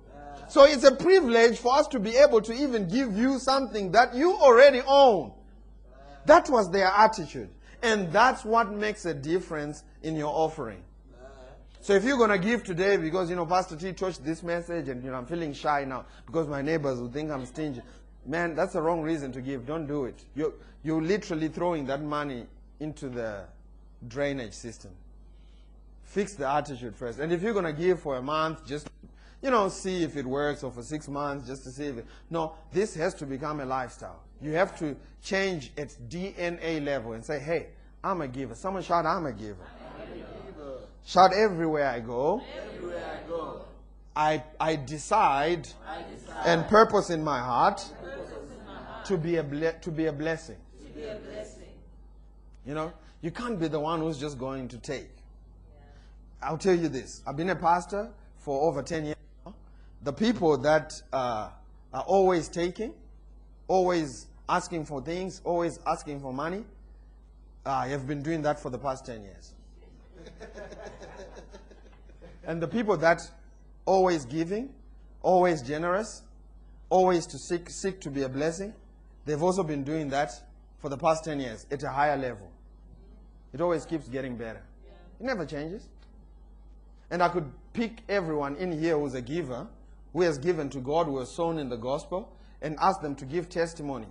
So 0.49 0.65
it's 0.65 0.85
a 0.85 0.95
privilege 0.95 1.59
for 1.59 1.75
us 1.75 1.89
to 1.89 1.99
be 1.99 2.17
able 2.17 2.41
to 2.43 2.53
even 2.53 2.89
give 2.89 3.17
you 3.17 3.39
something 3.39 3.91
that 3.93 4.15
you 4.15 4.35
already 4.37 4.83
own. 4.87 5.33
That 6.27 6.49
was 6.49 6.71
their 6.71 6.87
attitude. 6.87 7.49
And 7.83 8.13
that's 8.13 8.45
what 8.45 8.73
makes 8.73 9.05
a 9.05 9.15
difference 9.15 9.83
in 10.03 10.17
your 10.17 10.33
offering. 10.33 10.83
So 11.81 11.93
if 11.93 12.05
you're 12.05 12.17
gonna 12.17 12.39
give 12.39 12.65
today 12.65 12.97
because 12.97 13.29
you 13.29 13.37
know 13.37 13.45
Pastor 13.45 13.77
T 13.77 13.93
touched 13.93 14.25
this 14.25 14.43
message 14.43 14.89
and 14.89 15.05
you 15.05 15.11
know 15.11 15.19
I'm 15.19 15.27
feeling 15.27 15.53
shy 15.53 15.85
now 15.85 16.07
because 16.25 16.49
my 16.49 16.63
neighbors 16.63 16.99
will 16.99 17.11
think 17.11 17.31
I'm 17.31 17.45
stingy, 17.45 17.83
man, 18.25 18.55
that's 18.55 18.73
the 18.73 18.81
wrong 18.81 19.03
reason 19.03 19.33
to 19.33 19.43
give. 19.43 19.67
Don't 19.67 19.87
do 19.87 20.07
it. 20.07 20.25
You're 20.35 20.55
you're 20.83 21.03
literally 21.03 21.49
throwing 21.49 21.85
that 21.87 22.03
money 22.03 22.47
into 22.81 23.11
the 23.11 23.45
drainage 24.09 24.55
system. 24.55 24.93
Fix 26.15 26.35
the 26.35 26.49
attitude 26.49 26.95
first. 26.95 27.19
And 27.19 27.33
if 27.33 27.43
you're 27.43 27.53
gonna 27.53 27.73
give 27.73 27.99
for 27.99 28.19
a 28.19 28.23
month, 28.23 28.65
just 28.65 28.89
you 29.43 29.51
know, 29.51 29.69
see 29.69 30.05
if 30.05 30.17
it 30.17 30.25
works 30.25 30.63
or 30.63 30.71
for 30.71 30.85
six 30.85 31.09
months 31.09 31.49
just 31.49 31.65
to 31.65 31.71
see 31.71 31.87
if 31.87 31.99
it 31.99 32.07
no, 32.31 32.53
this 32.73 32.95
has 32.95 33.15
to 33.15 33.27
become 33.27 33.59
a 33.59 33.65
lifestyle. 33.65 34.23
You 34.41 34.53
have 34.53 34.79
to 34.79 34.95
change 35.25 35.73
its 35.77 35.97
DNA 36.09 36.85
level 36.85 37.15
and 37.15 37.25
say, 37.25 37.41
hey, 37.41 37.67
I'm 38.05 38.21
a 38.21 38.29
giver. 38.29 38.55
Someone 38.55 38.85
shout, 38.85 39.07
I'm 39.07 39.27
a 39.27 39.33
giver. 39.33 39.67
Shout 41.05 41.33
everywhere 41.35 41.89
I 41.91 41.99
go. 41.99 42.41
Everywhere 42.65 43.21
I 43.21 43.29
go, 43.29 43.63
I, 44.15 44.45
I 44.61 44.77
decide 44.77 45.67
I 45.85 46.03
decide 46.15 46.47
and 46.47 46.69
purpose 46.69 47.11
in 47.11 47.25
my 47.25 47.41
heart 47.41 47.85
to 49.07 49.19
be 49.19 49.39
a 49.39 49.73
to 49.81 49.91
be 49.91 50.07
a 50.07 50.13
blessing. 50.13 50.59
to 50.79 50.93
be 50.93 51.07
a 51.07 51.17
blessing. 51.17 51.73
You 52.65 52.75
know, 52.75 52.93
you 53.21 53.33
can't 53.33 53.59
be 53.59 53.67
the 53.67 53.81
one 53.81 53.99
who's 53.99 54.21
just 54.21 54.39
going 54.39 54.69
to 54.69 54.79
take. 54.79 55.11
I'll 56.45 56.59
tell 56.59 56.75
you 56.75 56.89
this: 56.89 57.23
I've 57.27 57.37
been 57.37 57.51
a 57.51 57.57
pastor 57.57 58.11
for 58.39 58.69
over 58.69 58.83
ten 58.83 59.07
years. 59.07 59.17
now. 59.45 59.55
The 60.03 60.13
people 60.13 60.59
that 60.59 61.01
uh, 61.13 61.51
are 61.93 62.03
always 62.03 62.49
taking, 62.49 62.95
always 63.69 64.27
asking 64.49 64.85
for 64.85 65.01
things, 65.01 65.41
always 65.45 65.79
asking 65.87 66.21
for 66.21 66.33
money, 66.33 66.65
I 67.65 67.89
have 67.89 68.07
been 68.07 68.23
doing 68.23 68.43
that 68.43 68.61
for 68.61 68.71
the 68.71 68.79
past 68.79 69.07
ten 69.07 69.23
years. 69.23 69.53
and 72.47 72.63
the 72.63 72.69
people 72.69 72.97
that 72.99 73.21
always 73.87 74.25
giving, 74.25 74.71
always 75.23 75.63
generous, 75.63 76.23
always 76.89 77.27
to 77.27 77.39
seek, 77.39 77.71
seek 77.71 78.01
to 78.01 78.11
be 78.11 78.23
a 78.23 78.29
blessing, 78.29 78.73
they've 79.25 79.43
also 79.43 79.63
been 79.63 79.85
doing 79.85 80.09
that 80.11 80.33
for 80.79 80.89
the 80.89 80.97
past 80.97 81.25
10 81.25 81.41
years 81.41 81.67
at 81.71 81.83
a 81.83 81.89
higher 81.89 82.17
level. 82.17 82.51
It 83.53 83.61
always 83.61 83.85
keeps 83.85 84.09
getting 84.09 84.37
better. 84.37 84.63
It 85.21 85.25
never 85.25 85.47
changes. 85.47 85.89
And 87.15 87.23
I 87.23 87.29
could 87.29 87.49
pick 87.75 88.03
everyone 88.09 88.57
in 88.57 88.73
here 88.73 88.99
who's 88.99 89.15
a 89.15 89.23
giver, 89.23 89.69
who 90.13 90.23
has 90.23 90.37
given 90.37 90.69
to 90.71 90.81
God, 90.81 91.07
who 91.07 91.21
has 91.21 91.31
sown 91.31 91.61
in 91.61 91.69
the 91.69 91.77
gospel, 91.77 92.37
and 92.61 92.77
ask 92.81 93.01
them 93.03 93.15
to 93.15 93.25
give 93.25 93.49
testimonies. 93.49 94.09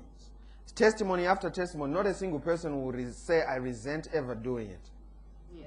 Testimony 0.74 1.26
after 1.26 1.50
testimony. 1.50 1.92
Not 1.92 2.06
a 2.06 2.14
single 2.14 2.40
person 2.40 2.82
will 2.82 2.94
re- 2.94 3.12
say, 3.12 3.42
I 3.42 3.56
resent 3.56 4.08
ever 4.14 4.36
doing 4.36 4.70
it. 4.70 4.90
Yeah. 5.54 5.66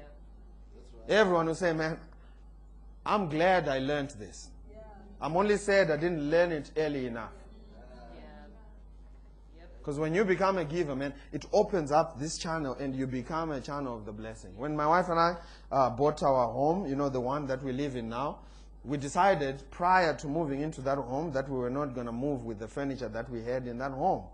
Everyone 1.14 1.44
will 1.44 1.54
say, 1.54 1.74
man, 1.74 2.00
I'm 3.04 3.28
glad 3.28 3.68
I 3.68 3.80
learned 3.80 4.14
this. 4.18 4.48
I'm 5.20 5.36
only 5.36 5.58
sad 5.58 5.90
I 5.90 5.98
didn't 5.98 6.30
learn 6.30 6.52
it 6.52 6.70
early 6.74 7.04
enough. 7.04 7.32
Because 9.86 10.00
when 10.00 10.16
you 10.16 10.24
become 10.24 10.58
a 10.58 10.64
giver, 10.64 10.96
man, 10.96 11.14
it 11.30 11.46
opens 11.52 11.92
up 11.92 12.18
this 12.18 12.38
channel 12.38 12.74
and 12.74 12.92
you 12.92 13.06
become 13.06 13.52
a 13.52 13.60
channel 13.60 13.96
of 13.96 14.04
the 14.04 14.10
blessing. 14.10 14.50
When 14.56 14.74
my 14.74 14.84
wife 14.84 15.08
and 15.08 15.20
I 15.20 15.36
uh, 15.70 15.90
bought 15.90 16.24
our 16.24 16.48
home, 16.48 16.88
you 16.88 16.96
know, 16.96 17.08
the 17.08 17.20
one 17.20 17.46
that 17.46 17.62
we 17.62 17.70
live 17.70 17.94
in 17.94 18.08
now, 18.08 18.40
we 18.82 18.98
decided 18.98 19.62
prior 19.70 20.12
to 20.16 20.26
moving 20.26 20.60
into 20.60 20.80
that 20.80 20.98
home 20.98 21.30
that 21.34 21.48
we 21.48 21.56
were 21.56 21.70
not 21.70 21.94
going 21.94 22.06
to 22.06 22.12
move 22.12 22.44
with 22.44 22.58
the 22.58 22.66
furniture 22.66 23.08
that 23.08 23.30
we 23.30 23.44
had 23.44 23.68
in 23.68 23.78
that 23.78 23.92
home. 23.92 24.24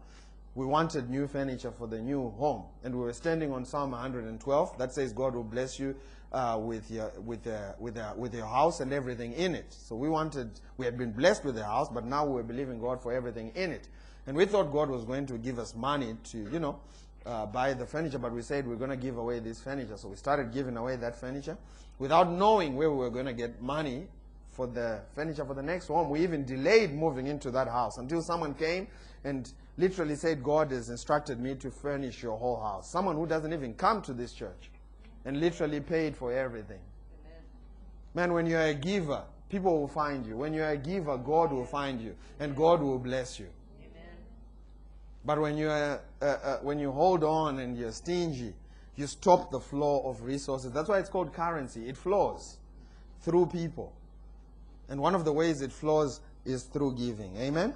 We 0.55 0.65
wanted 0.65 1.11
new 1.11 1.27
furniture 1.27 1.71
for 1.71 1.87
the 1.87 2.01
new 2.01 2.31
home. 2.31 2.65
And 2.83 2.95
we 2.95 3.03
were 3.03 3.13
standing 3.13 3.53
on 3.53 3.67
Psalm 3.67 3.91
112 3.91 4.79
that 4.79 4.95
says, 4.95 5.13
God 5.13 5.35
will 5.35 5.45
bless 5.45 5.79
you 5.79 5.95
uh, 6.33 6.59
with, 6.59 6.91
your, 6.91 7.13
with, 7.21 7.47
uh, 7.47 7.75
with, 7.79 7.99
uh, 7.99 8.15
with 8.17 8.35
your 8.35 8.47
house 8.47 8.81
and 8.81 8.91
everything 8.91 9.35
in 9.35 9.55
it. 9.55 9.67
So 9.69 9.97
we 9.97 10.09
wanted, 10.09 10.49
we 10.79 10.87
had 10.87 10.97
been 10.97 11.13
blessed 11.13 11.45
with 11.45 11.57
the 11.57 11.65
house, 11.65 11.91
but 11.93 12.07
now 12.07 12.25
we 12.25 12.33
were 12.33 12.43
believing 12.43 12.81
God 12.81 13.03
for 13.03 13.13
everything 13.13 13.53
in 13.55 13.71
it. 13.71 13.87
And 14.27 14.37
we 14.37 14.47
thought 14.47 14.73
God 14.73 14.89
was 14.89 15.05
going 15.05 15.27
to 15.27 15.39
give 15.39 15.59
us 15.59 15.75
money 15.75 16.16
to, 16.31 16.39
you 16.53 16.61
know, 16.61 16.79
uh, 17.27 17.47
buy 17.47 17.75
the 17.75 17.87
furniture, 17.87 18.18
but 18.18 18.33
we 18.33 18.43
said 18.43 18.66
we're 18.66 18.77
going 18.77 18.91
to 18.91 18.97
give 18.97 19.16
away 19.16 19.41
this 19.41 19.61
furniture. 19.61 19.97
So 19.97 20.09
we 20.09 20.16
started 20.16 20.53
giving 20.53 20.77
away 20.77 20.97
that 20.97 21.18
furniture 21.18 21.57
without 21.99 22.31
knowing 22.31 22.77
where 22.77 22.91
we 22.91 22.97
were 22.97 23.11
going 23.11 23.27
to 23.27 23.33
get 23.33 23.61
money 23.61 24.07
for 24.51 24.66
the 24.66 25.01
furniture 25.14 25.45
for 25.45 25.55
the 25.55 25.62
next 25.62 25.87
home. 25.87 26.11
We 26.11 26.20
even 26.20 26.45
delayed 26.45 26.93
moving 26.93 27.27
into 27.27 27.51
that 27.53 27.68
house 27.68 27.99
until 27.99 28.23
someone 28.23 28.55
came 28.55 28.87
and 29.25 29.51
literally 29.79 30.16
said, 30.16 30.43
God 30.43 30.70
has 30.70 30.91
instructed 30.91 31.41
me 31.41 31.55
to 31.57 31.70
furnish 31.70 32.23
your 32.23 32.37
whole 32.37 32.61
house. 32.61 32.91
Someone 32.91 33.16
who 33.16 33.27
doesn't 33.27 33.53
even 33.53 33.75
come 33.75 34.03
to 34.03 34.12
this 34.12 34.33
church 34.33 34.70
and 35.25 35.41
literally 35.41 35.81
paid 35.81 36.16
for 36.16 36.33
everything. 36.33 36.81
Amen. 37.25 37.41
Man, 38.14 38.33
when 38.35 38.47
you're 38.47 38.66
a 38.66 38.75
giver, 38.75 39.23
people 39.49 39.81
will 39.81 39.89
find 39.89 40.27
you. 40.27 40.37
When 40.37 40.53
you're 40.53 40.70
a 40.70 40.77
giver, 40.77 41.16
God 41.16 41.53
will 41.53 41.64
find 41.64 42.01
you 42.01 42.14
and 42.39 42.55
God 42.55 42.83
will 42.83 42.99
bless 42.99 43.39
you. 43.39 43.49
But 45.25 45.41
when 45.41 45.57
you 45.57 45.68
uh, 45.68 45.99
uh, 46.20 46.57
when 46.62 46.79
you 46.79 46.91
hold 46.91 47.23
on 47.23 47.61
and 47.61 47.77
you're 47.77 47.93
stingy, 47.93 48.55
you 48.97 49.07
stop 49.07 49.51
the 49.51 49.61
flow 49.61 50.03
of 50.05 50.23
resources. 50.23 50.73
That's 50.73 50.89
why 50.89 50.99
it's 50.99 51.09
called 51.09 51.33
currency. 51.33 51.89
It 51.89 51.97
flows 51.97 52.59
through 53.20 53.47
people, 53.47 53.93
and 54.89 55.01
one 55.01 55.14
of 55.14 55.25
the 55.25 55.33
ways 55.33 55.62
it 55.62 55.73
flows 55.73 56.20
is 56.45 56.64
through 56.64 56.95
giving. 56.97 57.37
Amen. 57.37 57.75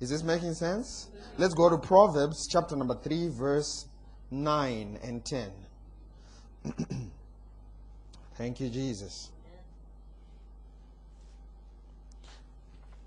Is 0.00 0.10
this 0.10 0.22
making 0.22 0.54
sense? 0.54 1.08
Let's 1.36 1.54
go 1.54 1.68
to 1.68 1.76
Proverbs 1.76 2.48
chapter 2.50 2.76
number 2.76 2.94
three, 2.94 3.28
verse 3.28 3.86
nine 4.30 4.98
and 5.02 5.24
ten. 5.24 5.50
Thank 8.36 8.60
you, 8.60 8.70
Jesus. 8.70 9.30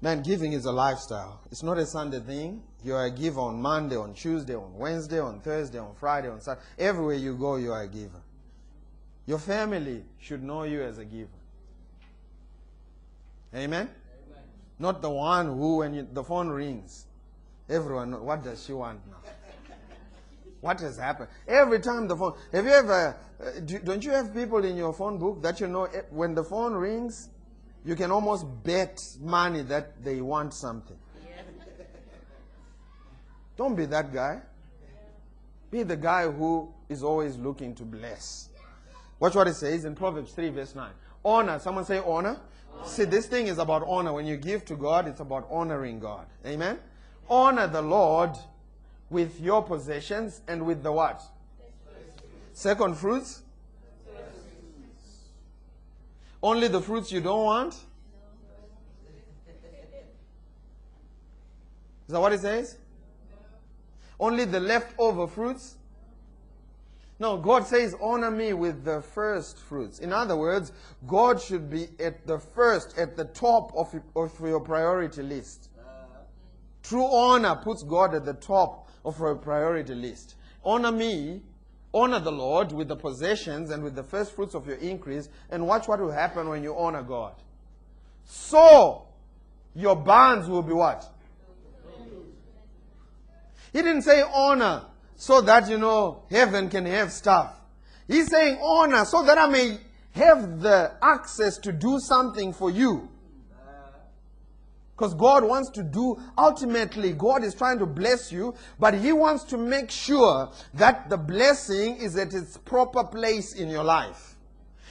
Man, 0.03 0.23
giving 0.23 0.53
is 0.53 0.65
a 0.65 0.71
lifestyle. 0.71 1.41
It's 1.51 1.61
not 1.61 1.77
a 1.77 1.85
Sunday 1.85 2.19
thing. 2.19 2.63
You 2.83 2.95
are 2.95 3.05
a 3.05 3.11
giver 3.11 3.39
on 3.39 3.61
Monday, 3.61 3.95
on 3.95 4.15
Tuesday, 4.15 4.55
on 4.55 4.75
Wednesday, 4.75 5.19
on 5.19 5.39
Thursday, 5.41 5.77
on 5.77 5.93
Friday, 5.93 6.27
on 6.27 6.41
Saturday. 6.41 6.65
Everywhere 6.79 7.15
you 7.15 7.35
go, 7.35 7.57
you 7.57 7.71
are 7.71 7.83
a 7.83 7.87
giver. 7.87 8.21
Your 9.27 9.37
family 9.37 10.03
should 10.19 10.41
know 10.41 10.63
you 10.63 10.81
as 10.81 10.97
a 10.97 11.05
giver. 11.05 11.29
Amen? 13.53 13.89
Not 14.79 15.03
the 15.03 15.09
one 15.11 15.45
who, 15.45 15.77
when 15.77 15.93
you, 15.93 16.07
the 16.11 16.23
phone 16.23 16.49
rings, 16.49 17.05
everyone, 17.69 18.25
what 18.25 18.43
does 18.43 18.65
she 18.65 18.73
want 18.73 18.99
now? 19.07 19.17
What 20.61 20.79
has 20.79 20.97
happened? 20.97 21.29
Every 21.47 21.79
time 21.79 22.07
the 22.07 22.15
phone. 22.15 22.33
Have 22.53 22.65
you 22.65 22.71
ever? 22.71 23.17
Uh, 23.39 23.59
do, 23.65 23.79
don't 23.79 24.03
you 24.03 24.11
have 24.11 24.33
people 24.33 24.63
in 24.63 24.77
your 24.77 24.93
phone 24.93 25.17
book 25.17 25.41
that 25.41 25.59
you 25.59 25.67
know 25.67 25.85
eh, 25.85 26.01
when 26.11 26.35
the 26.35 26.43
phone 26.43 26.73
rings, 26.73 27.29
you 27.83 27.95
can 27.95 28.11
almost 28.11 28.45
bet 28.63 28.99
money 29.19 29.63
that 29.63 30.03
they 30.03 30.21
want 30.21 30.53
something. 30.53 30.97
Don't 33.57 33.75
be 33.75 33.85
that 33.85 34.13
guy. 34.13 34.41
Be 35.69 35.83
the 35.83 35.95
guy 35.95 36.29
who 36.29 36.73
is 36.89 37.03
always 37.03 37.37
looking 37.37 37.75
to 37.75 37.83
bless. 37.83 38.49
Watch 39.19 39.35
what 39.35 39.47
it 39.47 39.55
says 39.55 39.85
in 39.85 39.95
Proverbs 39.95 40.31
3, 40.33 40.49
verse 40.49 40.75
9. 40.75 40.89
Honor. 41.23 41.59
Someone 41.59 41.85
say 41.85 42.01
honor. 42.03 42.37
See, 42.85 43.03
this 43.03 43.27
thing 43.27 43.47
is 43.47 43.59
about 43.59 43.83
honor. 43.87 44.13
When 44.13 44.25
you 44.25 44.37
give 44.37 44.65
to 44.65 44.75
God, 44.75 45.07
it's 45.07 45.19
about 45.19 45.47
honoring 45.51 45.99
God. 45.99 46.25
Amen? 46.45 46.79
Honor 47.29 47.67
the 47.67 47.81
Lord 47.81 48.31
with 49.09 49.39
your 49.39 49.61
possessions 49.61 50.41
and 50.47 50.65
with 50.65 50.81
the 50.81 50.91
what? 50.91 51.21
Second 52.53 52.97
fruits? 52.97 53.43
Only 56.43 56.67
the 56.67 56.81
fruits 56.81 57.11
you 57.11 57.21
don't 57.21 57.43
want? 57.45 57.73
Is 62.07 62.13
that 62.13 62.19
what 62.19 62.33
it 62.33 62.41
says? 62.41 62.77
Only 64.19 64.45
the 64.45 64.59
leftover 64.59 65.27
fruits? 65.27 65.77
No, 67.19 67.37
God 67.37 67.67
says, 67.67 67.95
honor 68.01 68.31
me 68.31 68.53
with 68.53 68.83
the 68.83 69.01
first 69.01 69.59
fruits. 69.59 69.99
In 69.99 70.11
other 70.11 70.35
words, 70.35 70.71
God 71.07 71.39
should 71.39 71.69
be 71.69 71.87
at 71.99 72.25
the 72.25 72.39
first, 72.39 72.97
at 72.97 73.15
the 73.15 73.25
top 73.25 73.71
of, 73.75 73.93
of 74.15 74.39
your 74.39 74.59
priority 74.59 75.21
list. 75.21 75.69
True 76.81 77.05
honor 77.05 77.55
puts 77.55 77.83
God 77.83 78.15
at 78.15 78.25
the 78.25 78.33
top 78.33 78.89
of 79.05 79.19
your 79.19 79.35
priority 79.35 79.93
list. 79.93 80.35
Honor 80.65 80.91
me, 80.91 81.41
honor 81.93 82.19
the 82.19 82.31
Lord 82.31 82.71
with 82.71 82.87
the 82.87 82.95
possessions 82.95 83.69
and 83.69 83.83
with 83.83 83.95
the 83.95 84.03
first 84.03 84.33
fruits 84.33 84.55
of 84.55 84.67
your 84.67 84.77
increase, 84.77 85.29
and 85.49 85.67
watch 85.67 85.87
what 85.87 85.99
will 85.99 86.11
happen 86.11 86.49
when 86.49 86.63
you 86.63 86.77
honor 86.77 87.03
God. 87.03 87.33
So, 88.25 89.07
your 89.75 89.95
barns 89.95 90.47
will 90.47 90.61
be 90.61 90.73
what? 90.73 91.05
He 93.73 93.81
didn't 93.81 94.01
say 94.01 94.21
honor 94.21 94.85
so 95.15 95.41
that, 95.41 95.69
you 95.69 95.77
know, 95.77 96.23
heaven 96.29 96.69
can 96.69 96.85
have 96.85 97.11
stuff. 97.11 97.59
He's 98.07 98.29
saying 98.29 98.59
honor 98.61 99.05
so 99.05 99.23
that 99.23 99.37
I 99.37 99.47
may 99.47 99.77
have 100.11 100.59
the 100.59 100.91
access 101.01 101.57
to 101.59 101.71
do 101.71 101.97
something 101.99 102.51
for 102.53 102.69
you. 102.69 103.09
Because 105.01 105.15
God 105.15 105.43
wants 105.43 105.71
to 105.71 105.81
do, 105.81 106.15
ultimately, 106.37 107.11
God 107.13 107.43
is 107.43 107.55
trying 107.55 107.79
to 107.79 107.87
bless 107.87 108.31
you, 108.31 108.53
but 108.77 108.93
He 108.93 109.11
wants 109.11 109.43
to 109.45 109.57
make 109.57 109.89
sure 109.89 110.51
that 110.75 111.09
the 111.09 111.17
blessing 111.17 111.95
is 111.95 112.15
at 112.17 112.35
its 112.35 112.55
proper 112.57 113.03
place 113.03 113.53
in 113.53 113.67
your 113.67 113.83
life. 113.83 114.35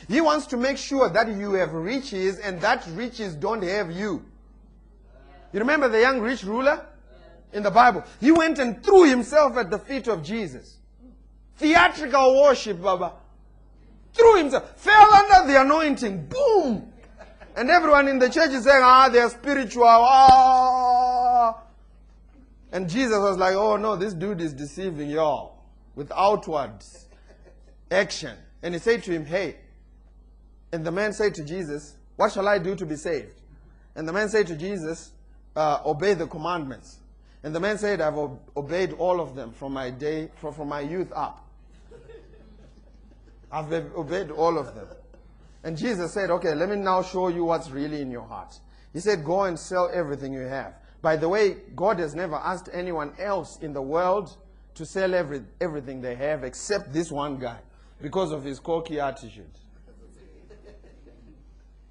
He 0.09 0.21
wants 0.21 0.49
to 0.49 0.57
make 0.57 0.79
sure 0.79 1.09
that 1.09 1.29
you 1.29 1.53
have 1.53 1.73
riches 1.73 2.41
and 2.41 2.61
that 2.61 2.85
riches 2.89 3.37
don't 3.37 3.63
have 3.63 3.93
you. 3.93 4.25
You 5.53 5.61
remember 5.61 5.89
the 5.89 6.01
young 6.01 6.19
rich 6.19 6.43
ruler 6.43 6.85
in 7.53 7.63
the 7.63 7.71
Bible? 7.71 8.03
He 8.19 8.33
went 8.33 8.59
and 8.59 8.83
threw 8.83 9.05
himself 9.05 9.57
at 9.59 9.71
the 9.71 9.79
feet 9.79 10.09
of 10.09 10.25
Jesus. 10.25 10.79
Theatrical 11.59 12.43
worship, 12.43 12.83
Baba. 12.83 13.13
Threw 14.13 14.39
himself, 14.39 14.77
fell 14.77 15.15
under 15.15 15.53
the 15.53 15.61
anointing, 15.61 16.27
boom. 16.27 16.93
And 17.57 17.71
everyone 17.71 18.09
in 18.09 18.19
the 18.19 18.29
church 18.29 18.51
is 18.51 18.65
saying, 18.65 18.83
ah, 18.83 19.09
they're 19.09 19.29
spiritual. 19.29 19.85
Ah. 19.87 21.61
And 22.73 22.89
Jesus 22.89 23.19
was 23.19 23.37
like, 23.37 23.55
oh 23.55 23.77
no, 23.77 23.97
this 23.97 24.15
dude 24.15 24.41
is 24.41 24.53
deceiving 24.53 25.11
y'all 25.11 25.59
with 25.97 26.13
outward 26.15 26.73
action. 27.91 28.37
And 28.63 28.75
he 28.75 28.81
said 28.81 29.03
to 29.05 29.13
him, 29.13 29.27
hey, 29.27 29.57
and 30.73 30.85
the 30.87 30.93
man 30.93 31.13
said 31.13 31.35
to 31.35 31.45
Jesus, 31.45 31.97
what 32.17 32.33
shall 32.33 32.47
I 32.47 32.59
do 32.59 32.77
to 32.77 32.87
be 32.87 32.97
saved? 32.97 33.41
And 33.97 34.07
the 34.07 34.13
man 34.13 34.29
said 34.29 34.47
to 34.49 34.57
Jesus, 34.57 35.11
uh, 35.57 35.81
obey 35.85 36.15
the 36.15 36.27
commandments. 36.27 36.99
And 37.43 37.55
the 37.55 37.61
man 37.61 37.79
said, 37.79 38.01
I've 38.01 38.17
ob- 38.17 38.39
obeyed 38.57 38.93
all 38.93 39.21
of 39.21 39.35
them 39.35 39.53
from 39.53 39.73
my 39.73 39.91
day, 39.91 40.31
from, 40.37 40.55
from 40.55 40.69
my 40.69 40.81
youth 40.81 41.11
up. 41.15 41.45
I've 43.51 43.73
obeyed 43.73 44.31
all 44.31 44.59
of 44.59 44.75
them. 44.77 44.87
And 45.63 45.77
Jesus 45.77 46.13
said, 46.13 46.31
Okay, 46.31 46.55
let 46.55 46.69
me 46.69 46.77
now 46.77 47.03
show 47.03 47.29
you 47.29 47.45
what's 47.45 47.71
really 47.71 48.01
in 48.01 48.11
your 48.11 48.27
heart. 48.27 48.59
He 48.93 49.01
said, 49.01 49.25
Go 49.25 49.45
and 49.45 49.59
sell 49.59 49.91
everything 49.93 50.33
you 50.33 50.41
have. 50.41 50.75
By 51.03 51.17
the 51.17 51.29
way, 51.29 51.57
God 51.75 51.99
has 51.99 52.15
never 52.15 52.37
asked 52.37 52.69
anyone 52.73 53.13
else 53.19 53.59
in 53.61 53.73
the 53.73 53.83
world 53.83 54.37
to 54.75 54.85
sell 54.85 55.15
every, 55.15 55.43
everything 55.61 56.01
they 56.01 56.15
have 56.15 56.45
except 56.45 56.93
this 56.93 57.11
one 57.11 57.39
guy 57.39 57.59
because 58.01 58.33
of 58.33 58.45
his 58.45 58.59
cocky 58.59 59.01
attitude. 59.01 59.51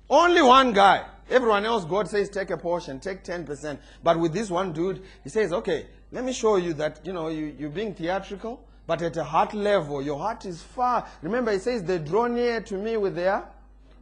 Only 0.09 0.41
one 0.41 0.73
guy. 0.73 1.05
Everyone 1.29 1.65
else, 1.65 1.85
God 1.85 2.07
says, 2.07 2.29
take 2.29 2.49
a 2.49 2.57
portion, 2.57 2.99
take 2.99 3.23
10%. 3.23 3.77
But 4.03 4.19
with 4.19 4.33
this 4.33 4.49
one 4.49 4.73
dude, 4.73 5.03
he 5.23 5.29
says, 5.29 5.53
okay, 5.53 5.85
let 6.11 6.23
me 6.23 6.33
show 6.33 6.55
you 6.55 6.73
that, 6.73 7.05
you 7.05 7.13
know, 7.13 7.27
you, 7.27 7.55
you're 7.57 7.69
being 7.69 7.93
theatrical, 7.93 8.65
but 8.87 9.03
at 9.03 9.15
a 9.17 9.23
heart 9.23 9.53
level, 9.53 10.01
your 10.01 10.17
heart 10.17 10.45
is 10.45 10.63
far. 10.63 11.07
Remember, 11.21 11.51
he 11.51 11.59
says, 11.59 11.83
they 11.83 11.99
draw 11.99 12.25
near 12.25 12.61
to 12.61 12.75
me 12.75 12.97
with 12.97 13.13
their 13.13 13.45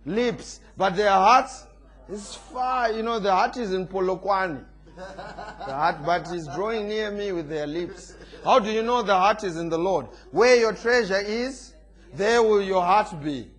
lips, 0.07 0.61
but 0.77 0.95
their 0.95 1.11
hearts 1.11 1.67
is 2.09 2.33
far. 2.33 2.91
You 2.91 3.03
know, 3.03 3.19
the 3.19 3.31
heart 3.31 3.57
is 3.57 3.73
in 3.73 3.87
Polokwane. 3.87 4.63
The 4.95 5.73
heart, 5.73 5.97
but 6.03 6.33
is 6.33 6.47
drawing 6.55 6.87
near 6.87 7.11
me 7.11 7.31
with 7.31 7.49
their 7.49 7.67
lips. 7.67 8.15
How 8.43 8.57
do 8.57 8.71
you 8.71 8.81
know 8.81 9.03
the 9.03 9.15
heart 9.15 9.43
is 9.43 9.57
in 9.57 9.69
the 9.69 9.77
Lord? 9.77 10.07
Where 10.31 10.55
your 10.55 10.73
treasure 10.73 11.19
is, 11.19 11.73
there 12.13 12.41
will 12.41 12.63
your 12.63 12.81
heart 12.81 13.21
be. 13.23 13.51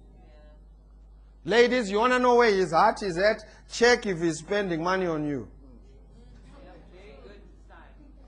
Ladies, 1.45 1.91
you 1.91 1.99
want 1.99 2.13
to 2.15 2.19
know 2.19 2.35
where 2.37 2.53
his 2.53 2.73
heart 2.73 3.03
is 3.03 3.19
at? 3.19 3.45
Check 3.71 4.07
if 4.07 4.21
he's 4.21 4.39
spending 4.39 4.83
money 4.83 5.07
on 5.07 5.29
you. 5.29 5.47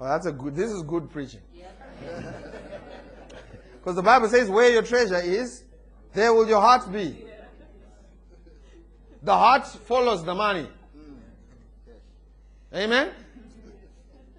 Oh, 0.01 0.05
that's 0.07 0.27
a 0.27 0.33
good. 0.33 0.55
This 0.55 0.71
is 0.71 0.83
good 0.83 1.11
preaching. 1.11 1.41
Because 3.81 3.97
the 3.97 4.03
Bible 4.03 4.29
says, 4.29 4.51
"Where 4.51 4.71
your 4.71 4.83
treasure 4.83 5.21
is, 5.21 5.65
there 6.13 6.35
will 6.35 6.47
your 6.47 6.61
heart 6.61 6.93
be." 6.93 7.30
The 9.23 9.37
heart 9.37 9.67
follows 9.67 10.25
the 10.25 10.35
money. 10.35 10.69
Amen. 12.75 13.11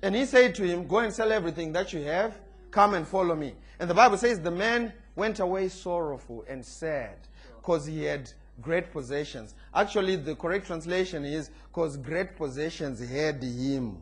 And 0.02 0.16
he 0.16 0.26
said 0.26 0.56
to 0.56 0.64
him, 0.64 0.88
"Go 0.88 1.00
and 1.00 1.14
sell 1.14 1.32
everything 1.32 1.74
that 1.74 1.94
you 1.94 2.02
have. 2.04 2.40
Come 2.72 2.96
and 2.96 3.08
follow 3.08 3.36
me." 3.36 3.56
And 3.80 3.90
the 3.90 3.94
Bible 3.94 4.18
says 4.18 4.40
the 4.40 4.52
man 4.52 4.94
went 5.16 5.40
away 5.40 5.70
sorrowful 5.70 6.46
and 6.48 6.66
sad 6.66 7.18
because 7.58 7.86
he 7.86 8.04
had 8.04 8.32
great 8.62 8.92
possessions. 8.92 9.54
Actually, 9.74 10.16
the 10.16 10.36
correct 10.36 10.68
translation 10.68 11.26
is 11.26 11.52
because 11.68 11.98
great 11.98 12.36
possessions 12.36 13.00
had 13.00 13.44
him. 13.44 14.02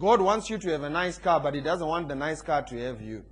God 0.00 0.20
wants 0.20 0.50
you 0.50 0.58
to 0.58 0.70
have 0.70 0.82
a 0.82 0.90
nice 0.90 1.18
car, 1.18 1.38
but 1.38 1.54
He 1.54 1.60
doesn't 1.60 1.86
want 1.86 2.08
the 2.08 2.16
nice 2.16 2.42
car 2.42 2.62
to 2.62 2.76
have 2.78 3.00
you. 3.00 3.24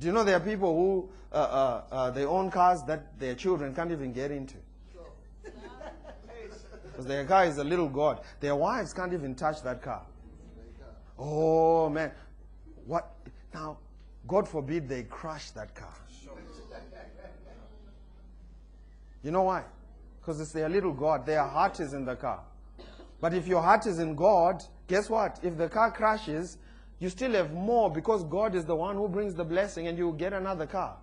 Do 0.00 0.06
you 0.06 0.12
know 0.14 0.24
there 0.24 0.36
are 0.36 0.40
people 0.40 0.74
who 0.74 1.10
uh, 1.30 1.36
uh, 1.36 1.82
uh, 1.92 2.10
they 2.10 2.24
own 2.24 2.50
cars 2.50 2.82
that 2.84 3.18
their 3.18 3.34
children 3.34 3.74
can't 3.74 3.92
even 3.92 4.12
get 4.12 4.30
into? 4.30 4.56
Because 6.84 7.06
their 7.06 7.24
car 7.24 7.44
is 7.44 7.58
a 7.58 7.64
little 7.64 7.88
god. 7.88 8.20
Their 8.40 8.56
wives 8.56 8.92
can't 8.92 9.12
even 9.12 9.34
touch 9.34 9.62
that 9.62 9.80
car. 9.80 10.04
Oh 11.18 11.88
man, 11.88 12.12
what 12.86 13.14
now? 13.54 13.78
God 14.26 14.48
forbid 14.48 14.88
they 14.88 15.04
crash 15.04 15.50
that 15.50 15.74
car. 15.74 15.94
You 19.22 19.30
know 19.30 19.42
why? 19.42 19.64
Because 20.20 20.40
it's 20.40 20.52
their 20.52 20.68
little 20.68 20.92
God. 20.92 21.26
Their 21.26 21.44
heart 21.44 21.78
is 21.80 21.92
in 21.92 22.04
the 22.04 22.16
car. 22.16 22.40
But 23.20 23.34
if 23.34 23.46
your 23.46 23.62
heart 23.62 23.86
is 23.86 23.98
in 23.98 24.14
God, 24.14 24.62
guess 24.88 25.10
what? 25.10 25.38
If 25.42 25.58
the 25.58 25.68
car 25.68 25.90
crashes, 25.90 26.56
you 27.00 27.08
still 27.08 27.32
have 27.32 27.52
more 27.52 27.90
because 27.90 28.22
God 28.24 28.54
is 28.54 28.66
the 28.66 28.76
one 28.76 28.94
who 28.94 29.08
brings 29.08 29.34
the 29.34 29.44
blessing 29.44 29.88
and 29.88 29.96
you 29.96 30.14
get 30.16 30.34
another 30.34 30.66
car. 30.66 30.96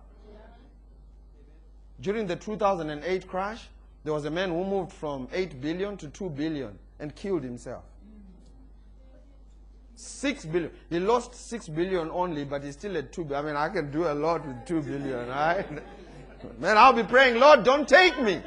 During 2.00 2.28
the 2.28 2.36
2008 2.36 3.26
crash, 3.26 3.68
there 4.04 4.14
was 4.14 4.24
a 4.24 4.30
man 4.30 4.50
who 4.50 4.64
moved 4.64 4.92
from 4.92 5.28
8 5.32 5.60
billion 5.60 5.96
to 5.96 6.08
2 6.08 6.30
billion 6.30 6.78
and 7.00 7.14
killed 7.14 7.42
himself. 7.42 7.82
6 9.96 10.44
billion. 10.44 10.70
He 10.88 11.00
lost 11.00 11.34
6 11.34 11.68
billion 11.70 12.08
only, 12.10 12.44
but 12.44 12.62
he 12.62 12.70
still 12.70 12.94
had 12.94 13.12
2 13.12 13.24
billion. 13.24 13.44
I 13.44 13.48
mean, 13.48 13.56
I 13.56 13.68
can 13.68 13.90
do 13.90 14.06
a 14.06 14.14
lot 14.14 14.46
with 14.46 14.64
2 14.66 14.82
billion, 14.82 15.28
right? 15.28 15.66
Man, 16.60 16.78
I'll 16.78 16.92
be 16.92 17.02
praying, 17.02 17.40
Lord, 17.40 17.64
don't 17.64 17.88
take 17.88 18.20
me. 18.22 18.40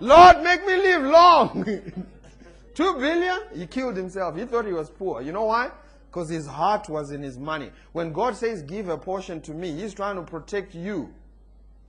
Lord, 0.00 0.42
make 0.42 0.64
me 0.66 0.76
live 0.76 1.02
long. 1.02 2.06
2 2.74 2.94
billion? 2.94 3.40
He 3.54 3.66
killed 3.66 3.96
himself. 3.96 4.36
He 4.36 4.44
thought 4.44 4.66
he 4.66 4.72
was 4.72 4.90
poor. 4.90 5.22
You 5.22 5.32
know 5.32 5.44
why? 5.44 5.70
Because 6.10 6.28
his 6.28 6.46
heart 6.46 6.88
was 6.88 7.10
in 7.10 7.22
his 7.22 7.38
money. 7.38 7.70
When 7.92 8.12
God 8.12 8.36
says, 8.36 8.62
give 8.62 8.88
a 8.88 8.98
portion 8.98 9.40
to 9.42 9.52
me, 9.52 9.72
he's 9.72 9.94
trying 9.94 10.16
to 10.16 10.22
protect 10.22 10.74
you 10.74 11.12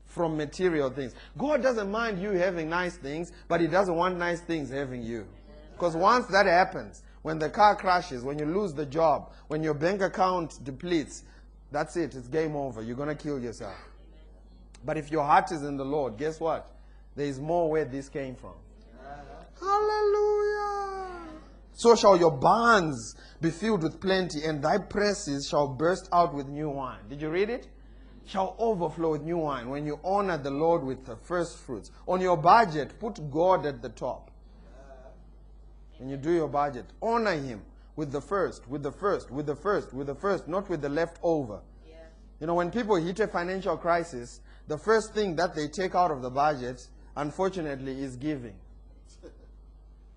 from 0.05 0.37
material 0.37 0.89
things. 0.89 1.15
God 1.37 1.61
doesn't 1.61 1.89
mind 1.91 2.21
you 2.21 2.31
having 2.31 2.69
nice 2.69 2.95
things, 2.95 3.31
but 3.47 3.59
he 3.59 3.67
doesn't 3.67 3.95
want 3.95 4.17
nice 4.17 4.41
things 4.41 4.69
having 4.69 5.01
you. 5.01 5.27
Because 5.73 5.95
once 5.95 6.27
that 6.27 6.45
happens, 6.45 7.03
when 7.23 7.39
the 7.39 7.49
car 7.49 7.75
crashes, 7.75 8.23
when 8.23 8.37
you 8.37 8.45
lose 8.45 8.73
the 8.73 8.85
job, 8.85 9.31
when 9.47 9.63
your 9.63 9.73
bank 9.73 10.01
account 10.01 10.63
depletes, 10.63 11.23
that's 11.71 11.97
it. 11.97 12.15
It's 12.15 12.27
game 12.27 12.55
over. 12.55 12.81
You're 12.83 12.95
going 12.95 13.09
to 13.09 13.15
kill 13.15 13.39
yourself. 13.39 13.75
But 14.85 14.97
if 14.97 15.11
your 15.11 15.23
heart 15.23 15.51
is 15.51 15.63
in 15.63 15.77
the 15.77 15.85
Lord, 15.85 16.17
guess 16.17 16.39
what? 16.39 16.69
There 17.15 17.25
is 17.25 17.39
more 17.39 17.69
where 17.69 17.85
this 17.85 18.09
came 18.09 18.35
from. 18.35 18.53
Hallelujah. 19.59 21.23
So 21.73 21.95
shall 21.95 22.17
your 22.17 22.31
barns 22.31 23.15
be 23.41 23.49
filled 23.49 23.83
with 23.83 23.99
plenty, 23.99 24.43
and 24.45 24.63
thy 24.63 24.77
presses 24.77 25.47
shall 25.49 25.67
burst 25.67 26.07
out 26.13 26.33
with 26.33 26.47
new 26.47 26.69
wine. 26.69 26.99
Did 27.09 27.21
you 27.21 27.29
read 27.29 27.49
it? 27.49 27.67
Shall 28.25 28.55
overflow 28.57 29.11
with 29.11 29.23
new 29.23 29.39
wine 29.39 29.69
when 29.69 29.85
you 29.85 29.99
honor 30.03 30.37
the 30.37 30.49
Lord 30.49 30.83
with 30.83 31.05
the 31.05 31.17
first 31.17 31.57
fruits. 31.57 31.91
On 32.07 32.21
your 32.21 32.37
budget, 32.37 32.97
put 32.99 33.29
God 33.29 33.65
at 33.65 33.81
the 33.81 33.89
top. 33.89 34.31
When 35.97 36.09
you 36.09 36.17
do 36.17 36.31
your 36.31 36.47
budget, 36.47 36.85
honor 37.01 37.33
Him 37.33 37.61
with 37.95 38.11
the 38.11 38.21
first, 38.21 38.67
with 38.67 38.83
the 38.83 38.91
first, 38.91 39.29
with 39.29 39.45
the 39.45 39.55
first, 39.55 39.93
with 39.93 40.07
the 40.07 40.15
first, 40.15 40.47
not 40.47 40.69
with 40.69 40.81
the 40.81 40.89
leftover. 40.89 41.61
Yeah. 41.87 41.95
You 42.39 42.47
know, 42.47 42.55
when 42.55 42.71
people 42.71 42.95
hit 42.95 43.19
a 43.19 43.27
financial 43.27 43.77
crisis, 43.77 44.41
the 44.67 44.77
first 44.77 45.13
thing 45.13 45.35
that 45.35 45.55
they 45.55 45.67
take 45.67 45.95
out 45.95 46.11
of 46.11 46.21
the 46.21 46.29
budget, 46.29 46.87
unfortunately, 47.15 48.01
is 48.01 48.15
giving. 48.15 48.55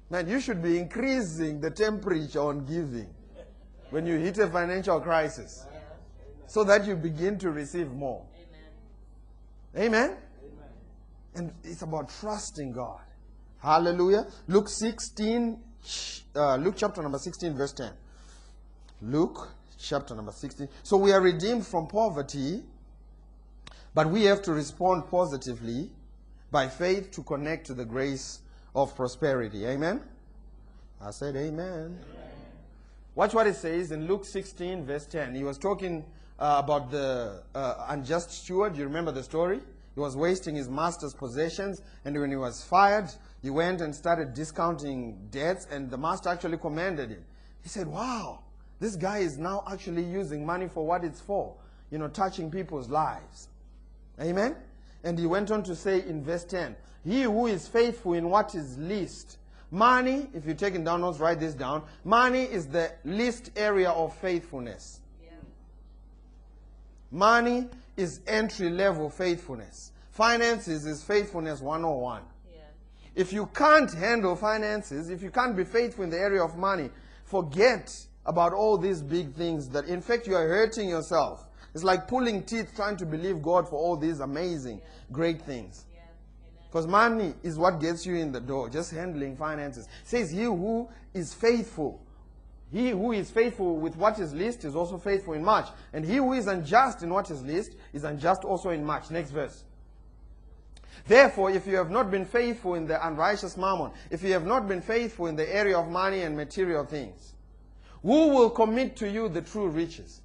Man, 0.08 0.28
you 0.28 0.40
should 0.40 0.62
be 0.62 0.78
increasing 0.78 1.60
the 1.60 1.70
temperature 1.70 2.40
on 2.40 2.64
giving 2.64 3.08
when 3.90 4.06
you 4.06 4.18
hit 4.18 4.38
a 4.38 4.46
financial 4.46 5.00
crisis 5.00 5.66
so 6.46 6.62
that 6.64 6.86
you 6.86 6.94
begin 6.94 7.38
to 7.38 7.50
receive 7.50 7.90
more. 7.90 8.24
Amen. 9.76 10.16
And 11.34 11.52
it's 11.64 11.82
about 11.82 12.08
trusting 12.20 12.72
God. 12.72 13.00
Hallelujah. 13.58 14.26
Luke 14.46 14.68
16, 14.68 15.58
uh, 16.36 16.56
Luke 16.56 16.74
chapter 16.76 17.02
number 17.02 17.18
16, 17.18 17.54
verse 17.54 17.72
10. 17.72 17.90
Luke 19.02 19.50
chapter 19.76 20.14
number 20.14 20.32
16. 20.32 20.68
So 20.82 20.96
we 20.96 21.12
are 21.12 21.20
redeemed 21.20 21.66
from 21.66 21.88
poverty, 21.88 22.62
but 23.92 24.08
we 24.08 24.24
have 24.24 24.40
to 24.42 24.52
respond 24.52 25.08
positively 25.10 25.90
by 26.50 26.68
faith 26.68 27.10
to 27.12 27.22
connect 27.22 27.66
to 27.66 27.74
the 27.74 27.84
grace 27.84 28.40
of 28.76 28.94
prosperity. 28.94 29.66
Amen? 29.66 30.02
I 31.00 31.10
said 31.10 31.34
amen. 31.34 31.98
Watch 33.14 33.32
what 33.32 33.46
it 33.46 33.56
says 33.56 33.90
in 33.90 34.06
Luke 34.06 34.26
16, 34.26 34.84
verse 34.84 35.06
10. 35.06 35.34
He 35.34 35.42
was 35.42 35.56
talking 35.56 36.04
uh, 36.38 36.60
about 36.62 36.90
the 36.90 37.42
uh, 37.54 37.86
unjust 37.88 38.30
steward. 38.30 38.76
You 38.76 38.84
remember 38.84 39.12
the 39.12 39.22
story? 39.22 39.60
He 39.94 40.00
was 40.00 40.14
wasting 40.14 40.54
his 40.54 40.68
master's 40.68 41.14
possessions, 41.14 41.80
and 42.04 42.20
when 42.20 42.30
he 42.30 42.36
was 42.36 42.62
fired, 42.62 43.10
he 43.40 43.48
went 43.48 43.80
and 43.80 43.94
started 43.94 44.34
discounting 44.34 45.28
debts, 45.30 45.66
and 45.70 45.90
the 45.90 45.96
master 45.96 46.28
actually 46.28 46.58
commended 46.58 47.08
him. 47.08 47.24
He 47.62 47.70
said, 47.70 47.86
Wow, 47.86 48.40
this 48.78 48.94
guy 48.94 49.18
is 49.18 49.38
now 49.38 49.64
actually 49.66 50.04
using 50.04 50.44
money 50.44 50.68
for 50.68 50.86
what 50.86 51.02
it's 51.02 51.20
for, 51.22 51.54
you 51.90 51.96
know, 51.96 52.08
touching 52.08 52.50
people's 52.50 52.90
lives. 52.90 53.48
Amen? 54.20 54.54
And 55.02 55.18
he 55.18 55.24
went 55.24 55.50
on 55.50 55.62
to 55.62 55.74
say 55.74 56.06
in 56.06 56.22
verse 56.22 56.44
10 56.44 56.76
He 57.06 57.22
who 57.22 57.46
is 57.46 57.68
faithful 57.68 58.14
in 58.14 58.28
what 58.28 58.56
is 58.56 58.76
least. 58.78 59.38
Money, 59.70 60.26
if 60.34 60.44
you're 60.44 60.56
taking 60.56 60.82
down 60.82 61.02
notes, 61.02 61.20
write 61.20 61.38
this 61.38 61.54
down. 61.54 61.84
Money 62.04 62.42
is 62.42 62.66
the 62.66 62.90
least 63.04 63.52
area 63.54 63.90
of 63.90 64.12
faithfulness. 64.16 65.00
Money 67.12 67.68
is 67.96 68.20
entry 68.26 68.70
level 68.70 69.08
faithfulness. 69.08 69.92
Finances 70.10 70.84
is 70.84 71.04
faithfulness 71.04 71.60
101. 71.60 72.22
Yeah. 72.52 72.60
If 73.14 73.32
you 73.32 73.46
can't 73.54 73.92
handle 73.92 74.34
finances, 74.34 75.08
if 75.08 75.22
you 75.22 75.30
can't 75.30 75.56
be 75.56 75.62
faithful 75.62 76.02
in 76.02 76.10
the 76.10 76.18
area 76.18 76.42
of 76.42 76.56
money, 76.56 76.90
forget 77.24 77.96
about 78.24 78.52
all 78.52 78.76
these 78.76 79.00
big 79.00 79.32
things 79.34 79.68
that, 79.68 79.84
in 79.84 80.00
fact, 80.00 80.26
you 80.26 80.34
are 80.34 80.48
hurting 80.48 80.88
yourself. 80.88 81.48
It's 81.72 81.84
like 81.84 82.08
pulling 82.08 82.42
teeth 82.42 82.72
trying 82.74 82.96
to 82.96 83.06
believe 83.06 83.42
God 83.42 83.68
for 83.68 83.76
all 83.76 83.96
these 83.96 84.18
amazing, 84.18 84.80
great 85.12 85.40
things. 85.42 85.84
Because 86.76 86.88
money 86.88 87.32
is 87.42 87.56
what 87.56 87.80
gets 87.80 88.04
you 88.04 88.16
in 88.16 88.32
the 88.32 88.40
door, 88.40 88.68
just 88.68 88.90
handling 88.90 89.34
finances. 89.34 89.86
It 89.86 90.08
says, 90.08 90.30
He 90.30 90.42
who 90.42 90.90
is 91.14 91.32
faithful, 91.32 92.02
he 92.70 92.90
who 92.90 93.12
is 93.12 93.30
faithful 93.30 93.78
with 93.78 93.96
what 93.96 94.18
is 94.18 94.34
least 94.34 94.62
is 94.62 94.76
also 94.76 94.98
faithful 94.98 95.32
in 95.32 95.42
much. 95.42 95.68
And 95.94 96.04
he 96.04 96.16
who 96.16 96.34
is 96.34 96.48
unjust 96.48 97.02
in 97.02 97.08
what 97.08 97.30
is 97.30 97.42
least 97.42 97.72
is 97.94 98.04
unjust 98.04 98.44
also 98.44 98.68
in 98.68 98.84
much. 98.84 99.10
Next 99.10 99.30
verse. 99.30 99.64
Therefore, 101.06 101.50
if 101.50 101.66
you 101.66 101.76
have 101.76 101.90
not 101.90 102.10
been 102.10 102.26
faithful 102.26 102.74
in 102.74 102.86
the 102.86 103.06
unrighteous 103.08 103.56
mammon, 103.56 103.92
if 104.10 104.22
you 104.22 104.34
have 104.34 104.44
not 104.44 104.68
been 104.68 104.82
faithful 104.82 105.28
in 105.28 105.36
the 105.36 105.50
area 105.50 105.78
of 105.78 105.88
money 105.88 106.24
and 106.24 106.36
material 106.36 106.84
things, 106.84 107.32
who 108.02 108.28
will 108.28 108.50
commit 108.50 108.96
to 108.96 109.10
you 109.10 109.30
the 109.30 109.40
true 109.40 109.68
riches? 109.68 110.20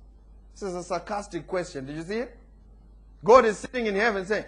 This 0.56 0.64
is 0.64 0.76
a 0.76 0.84
sarcastic 0.84 1.48
question. 1.48 1.86
Did 1.86 1.96
you 1.96 2.04
see 2.04 2.18
it? 2.18 2.38
God 3.24 3.46
is 3.46 3.58
sitting 3.58 3.86
in 3.86 3.96
heaven 3.96 4.26
saying, 4.26 4.46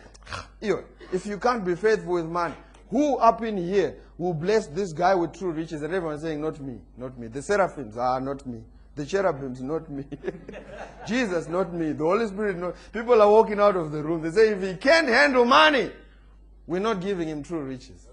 "Yo, 0.61 0.83
if 1.11 1.25
you 1.25 1.37
can't 1.37 1.63
be 1.63 1.75
faithful 1.75 2.13
with 2.13 2.25
money, 2.25 2.55
who 2.89 3.17
up 3.17 3.41
in 3.41 3.57
here 3.57 3.95
will 4.17 4.33
bless 4.33 4.67
this 4.67 4.93
guy 4.93 5.15
with 5.15 5.33
true 5.33 5.51
riches? 5.51 5.81
And 5.81 5.93
everyone's 5.93 6.21
saying, 6.21 6.41
Not 6.41 6.59
me, 6.61 6.79
not 6.97 7.17
me. 7.17 7.27
The 7.27 7.41
seraphims 7.41 7.97
are 7.97 8.21
not 8.21 8.45
me. 8.45 8.63
The 8.95 9.05
cherubims, 9.05 9.61
not 9.61 9.89
me. 9.89 10.05
Jesus, 11.07 11.47
not 11.47 11.73
me. 11.73 11.93
The 11.93 12.03
Holy 12.03 12.27
Spirit, 12.27 12.57
not. 12.57 12.75
People 12.91 13.19
are 13.19 13.29
walking 13.31 13.59
out 13.59 13.75
of 13.75 13.91
the 13.91 14.03
room. 14.03 14.21
They 14.21 14.29
say, 14.29 14.49
If 14.49 14.61
he 14.61 14.75
can't 14.75 15.07
handle 15.07 15.45
money, 15.45 15.91
we're 16.67 16.79
not 16.79 17.01
giving 17.01 17.27
him 17.27 17.41
true 17.41 17.61
riches. 17.61 18.07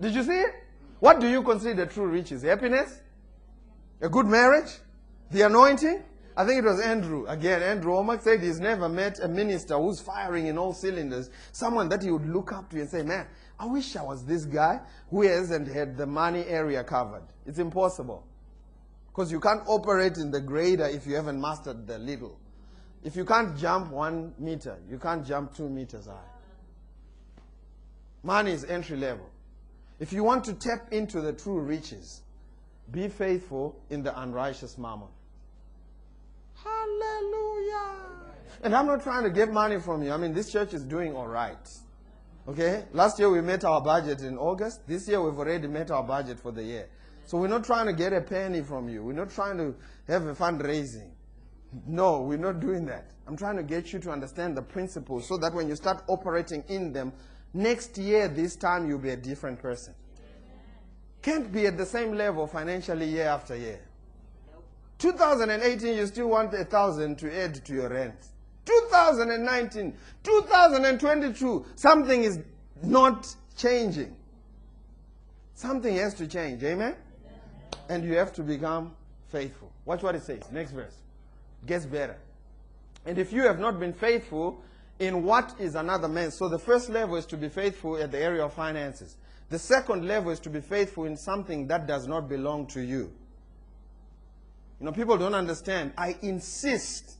Did 0.00 0.14
you 0.14 0.22
see 0.22 0.38
it? 0.38 0.54
What 1.00 1.20
do 1.20 1.28
you 1.28 1.42
consider 1.42 1.86
true 1.86 2.06
riches? 2.06 2.42
Happiness? 2.42 3.00
A 4.00 4.08
good 4.08 4.26
marriage? 4.26 4.70
The 5.30 5.42
anointing? 5.42 6.04
I 6.36 6.46
think 6.46 6.64
it 6.64 6.64
was 6.64 6.80
Andrew. 6.80 7.26
Again, 7.26 7.62
Andrew 7.62 7.92
Wommack 7.92 8.22
said 8.22 8.40
he's 8.40 8.60
never 8.60 8.88
met 8.88 9.18
a 9.20 9.28
minister 9.28 9.76
who's 9.76 10.00
firing 10.00 10.46
in 10.46 10.58
all 10.58 10.72
cylinders. 10.72 11.28
Someone 11.52 11.88
that 11.88 12.02
he 12.02 12.10
would 12.10 12.28
look 12.28 12.52
up 12.52 12.70
to 12.70 12.80
and 12.80 12.88
say, 12.88 13.02
Man, 13.02 13.26
I 13.58 13.66
wish 13.66 13.96
I 13.96 14.02
was 14.02 14.24
this 14.24 14.44
guy 14.44 14.80
who 15.10 15.22
hasn't 15.22 15.68
had 15.68 15.96
the 15.96 16.06
money 16.06 16.44
area 16.46 16.84
covered. 16.84 17.24
It's 17.46 17.58
impossible. 17.58 18.26
Because 19.08 19.32
you 19.32 19.40
can't 19.40 19.62
operate 19.66 20.16
in 20.18 20.30
the 20.30 20.40
greater 20.40 20.86
if 20.86 21.06
you 21.06 21.16
haven't 21.16 21.40
mastered 21.40 21.86
the 21.86 21.98
little. 21.98 22.38
If 23.02 23.16
you 23.16 23.24
can't 23.24 23.58
jump 23.58 23.90
one 23.90 24.34
meter, 24.38 24.78
you 24.88 24.98
can't 24.98 25.26
jump 25.26 25.54
two 25.54 25.68
meters 25.68 26.06
high. 26.06 26.30
Money 28.22 28.52
is 28.52 28.64
entry 28.64 28.96
level. 28.96 29.28
If 29.98 30.12
you 30.12 30.22
want 30.22 30.44
to 30.44 30.54
tap 30.54 30.92
into 30.92 31.20
the 31.20 31.32
true 31.32 31.60
riches, 31.60 32.22
be 32.90 33.08
faithful 33.08 33.76
in 33.90 34.02
the 34.02 34.18
unrighteous 34.20 34.78
mammon. 34.78 35.08
Hallelujah. 36.64 37.96
And 38.62 38.74
I'm 38.74 38.86
not 38.86 39.02
trying 39.02 39.24
to 39.24 39.30
get 39.30 39.52
money 39.52 39.80
from 39.80 40.02
you. 40.02 40.12
I 40.12 40.16
mean, 40.16 40.34
this 40.34 40.52
church 40.52 40.74
is 40.74 40.84
doing 40.84 41.14
all 41.14 41.28
right. 41.28 41.68
Okay? 42.48 42.84
Last 42.92 43.18
year 43.18 43.30
we 43.30 43.40
met 43.40 43.64
our 43.64 43.80
budget 43.80 44.22
in 44.22 44.36
August. 44.36 44.86
This 44.86 45.08
year 45.08 45.22
we've 45.22 45.38
already 45.38 45.68
met 45.68 45.90
our 45.90 46.02
budget 46.02 46.38
for 46.38 46.52
the 46.52 46.62
year. 46.62 46.88
So 47.24 47.38
we're 47.38 47.48
not 47.48 47.64
trying 47.64 47.86
to 47.86 47.92
get 47.92 48.12
a 48.12 48.20
penny 48.20 48.62
from 48.62 48.88
you. 48.88 49.04
We're 49.04 49.12
not 49.12 49.30
trying 49.30 49.56
to 49.58 49.74
have 50.08 50.26
a 50.26 50.34
fundraising. 50.34 51.10
No, 51.86 52.22
we're 52.22 52.38
not 52.38 52.60
doing 52.60 52.86
that. 52.86 53.12
I'm 53.26 53.36
trying 53.36 53.56
to 53.56 53.62
get 53.62 53.92
you 53.92 54.00
to 54.00 54.10
understand 54.10 54.56
the 54.56 54.62
principles 54.62 55.28
so 55.28 55.36
that 55.36 55.54
when 55.54 55.68
you 55.68 55.76
start 55.76 56.02
operating 56.08 56.64
in 56.68 56.92
them, 56.92 57.12
next 57.54 57.96
year, 57.96 58.26
this 58.26 58.56
time, 58.56 58.88
you'll 58.88 58.98
be 58.98 59.10
a 59.10 59.16
different 59.16 59.60
person. 59.60 59.94
Can't 61.22 61.52
be 61.52 61.66
at 61.66 61.76
the 61.76 61.86
same 61.86 62.14
level 62.14 62.46
financially 62.46 63.06
year 63.06 63.26
after 63.26 63.54
year. 63.54 63.80
2018, 65.00 65.96
you 65.96 66.06
still 66.06 66.28
want 66.28 66.54
a 66.54 66.64
thousand 66.64 67.18
to 67.18 67.42
add 67.42 67.54
to 67.64 67.72
your 67.72 67.88
rent. 67.88 68.14
2019, 68.66 69.96
2022, 70.22 71.66
something 71.74 72.22
is 72.22 72.38
not 72.82 73.34
changing. 73.56 74.14
Something 75.54 75.96
has 75.96 76.14
to 76.14 76.26
change. 76.26 76.62
Amen? 76.62 76.94
And 77.88 78.04
you 78.04 78.14
have 78.16 78.32
to 78.34 78.42
become 78.42 78.94
faithful. 79.28 79.72
Watch 79.86 80.02
what 80.02 80.14
it 80.14 80.22
says. 80.22 80.42
Next 80.52 80.72
verse. 80.72 80.94
Gets 81.66 81.86
better. 81.86 82.16
And 83.06 83.18
if 83.18 83.32
you 83.32 83.42
have 83.42 83.58
not 83.58 83.80
been 83.80 83.94
faithful 83.94 84.62
in 84.98 85.24
what 85.24 85.54
is 85.58 85.74
another 85.74 86.08
man's, 86.08 86.36
so 86.36 86.48
the 86.48 86.58
first 86.58 86.90
level 86.90 87.16
is 87.16 87.24
to 87.26 87.36
be 87.36 87.48
faithful 87.48 87.96
at 87.96 88.12
the 88.12 88.18
area 88.18 88.44
of 88.44 88.52
finances. 88.52 89.16
The 89.48 89.58
second 89.58 90.06
level 90.06 90.30
is 90.30 90.40
to 90.40 90.50
be 90.50 90.60
faithful 90.60 91.06
in 91.06 91.16
something 91.16 91.66
that 91.68 91.86
does 91.86 92.06
not 92.06 92.28
belong 92.28 92.66
to 92.68 92.82
you. 92.82 93.12
You 94.80 94.86
know, 94.86 94.92
people 94.92 95.18
don't 95.18 95.34
understand. 95.34 95.92
I 95.98 96.16
insist 96.22 97.18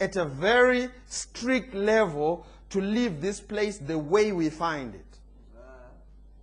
at 0.00 0.16
a 0.16 0.24
very 0.24 0.88
strict 1.06 1.74
level 1.74 2.46
to 2.70 2.80
leave 2.80 3.20
this 3.20 3.38
place 3.38 3.76
the 3.76 3.98
way 3.98 4.32
we 4.32 4.48
find 4.48 4.94
it. 4.94 5.04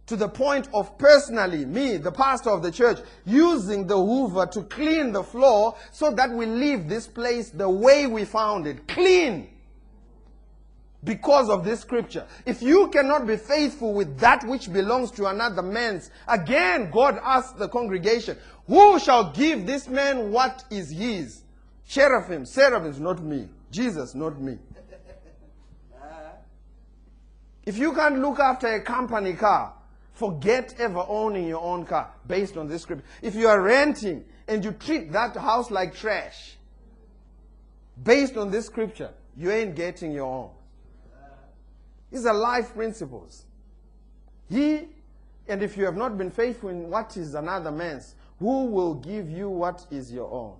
To 0.05 0.15
the 0.15 0.29
point 0.29 0.67
of 0.73 0.97
personally, 0.97 1.65
me, 1.65 1.97
the 1.97 2.11
pastor 2.11 2.51
of 2.51 2.63
the 2.63 2.71
church, 2.71 2.99
using 3.25 3.85
the 3.85 3.97
hoover 3.97 4.47
to 4.47 4.63
clean 4.63 5.11
the 5.11 5.23
floor 5.23 5.75
so 5.91 6.11
that 6.11 6.31
we 6.31 6.45
leave 6.45 6.87
this 6.87 7.05
place 7.05 7.49
the 7.49 7.69
way 7.69 8.07
we 8.07 8.25
found 8.25 8.65
it. 8.65 8.87
Clean. 8.87 9.49
Because 11.03 11.49
of 11.49 11.63
this 11.63 11.79
scripture. 11.79 12.25
If 12.45 12.61
you 12.61 12.89
cannot 12.89 13.25
be 13.25 13.37
faithful 13.37 13.93
with 13.93 14.19
that 14.19 14.43
which 14.45 14.73
belongs 14.73 15.11
to 15.11 15.27
another 15.27 15.61
man's, 15.61 16.11
again, 16.27 16.89
God 16.91 17.19
asked 17.23 17.57
the 17.57 17.69
congregation, 17.69 18.37
Who 18.69 18.99
shall 18.99 19.31
give 19.31 19.65
this 19.65 19.87
man 19.87 20.31
what 20.31 20.63
is 20.69 20.91
his? 20.91 21.41
Cherubim, 21.87 22.45
seraphims, 22.45 22.99
not 22.99 23.19
me. 23.19 23.49
Jesus, 23.71 24.13
not 24.13 24.39
me. 24.39 24.59
If 27.65 27.79
you 27.79 27.93
can't 27.93 28.19
look 28.19 28.39
after 28.39 28.67
a 28.67 28.81
company 28.81 29.33
car, 29.33 29.73
forget 30.13 30.75
ever 30.77 31.03
owning 31.07 31.47
your 31.47 31.61
own 31.61 31.83
car 31.83 32.11
based 32.27 32.57
on 32.57 32.67
this 32.67 32.83
scripture. 32.83 33.05
If 33.23 33.33
you 33.33 33.47
are 33.47 33.59
renting 33.59 34.23
and 34.47 34.63
you 34.63 34.71
treat 34.73 35.11
that 35.13 35.35
house 35.35 35.71
like 35.71 35.95
trash, 35.95 36.55
based 38.03 38.37
on 38.37 38.51
this 38.51 38.67
scripture, 38.67 39.09
you 39.35 39.51
ain't 39.51 39.75
getting 39.75 40.11
your 40.11 40.31
own. 40.31 40.51
These 42.11 42.27
are 42.27 42.35
life 42.35 42.75
principles. 42.75 43.45
He, 44.47 44.87
and 45.47 45.63
if 45.63 45.75
you 45.75 45.85
have 45.85 45.97
not 45.97 46.19
been 46.19 46.29
faithful 46.29 46.69
in 46.69 46.89
what 46.89 47.17
is 47.17 47.33
another 47.33 47.71
man's, 47.71 48.13
who 48.39 48.65
will 48.65 48.95
give 48.95 49.29
you 49.29 49.49
what 49.49 49.85
is 49.91 50.11
your 50.11 50.31
own? 50.31 50.55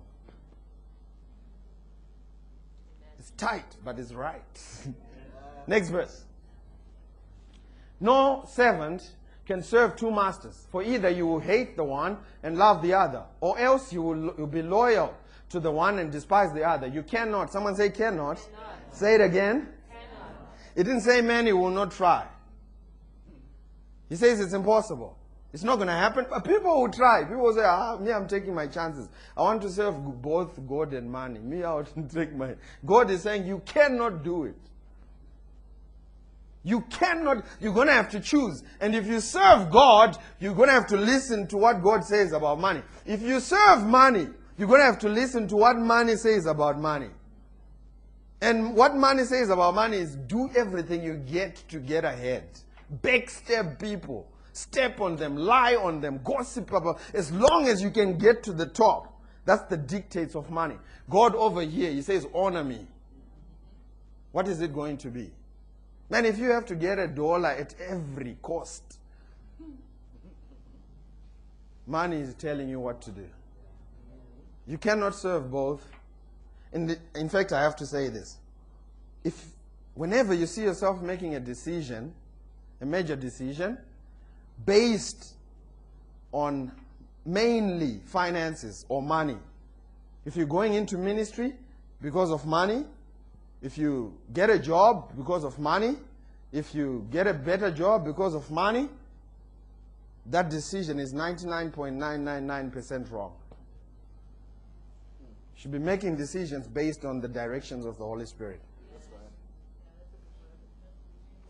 It's 3.18 3.30
tight, 3.32 3.76
but 3.84 3.98
it's 3.98 4.12
right. 4.12 4.42
Next 5.66 5.88
verse. 5.88 6.24
No 8.00 8.44
servant 8.48 9.10
can 9.46 9.62
serve 9.62 9.96
two 9.96 10.10
masters, 10.10 10.66
for 10.70 10.82
either 10.82 11.10
you 11.10 11.26
will 11.26 11.40
hate 11.40 11.76
the 11.76 11.84
one 11.84 12.18
and 12.42 12.56
love 12.56 12.82
the 12.82 12.94
other, 12.94 13.24
or 13.40 13.58
else 13.58 13.92
you 13.92 14.02
will 14.02 14.34
you'll 14.38 14.46
be 14.46 14.62
loyal 14.62 15.14
to 15.50 15.60
the 15.60 15.70
one 15.70 15.98
and 15.98 16.12
despise 16.12 16.52
the 16.52 16.62
other. 16.62 16.86
You 16.86 17.02
cannot. 17.02 17.52
Someone 17.52 17.74
say 17.74 17.90
cannot. 17.90 18.40
Say 18.92 19.16
it 19.16 19.20
again. 19.20 19.68
It 20.76 20.84
didn't 20.84 21.00
say 21.02 21.20
many 21.20 21.52
will 21.52 21.70
not 21.70 21.90
try. 21.90 22.26
He 24.08 24.16
says 24.16 24.40
it's 24.40 24.52
impossible. 24.52 25.16
It's 25.52 25.64
not 25.64 25.76
going 25.76 25.88
to 25.88 25.94
happen. 25.94 26.26
But 26.30 26.44
people 26.44 26.80
will 26.80 26.92
try. 26.92 27.24
People 27.24 27.42
will 27.42 27.54
say, 27.54 27.64
ah, 27.64 27.96
me, 27.96 28.12
I'm 28.12 28.28
taking 28.28 28.54
my 28.54 28.66
chances. 28.66 29.08
I 29.36 29.42
want 29.42 29.62
to 29.62 29.70
serve 29.70 30.22
both 30.22 30.58
God 30.68 30.94
and 30.94 31.10
money. 31.10 31.40
Me, 31.40 31.64
I 31.64 31.82
to 31.82 32.02
take 32.14 32.34
my. 32.34 32.54
God 32.86 33.10
is 33.10 33.22
saying 33.22 33.46
you 33.46 33.60
cannot 33.64 34.22
do 34.22 34.44
it. 34.44 34.56
You 36.62 36.82
cannot, 36.82 37.44
you're 37.58 37.72
going 37.72 37.86
to 37.86 37.94
have 37.94 38.10
to 38.10 38.20
choose. 38.20 38.62
And 38.80 38.94
if 38.94 39.06
you 39.06 39.20
serve 39.20 39.70
God, 39.70 40.18
you're 40.40 40.54
going 40.54 40.68
to 40.68 40.74
have 40.74 40.86
to 40.88 40.96
listen 40.96 41.46
to 41.48 41.56
what 41.56 41.82
God 41.82 42.04
says 42.04 42.32
about 42.32 42.60
money. 42.60 42.82
If 43.06 43.22
you 43.22 43.40
serve 43.40 43.86
money, 43.86 44.28
you're 44.58 44.68
going 44.68 44.80
to 44.80 44.84
have 44.84 44.98
to 44.98 45.08
listen 45.08 45.48
to 45.48 45.56
what 45.56 45.78
money 45.78 46.16
says 46.16 46.44
about 46.44 46.78
money. 46.78 47.08
And 48.42 48.74
what 48.74 48.94
money 48.94 49.24
says 49.24 49.48
about 49.48 49.74
money 49.74 49.96
is 49.96 50.16
do 50.16 50.50
everything 50.54 51.02
you 51.02 51.14
get 51.14 51.56
to 51.68 51.78
get 51.78 52.04
ahead. 52.04 52.48
Backstab 53.02 53.78
people, 53.78 54.26
step 54.52 55.00
on 55.00 55.16
them, 55.16 55.36
lie 55.36 55.74
on 55.76 56.00
them, 56.00 56.20
gossip 56.24 56.72
about. 56.72 57.00
As 57.14 57.30
long 57.32 57.68
as 57.68 57.82
you 57.82 57.90
can 57.90 58.18
get 58.18 58.42
to 58.44 58.52
the 58.52 58.66
top, 58.66 59.20
that's 59.44 59.62
the 59.64 59.76
dictates 59.76 60.34
of 60.34 60.50
money. 60.50 60.76
God 61.08 61.34
over 61.34 61.62
here, 61.62 61.90
He 61.90 62.02
says, 62.02 62.26
honor 62.34 62.64
me. 62.64 62.86
What 64.32 64.46
is 64.46 64.60
it 64.60 64.72
going 64.72 64.96
to 64.98 65.08
be? 65.08 65.30
Man, 66.08 66.24
if 66.24 66.38
you 66.38 66.50
have 66.50 66.66
to 66.66 66.74
get 66.74 66.98
a 66.98 67.06
dollar 67.06 67.50
at 67.50 67.74
every 67.80 68.36
cost, 68.42 68.98
money 71.86 72.18
is 72.18 72.34
telling 72.34 72.68
you 72.68 72.80
what 72.80 73.00
to 73.02 73.10
do. 73.10 73.26
You 74.66 74.78
cannot 74.78 75.14
serve 75.14 75.50
both. 75.50 75.84
In, 76.72 76.86
the, 76.86 76.98
in 77.14 77.28
fact, 77.28 77.52
I 77.52 77.62
have 77.62 77.76
to 77.76 77.86
say 77.86 78.08
this. 78.08 78.36
If 79.24 79.46
whenever 79.94 80.32
you 80.32 80.46
see 80.46 80.62
yourself 80.62 81.02
making 81.02 81.34
a 81.34 81.40
decision, 81.40 82.14
a 82.80 82.86
major 82.86 83.16
decision, 83.16 83.78
based 84.64 85.34
on 86.32 86.72
mainly 87.24 88.00
finances 88.06 88.84
or 88.88 89.02
money, 89.02 89.36
if 90.24 90.36
you're 90.36 90.46
going 90.46 90.74
into 90.74 90.96
ministry 90.98 91.54
because 92.02 92.30
of 92.30 92.46
money, 92.46 92.84
if 93.62 93.76
you 93.76 94.16
get 94.32 94.50
a 94.50 94.58
job 94.58 95.12
because 95.16 95.44
of 95.44 95.58
money, 95.58 95.96
if 96.52 96.74
you 96.74 97.06
get 97.10 97.26
a 97.26 97.34
better 97.34 97.70
job 97.70 98.04
because 98.04 98.34
of 98.34 98.50
money, 98.50 98.88
that 100.26 100.50
decision 100.50 100.98
is 100.98 101.14
99.999% 101.14 103.10
wrong. 103.10 103.32
You 105.20 105.26
should 105.54 105.72
be 105.72 105.78
making 105.78 106.16
decisions 106.16 106.66
based 106.66 107.04
on 107.04 107.20
the 107.20 107.28
directions 107.28 107.84
of 107.84 107.98
the 107.98 108.04
Holy 108.04 108.26
Spirit. 108.26 108.60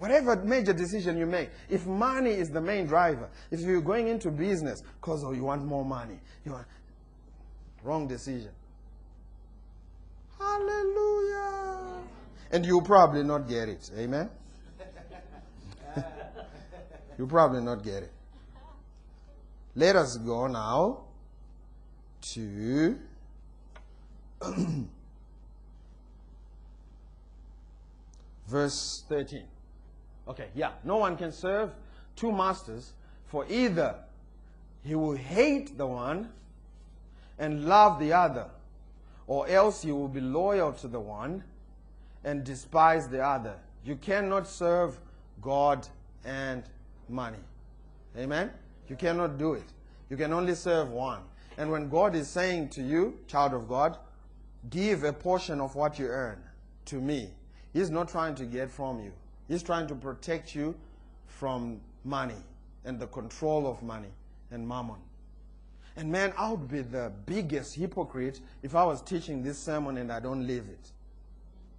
Whatever 0.01 0.35
major 0.37 0.73
decision 0.73 1.19
you 1.19 1.27
make, 1.27 1.51
if 1.69 1.87
money 1.87 2.31
is 2.31 2.49
the 2.49 2.61
main 2.61 2.87
driver, 2.87 3.29
if 3.51 3.61
you're 3.61 3.83
going 3.83 4.09
into 4.09 4.31
business 4.31 4.83
because 4.99 5.23
oh, 5.23 5.33
you 5.33 5.45
want 5.45 5.63
more 5.63 5.85
money, 5.85 6.19
you 6.43 6.53
want 6.53 6.67
wrong 7.83 8.09
decision. 8.09 8.49
Hallelujah. 10.39 11.99
And 12.51 12.65
you'll 12.65 12.81
probably 12.81 13.23
not 13.23 13.47
get 13.47 13.69
it. 13.69 13.91
Amen. 13.95 14.31
you'll 17.19 17.29
probably 17.29 17.61
not 17.61 17.85
get 17.85 18.05
it. 18.05 18.13
Let 19.75 19.97
us 19.97 20.17
go 20.17 20.47
now 20.47 21.03
to 22.23 22.97
verse 28.49 29.05
13. 29.11 29.45
Okay, 30.31 30.47
yeah. 30.55 30.70
No 30.85 30.97
one 30.97 31.16
can 31.16 31.33
serve 31.33 31.74
two 32.14 32.31
masters, 32.31 32.93
for 33.26 33.45
either 33.49 33.97
he 34.85 34.95
will 34.95 35.16
hate 35.16 35.76
the 35.76 35.87
one 35.87 36.28
and 37.37 37.64
love 37.64 37.99
the 37.99 38.12
other, 38.12 38.47
or 39.26 39.49
else 39.49 39.83
he 39.83 39.91
will 39.91 40.07
be 40.07 40.20
loyal 40.20 40.72
to 40.74 40.87
the 40.87 41.01
one 41.01 41.43
and 42.22 42.45
despise 42.45 43.09
the 43.09 43.20
other. 43.20 43.57
You 43.85 43.97
cannot 43.97 44.47
serve 44.47 45.01
God 45.43 45.89
and 46.24 46.62
money. 47.09 47.43
Amen? 48.16 48.53
You 48.89 48.95
cannot 48.95 49.37
do 49.37 49.55
it. 49.55 49.66
You 50.11 50.16
can 50.16 50.33
only 50.33 50.55
serve 50.55 50.91
one. 50.93 51.22
And 51.59 51.72
when 51.72 51.89
God 51.89 52.14
is 52.14 52.28
saying 52.28 52.68
to 52.70 52.83
you, 52.83 53.18
child 53.26 53.53
of 53.53 53.68
God, 53.68 53.99
give 54.68 55.03
a 55.03 55.12
portion 55.12 55.61
of 55.61 55.74
what 55.74 55.99
you 55.99 56.07
earn 56.07 56.39
to 56.85 57.01
me, 57.01 57.31
He's 57.72 57.91
not 57.91 58.09
trying 58.09 58.37
to 58.37 58.45
get 58.45 58.70
from 58.70 59.01
you. 59.01 59.12
He's 59.51 59.65
trying 59.65 59.89
to 59.89 59.97
protect 59.97 60.55
you 60.55 60.77
from 61.27 61.81
money 62.05 62.41
and 62.85 63.01
the 63.01 63.09
control 63.09 63.67
of 63.67 63.83
money 63.83 64.13
and 64.53 64.67
mammon. 64.67 65.01
And 65.97 66.13
man, 66.13 66.33
I 66.39 66.53
would 66.53 66.69
be 66.69 66.83
the 66.83 67.11
biggest 67.27 67.75
hypocrite 67.75 68.41
if 68.63 68.77
I 68.77 68.85
was 68.85 69.03
teaching 69.03 69.43
this 69.43 69.59
sermon 69.59 69.97
and 69.99 70.13
I 70.13 70.21
don't 70.21 70.47
live 70.47 70.69
it. 70.69 70.93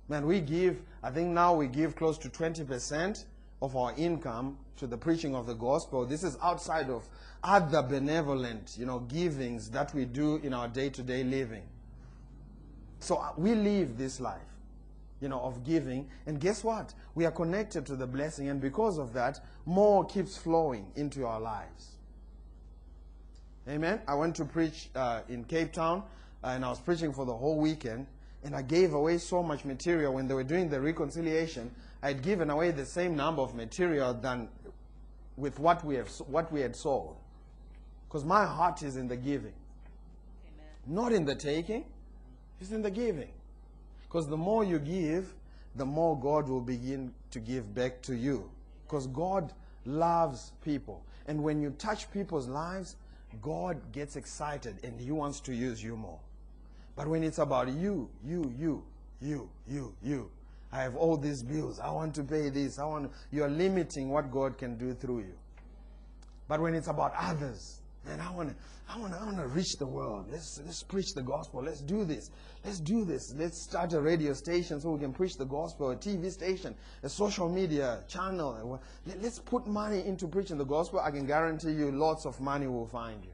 Man, 0.09 0.27
we 0.27 0.41
give, 0.41 0.81
I 1.01 1.11
think 1.11 1.29
now 1.29 1.55
we 1.55 1.67
give 1.67 1.95
close 1.95 2.17
to 2.17 2.29
20% 2.29 3.23
of 3.61 3.77
our 3.77 3.93
income 3.95 4.57
to 4.75 4.85
the 4.85 4.97
preaching 4.97 5.33
of 5.33 5.45
the 5.45 5.53
gospel. 5.53 6.05
This 6.05 6.25
is 6.25 6.37
outside 6.43 6.89
of 6.89 7.07
other 7.41 7.81
benevolent, 7.81 8.75
you 8.77 8.85
know, 8.85 8.99
givings 8.99 9.69
that 9.69 9.93
we 9.93 10.03
do 10.03 10.41
in 10.43 10.53
our 10.53 10.67
day-to-day 10.67 11.23
living. 11.23 11.63
So 12.99 13.15
uh, 13.15 13.31
we 13.37 13.55
live 13.55 13.97
this 13.97 14.19
life, 14.19 14.41
you 15.21 15.29
know, 15.29 15.39
of 15.39 15.63
giving. 15.63 16.09
And 16.25 16.39
guess 16.39 16.63
what? 16.63 16.93
We 17.15 17.25
are 17.25 17.31
connected 17.31 17.85
to 17.85 17.95
the 17.95 18.07
blessing. 18.07 18.49
And 18.49 18.59
because 18.59 18.97
of 18.97 19.13
that, 19.13 19.39
more 19.65 20.03
keeps 20.03 20.35
flowing 20.35 20.87
into 20.95 21.25
our 21.25 21.39
lives. 21.39 21.91
Amen. 23.69 24.01
I 24.07 24.15
went 24.15 24.35
to 24.37 24.45
preach 24.45 24.89
uh, 24.95 25.21
in 25.29 25.43
Cape 25.43 25.71
Town, 25.71 26.03
uh, 26.43 26.47
and 26.47 26.65
I 26.65 26.69
was 26.69 26.79
preaching 26.79 27.13
for 27.13 27.25
the 27.25 27.33
whole 27.33 27.59
weekend. 27.59 28.07
And 28.43 28.55
I 28.55 28.63
gave 28.63 28.93
away 28.93 29.19
so 29.19 29.43
much 29.43 29.65
material 29.65 30.15
when 30.15 30.27
they 30.27 30.33
were 30.33 30.43
doing 30.43 30.67
the 30.67 30.81
reconciliation. 30.81 31.69
I'd 32.01 32.23
given 32.23 32.49
away 32.49 32.71
the 32.71 32.87
same 32.87 33.15
number 33.15 33.43
of 33.43 33.53
material 33.53 34.15
than 34.15 34.49
with 35.37 35.59
what 35.59 35.85
we 35.85 35.95
have 35.95 36.09
what 36.27 36.51
we 36.51 36.61
had 36.61 36.75
sold. 36.75 37.17
Because 38.07 38.25
my 38.25 38.45
heart 38.45 38.81
is 38.81 38.97
in 38.97 39.07
the 39.07 39.15
giving. 39.15 39.53
Amen. 40.47 40.67
Not 40.87 41.11
in 41.11 41.23
the 41.23 41.35
taking, 41.35 41.85
it's 42.59 42.71
in 42.71 42.81
the 42.81 42.89
giving. 42.89 43.29
Because 44.11 44.27
the 44.27 44.35
more 44.35 44.65
you 44.65 44.77
give, 44.77 45.33
the 45.75 45.85
more 45.85 46.19
God 46.19 46.49
will 46.49 46.59
begin 46.59 47.13
to 47.31 47.39
give 47.39 47.73
back 47.73 48.01
to 48.01 48.13
you. 48.13 48.51
Because 48.85 49.07
God 49.07 49.53
loves 49.85 50.51
people. 50.65 51.01
And 51.27 51.41
when 51.41 51.61
you 51.61 51.69
touch 51.77 52.11
people's 52.11 52.49
lives, 52.49 52.97
God 53.41 53.79
gets 53.93 54.17
excited 54.17 54.75
and 54.83 54.99
He 54.99 55.11
wants 55.11 55.39
to 55.41 55.55
use 55.55 55.81
you 55.81 55.95
more. 55.95 56.19
But 56.97 57.07
when 57.07 57.23
it's 57.23 57.37
about 57.37 57.69
you, 57.69 58.09
you, 58.21 58.53
you, 58.59 58.83
you, 59.21 59.49
you, 59.65 59.95
you, 60.03 60.29
I 60.73 60.81
have 60.81 60.97
all 60.97 61.15
these 61.15 61.41
bills. 61.41 61.79
I 61.79 61.89
want 61.91 62.13
to 62.15 62.23
pay 62.23 62.49
this. 62.49 62.79
I 62.79 62.85
want. 62.85 63.11
You're 63.31 63.49
limiting 63.49 64.09
what 64.09 64.29
God 64.29 64.57
can 64.57 64.77
do 64.77 64.93
through 64.93 65.19
you. 65.19 65.35
But 66.49 66.59
when 66.59 66.75
it's 66.75 66.87
about 66.87 67.13
others, 67.17 67.80
man, 68.05 68.19
I 68.19 68.31
want 68.31 68.49
to, 68.49 68.55
I 68.89 68.99
want 68.99 69.13
to, 69.13 69.19
I 69.19 69.25
want 69.25 69.37
to 69.37 69.47
reach 69.47 69.77
the 69.77 69.85
world. 69.85 70.25
Let's 70.31 70.59
let's 70.65 70.83
preach 70.83 71.13
the 71.13 71.21
gospel. 71.21 71.61
Let's 71.63 71.81
do 71.81 72.03
this. 72.03 72.29
Let's 72.65 72.79
do 72.79 73.05
this. 73.05 73.33
Let's 73.37 73.61
start 73.63 73.93
a 73.93 74.01
radio 74.01 74.33
station 74.33 74.81
so 74.81 74.91
we 74.91 74.99
can 74.99 75.13
preach 75.13 75.37
the 75.37 75.45
gospel. 75.45 75.91
A 75.91 75.95
TV 75.95 76.31
station, 76.31 76.75
a 77.03 77.09
social 77.09 77.49
media 77.49 78.03
channel. 78.07 78.79
Let- 79.05 79.21
Let's 79.21 79.39
put 79.39 79.67
money 79.67 80.05
into 80.05 80.27
preaching 80.27 80.57
the 80.57 80.65
gospel. 80.65 80.99
I 80.99 81.11
can 81.11 81.25
guarantee 81.25 81.71
you, 81.71 81.91
lots 81.91 82.25
of 82.25 82.39
money 82.41 82.67
will 82.67 82.87
find 82.87 83.23
you. 83.23 83.31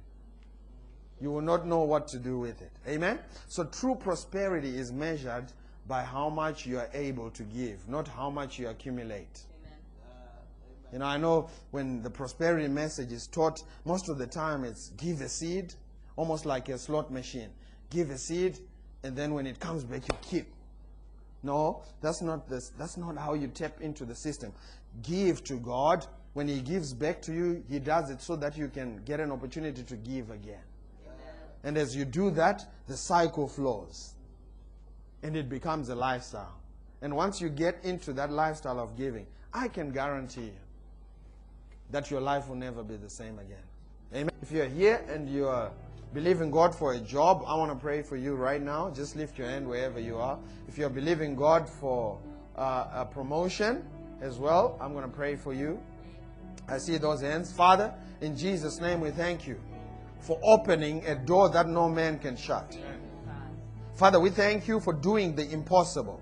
You 1.20 1.32
will 1.32 1.41
not 1.41 1.65
know 1.65 1.80
what 1.80 2.07
to 2.09 2.20
do 2.20 2.38
with 2.38 2.61
it. 2.61 2.72
Amen? 2.88 3.20
So 3.47 3.63
true 3.63 3.95
prosperity 3.95 4.78
is 4.78 4.91
measured 4.91 5.51
by 5.88 6.03
how 6.03 6.30
much 6.30 6.65
you 6.65 6.78
are 6.78 6.89
able 6.93 7.32
to 7.32 7.43
give, 7.43 7.88
not 7.89 8.07
how 8.07 8.30
much 8.30 8.59
you 8.59 8.68
accumulate. 8.68 9.39
You 10.92 11.00
know, 11.00 11.06
I 11.06 11.18
know 11.18 11.50
when 11.72 12.02
the 12.02 12.10
prosperity 12.10 12.68
message 12.68 13.12
is 13.12 13.28
taught, 13.28 13.64
most 13.86 14.10
of 14.10 14.18
the 14.18 14.28
time 14.28 14.64
it's 14.64 14.90
give 14.92 15.22
a 15.22 15.28
seed, 15.28 15.74
almost 16.16 16.46
like 16.46 16.70
a 16.70 16.78
slot 16.78 17.12
machine. 17.12 17.50
Give 17.90 18.10
a 18.10 18.18
seed, 18.18 18.58
and 19.04 19.16
then 19.16 19.34
when 19.34 19.46
it 19.46 19.60
comes 19.60 19.84
back, 19.84 20.04
you 20.08 20.18
keep. 20.22 20.54
No, 21.44 21.84
that's 22.02 22.22
not 22.22 22.48
this. 22.50 22.72
That's 22.78 22.98
not 22.98 23.18
how 23.18 23.34
you 23.34 23.48
tap 23.48 23.82
into 23.82 24.06
the 24.06 24.16
system. 24.16 24.54
Give 25.04 25.44
to 25.46 25.56
God. 25.56 26.06
When 26.34 26.48
He 26.48 26.62
gives 26.62 26.94
back 26.94 27.22
to 27.24 27.34
you, 27.34 27.64
He 27.70 27.80
does 27.80 28.10
it 28.10 28.22
so 28.22 28.36
that 28.38 28.58
you 28.58 28.70
can 28.70 29.02
get 29.04 29.20
an 29.20 29.32
opportunity 29.32 29.84
to 29.84 29.96
give 29.96 30.32
again. 30.32 30.64
And 31.64 31.78
as 31.78 31.96
you 31.96 32.06
do 32.06 32.30
that, 32.32 32.66
the 32.88 32.96
cycle 32.96 33.48
flows. 33.48 34.14
And 35.24 35.36
it 35.36 35.50
becomes 35.50 35.90
a 35.90 35.96
lifestyle. 35.96 36.56
And 37.02 37.16
once 37.16 37.42
you 37.42 37.50
get 37.50 37.84
into 37.84 38.14
that 38.14 38.32
lifestyle 38.32 38.80
of 38.80 38.96
giving, 38.96 39.26
I 39.54 39.68
can 39.68 39.92
guarantee 39.92 40.46
you 40.46 40.66
that 41.92 42.12
your 42.12 42.22
life 42.22 42.48
will 42.48 42.56
never 42.56 42.84
be 42.84 42.96
the 42.96 43.10
same 43.10 43.40
again. 43.40 43.64
Amen. 44.14 44.30
If 44.42 44.52
you're 44.52 44.68
here 44.68 45.04
and 45.10 45.30
you 45.30 45.48
are 45.48 45.72
believing 46.14 46.52
God 46.52 46.74
for 46.74 46.94
a 46.94 47.00
job, 47.00 47.44
I 47.46 47.56
want 47.56 47.72
to 47.72 47.78
pray 47.78 48.02
for 48.02 48.18
you 48.18 48.36
right 48.36 48.62
now. 48.62 48.90
Just 48.90 49.16
lift 49.16 49.38
your 49.38 49.48
hand 49.48 49.68
wherever 49.68 50.00
you 50.00 50.18
are. 50.18 50.40
If 50.68 50.78
you're 50.78 50.90
believing 50.90 51.36
God 51.36 51.68
for 51.68 52.20
uh, 52.56 52.88
a 52.94 53.06
promotion 53.06 53.84
as 54.22 54.38
well, 54.38 54.78
I'm 54.82 54.94
going 54.94 55.04
to 55.04 55.16
pray 55.16 55.36
for 55.36 55.54
you. 55.54 55.80
I 56.68 56.78
see 56.78 56.98
those 56.98 57.22
hands. 57.22 57.52
Father, 57.52 57.94
in 58.22 58.36
Jesus' 58.36 58.80
name, 58.82 59.00
we 59.00 59.12
thank 59.12 59.48
you 59.48 59.60
for 60.20 60.40
opening 60.44 61.06
a 61.06 61.16
door 61.16 61.50
that 61.50 61.68
no 61.68 61.88
man 61.88 62.20
can 62.20 62.36
shut. 62.36 62.78
Father, 63.94 64.20
we 64.20 64.30
thank 64.30 64.68
you 64.68 64.80
for 64.80 64.94
doing 64.94 65.36
the 65.36 65.50
impossible. 65.50 66.22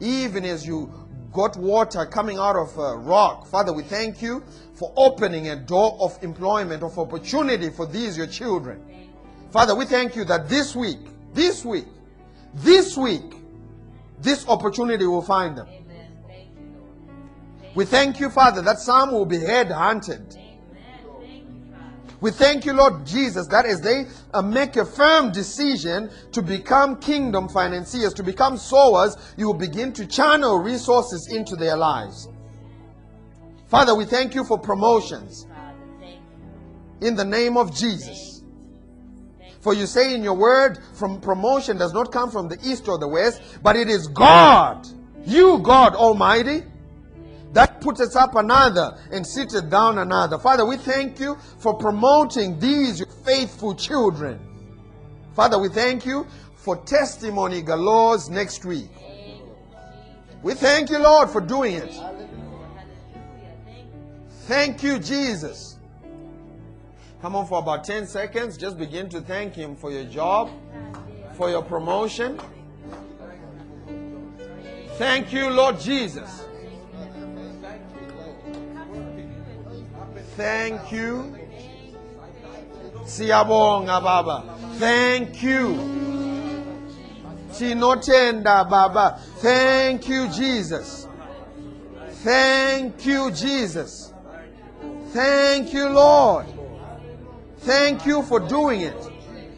Even 0.00 0.44
as 0.44 0.66
you 0.66 0.92
got 1.32 1.56
water 1.56 2.04
coming 2.06 2.38
out 2.38 2.56
of 2.56 2.76
a 2.78 2.96
rock, 2.96 3.46
Father, 3.46 3.72
we 3.72 3.82
thank 3.82 4.20
you 4.20 4.42
for 4.74 4.92
opening 4.96 5.48
a 5.48 5.56
door 5.56 5.96
of 6.00 6.22
employment, 6.22 6.82
of 6.82 6.98
opportunity 6.98 7.70
for 7.70 7.86
these, 7.86 8.16
your 8.16 8.26
children. 8.26 8.82
Father, 9.50 9.74
we 9.74 9.84
thank 9.84 10.16
you 10.16 10.24
that 10.24 10.48
this 10.48 10.76
week, 10.76 10.98
this 11.34 11.64
week, 11.64 11.86
this 12.54 12.96
week, 12.96 13.36
this 14.20 14.46
opportunity 14.48 15.06
will 15.06 15.22
find 15.22 15.56
them. 15.56 15.66
Thank 15.66 16.50
you, 16.58 16.66
Lord. 16.78 17.76
We 17.76 17.84
thank 17.84 18.20
you, 18.20 18.30
Father, 18.30 18.62
that 18.62 18.78
some 18.78 19.12
will 19.12 19.26
be 19.26 19.38
head 19.38 19.70
We 22.22 22.30
thank 22.30 22.64
you, 22.64 22.72
Lord 22.72 23.04
Jesus, 23.04 23.48
that 23.48 23.66
as 23.66 23.80
they 23.80 24.06
uh, 24.32 24.42
make 24.42 24.76
a 24.76 24.84
firm 24.84 25.32
decision 25.32 26.08
to 26.30 26.40
become 26.40 27.00
kingdom 27.00 27.48
financiers, 27.48 28.14
to 28.14 28.22
become 28.22 28.56
sowers, 28.56 29.16
you 29.36 29.48
will 29.48 29.54
begin 29.54 29.92
to 29.94 30.06
channel 30.06 30.60
resources 30.60 31.28
into 31.32 31.56
their 31.56 31.76
lives. 31.76 32.28
Father, 33.66 33.96
we 33.96 34.04
thank 34.04 34.36
you 34.36 34.44
for 34.44 34.56
promotions 34.56 35.48
in 37.00 37.16
the 37.16 37.24
name 37.24 37.56
of 37.56 37.74
Jesus. 37.74 38.44
For 39.60 39.74
you 39.74 39.86
say 39.86 40.14
in 40.14 40.22
your 40.22 40.34
word, 40.34 40.78
from 40.94 41.20
promotion 41.20 41.76
does 41.76 41.92
not 41.92 42.12
come 42.12 42.30
from 42.30 42.46
the 42.46 42.58
east 42.62 42.86
or 42.86 42.98
the 42.98 43.08
west, 43.08 43.42
but 43.64 43.74
it 43.74 43.88
is 43.88 44.06
God, 44.06 44.86
you, 45.24 45.58
God 45.58 45.96
Almighty, 45.96 46.62
that 47.52 47.80
putteth 47.80 48.16
up 48.16 48.34
another 48.34 48.98
and 49.10 49.26
sitteth 49.26 49.68
down 49.70 49.98
another. 49.98 50.38
Father, 50.38 50.64
we 50.64 50.76
thank 50.76 51.20
you 51.20 51.36
for 51.58 51.74
promoting 51.74 52.58
these 52.58 53.04
faithful 53.24 53.74
children. 53.74 54.40
Father, 55.34 55.58
we 55.58 55.68
thank 55.68 56.06
you 56.06 56.26
for 56.56 56.76
testimony 56.76 57.62
galores 57.62 58.30
next 58.30 58.64
week. 58.64 58.90
We 60.42 60.54
thank 60.54 60.90
you, 60.90 60.98
Lord, 60.98 61.30
for 61.30 61.40
doing 61.40 61.74
it. 61.74 61.94
Thank 64.46 64.82
you, 64.82 64.98
Jesus. 64.98 65.78
Come 67.20 67.36
on 67.36 67.46
for 67.46 67.60
about 67.60 67.84
10 67.84 68.06
seconds. 68.06 68.56
Just 68.56 68.76
begin 68.76 69.08
to 69.10 69.20
thank 69.20 69.54
Him 69.54 69.76
for 69.76 69.92
your 69.92 70.04
job, 70.04 70.50
for 71.34 71.48
your 71.48 71.62
promotion. 71.62 72.40
Thank 74.96 75.32
you, 75.32 75.48
Lord 75.48 75.78
Jesus. 75.80 76.41
Thank 80.36 80.92
you. 80.92 81.36
Siyabonga 83.04 84.02
Baba. 84.02 84.44
Thank 84.78 85.42
you. 85.42 85.76
Sinotenda 87.50 88.68
Baba. 88.68 89.20
Thank 89.38 90.08
you, 90.08 90.28
Jesus. 90.28 91.06
Thank 92.24 93.04
you, 93.04 93.30
Jesus. 93.30 94.12
Thank 95.12 95.74
you, 95.74 95.88
Lord. 95.88 96.46
Thank 97.58 98.06
you 98.06 98.22
for 98.22 98.40
doing 98.40 98.80
it. 98.80 98.96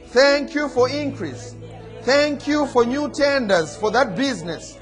Thank 0.08 0.54
you 0.54 0.68
for 0.68 0.88
increase. 0.88 1.54
Thank 2.02 2.46
you 2.48 2.66
for 2.66 2.84
new 2.84 3.08
tenders 3.10 3.76
for 3.76 3.90
that 3.92 4.16
business. 4.16 4.78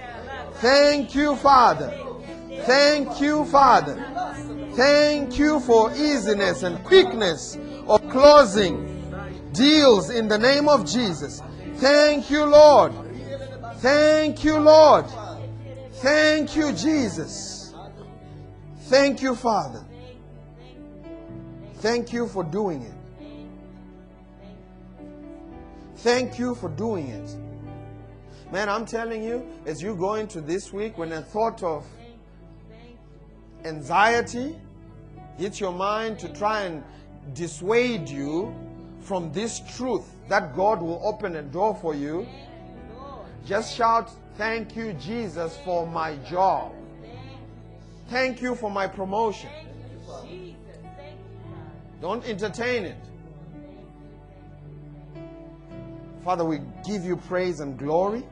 Thank 0.54 1.14
you, 1.14 1.36
Father. 1.36 1.92
Thank 2.62 3.20
you, 3.20 3.44
Father. 3.46 3.96
Thank 4.74 5.38
you 5.38 5.60
for 5.60 5.92
easiness 5.92 6.62
and 6.62 6.82
quickness 6.84 7.58
of 7.86 8.08
closing 8.08 8.88
deals 9.52 10.08
in 10.08 10.28
the 10.28 10.38
name 10.38 10.68
of 10.68 10.86
Jesus. 10.86 11.42
Thank 11.76 12.30
you, 12.30 12.44
Lord. 12.44 12.92
Thank 13.76 14.44
you, 14.44 14.58
Lord. 14.58 15.06
Thank 15.94 16.56
you, 16.56 16.72
Jesus. 16.72 17.74
Thank 18.84 19.20
you, 19.20 19.34
Father. 19.34 19.84
Thank 21.76 22.12
you 22.12 22.26
for 22.26 22.44
doing 22.44 22.82
it. 22.82 22.92
Thank 25.96 26.38
you 26.38 26.54
for 26.54 26.68
doing 26.68 27.08
it. 27.08 27.36
Man, 28.52 28.68
I'm 28.68 28.86
telling 28.86 29.22
you, 29.22 29.46
as 29.66 29.82
you 29.82 29.94
go 29.96 30.14
into 30.14 30.40
this 30.40 30.72
week, 30.72 30.98
when 30.98 31.12
a 31.12 31.22
thought 31.22 31.62
of 31.62 31.86
anxiety 33.64 34.58
hits 35.38 35.60
your 35.60 35.72
mind 35.72 36.18
to 36.20 36.28
try 36.28 36.62
and 36.62 36.82
dissuade 37.34 38.08
you 38.08 38.54
from 39.00 39.32
this 39.32 39.60
truth 39.76 40.14
that 40.28 40.54
God 40.54 40.80
will 40.80 41.00
open 41.04 41.36
a 41.36 41.42
door 41.42 41.74
for 41.74 41.94
you, 41.94 42.26
just 43.44 43.74
shout, 43.74 44.10
Thank 44.36 44.76
you, 44.76 44.94
Jesus, 44.94 45.58
for 45.64 45.86
my 45.86 46.16
job. 46.28 46.72
Thank 48.08 48.40
you 48.40 48.54
for 48.54 48.70
my 48.70 48.86
promotion. 48.86 49.50
Don't 52.00 52.24
entertain 52.24 52.84
it. 52.84 52.96
Father, 56.24 56.44
we 56.44 56.60
give 56.84 57.04
you 57.04 57.16
praise 57.16 57.60
and 57.60 57.78
glory 57.78 58.24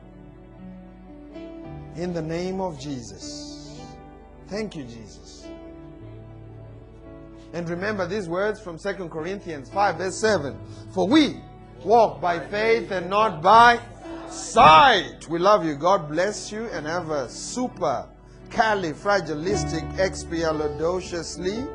in 1.95 2.13
the 2.13 2.21
name 2.21 2.59
of 2.59 2.79
Jesus. 2.79 3.79
Thank 4.47 4.75
you, 4.75 4.83
Jesus. 4.83 5.40
And 7.53 7.69
remember 7.69 8.07
these 8.07 8.29
words 8.29 8.59
from 8.59 8.77
2 8.77 9.09
Corinthians 9.09 9.69
5, 9.69 9.97
verse 9.97 10.15
7. 10.15 10.57
For 10.93 11.07
we 11.07 11.41
walk 11.83 12.21
by 12.21 12.39
faith 12.39 12.91
and 12.91 13.09
not 13.09 13.41
by 13.41 13.79
sight. 14.29 15.27
We 15.29 15.39
love 15.39 15.65
you. 15.65 15.75
God 15.75 16.09
bless 16.09 16.51
you 16.51 16.67
and 16.67 16.85
have 16.85 17.09
a 17.09 17.29
super 17.29 18.07
califragilistic 18.49 19.89
expialidociously 19.97 21.67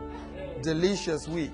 delicious 0.63 1.29
week. 1.29 1.53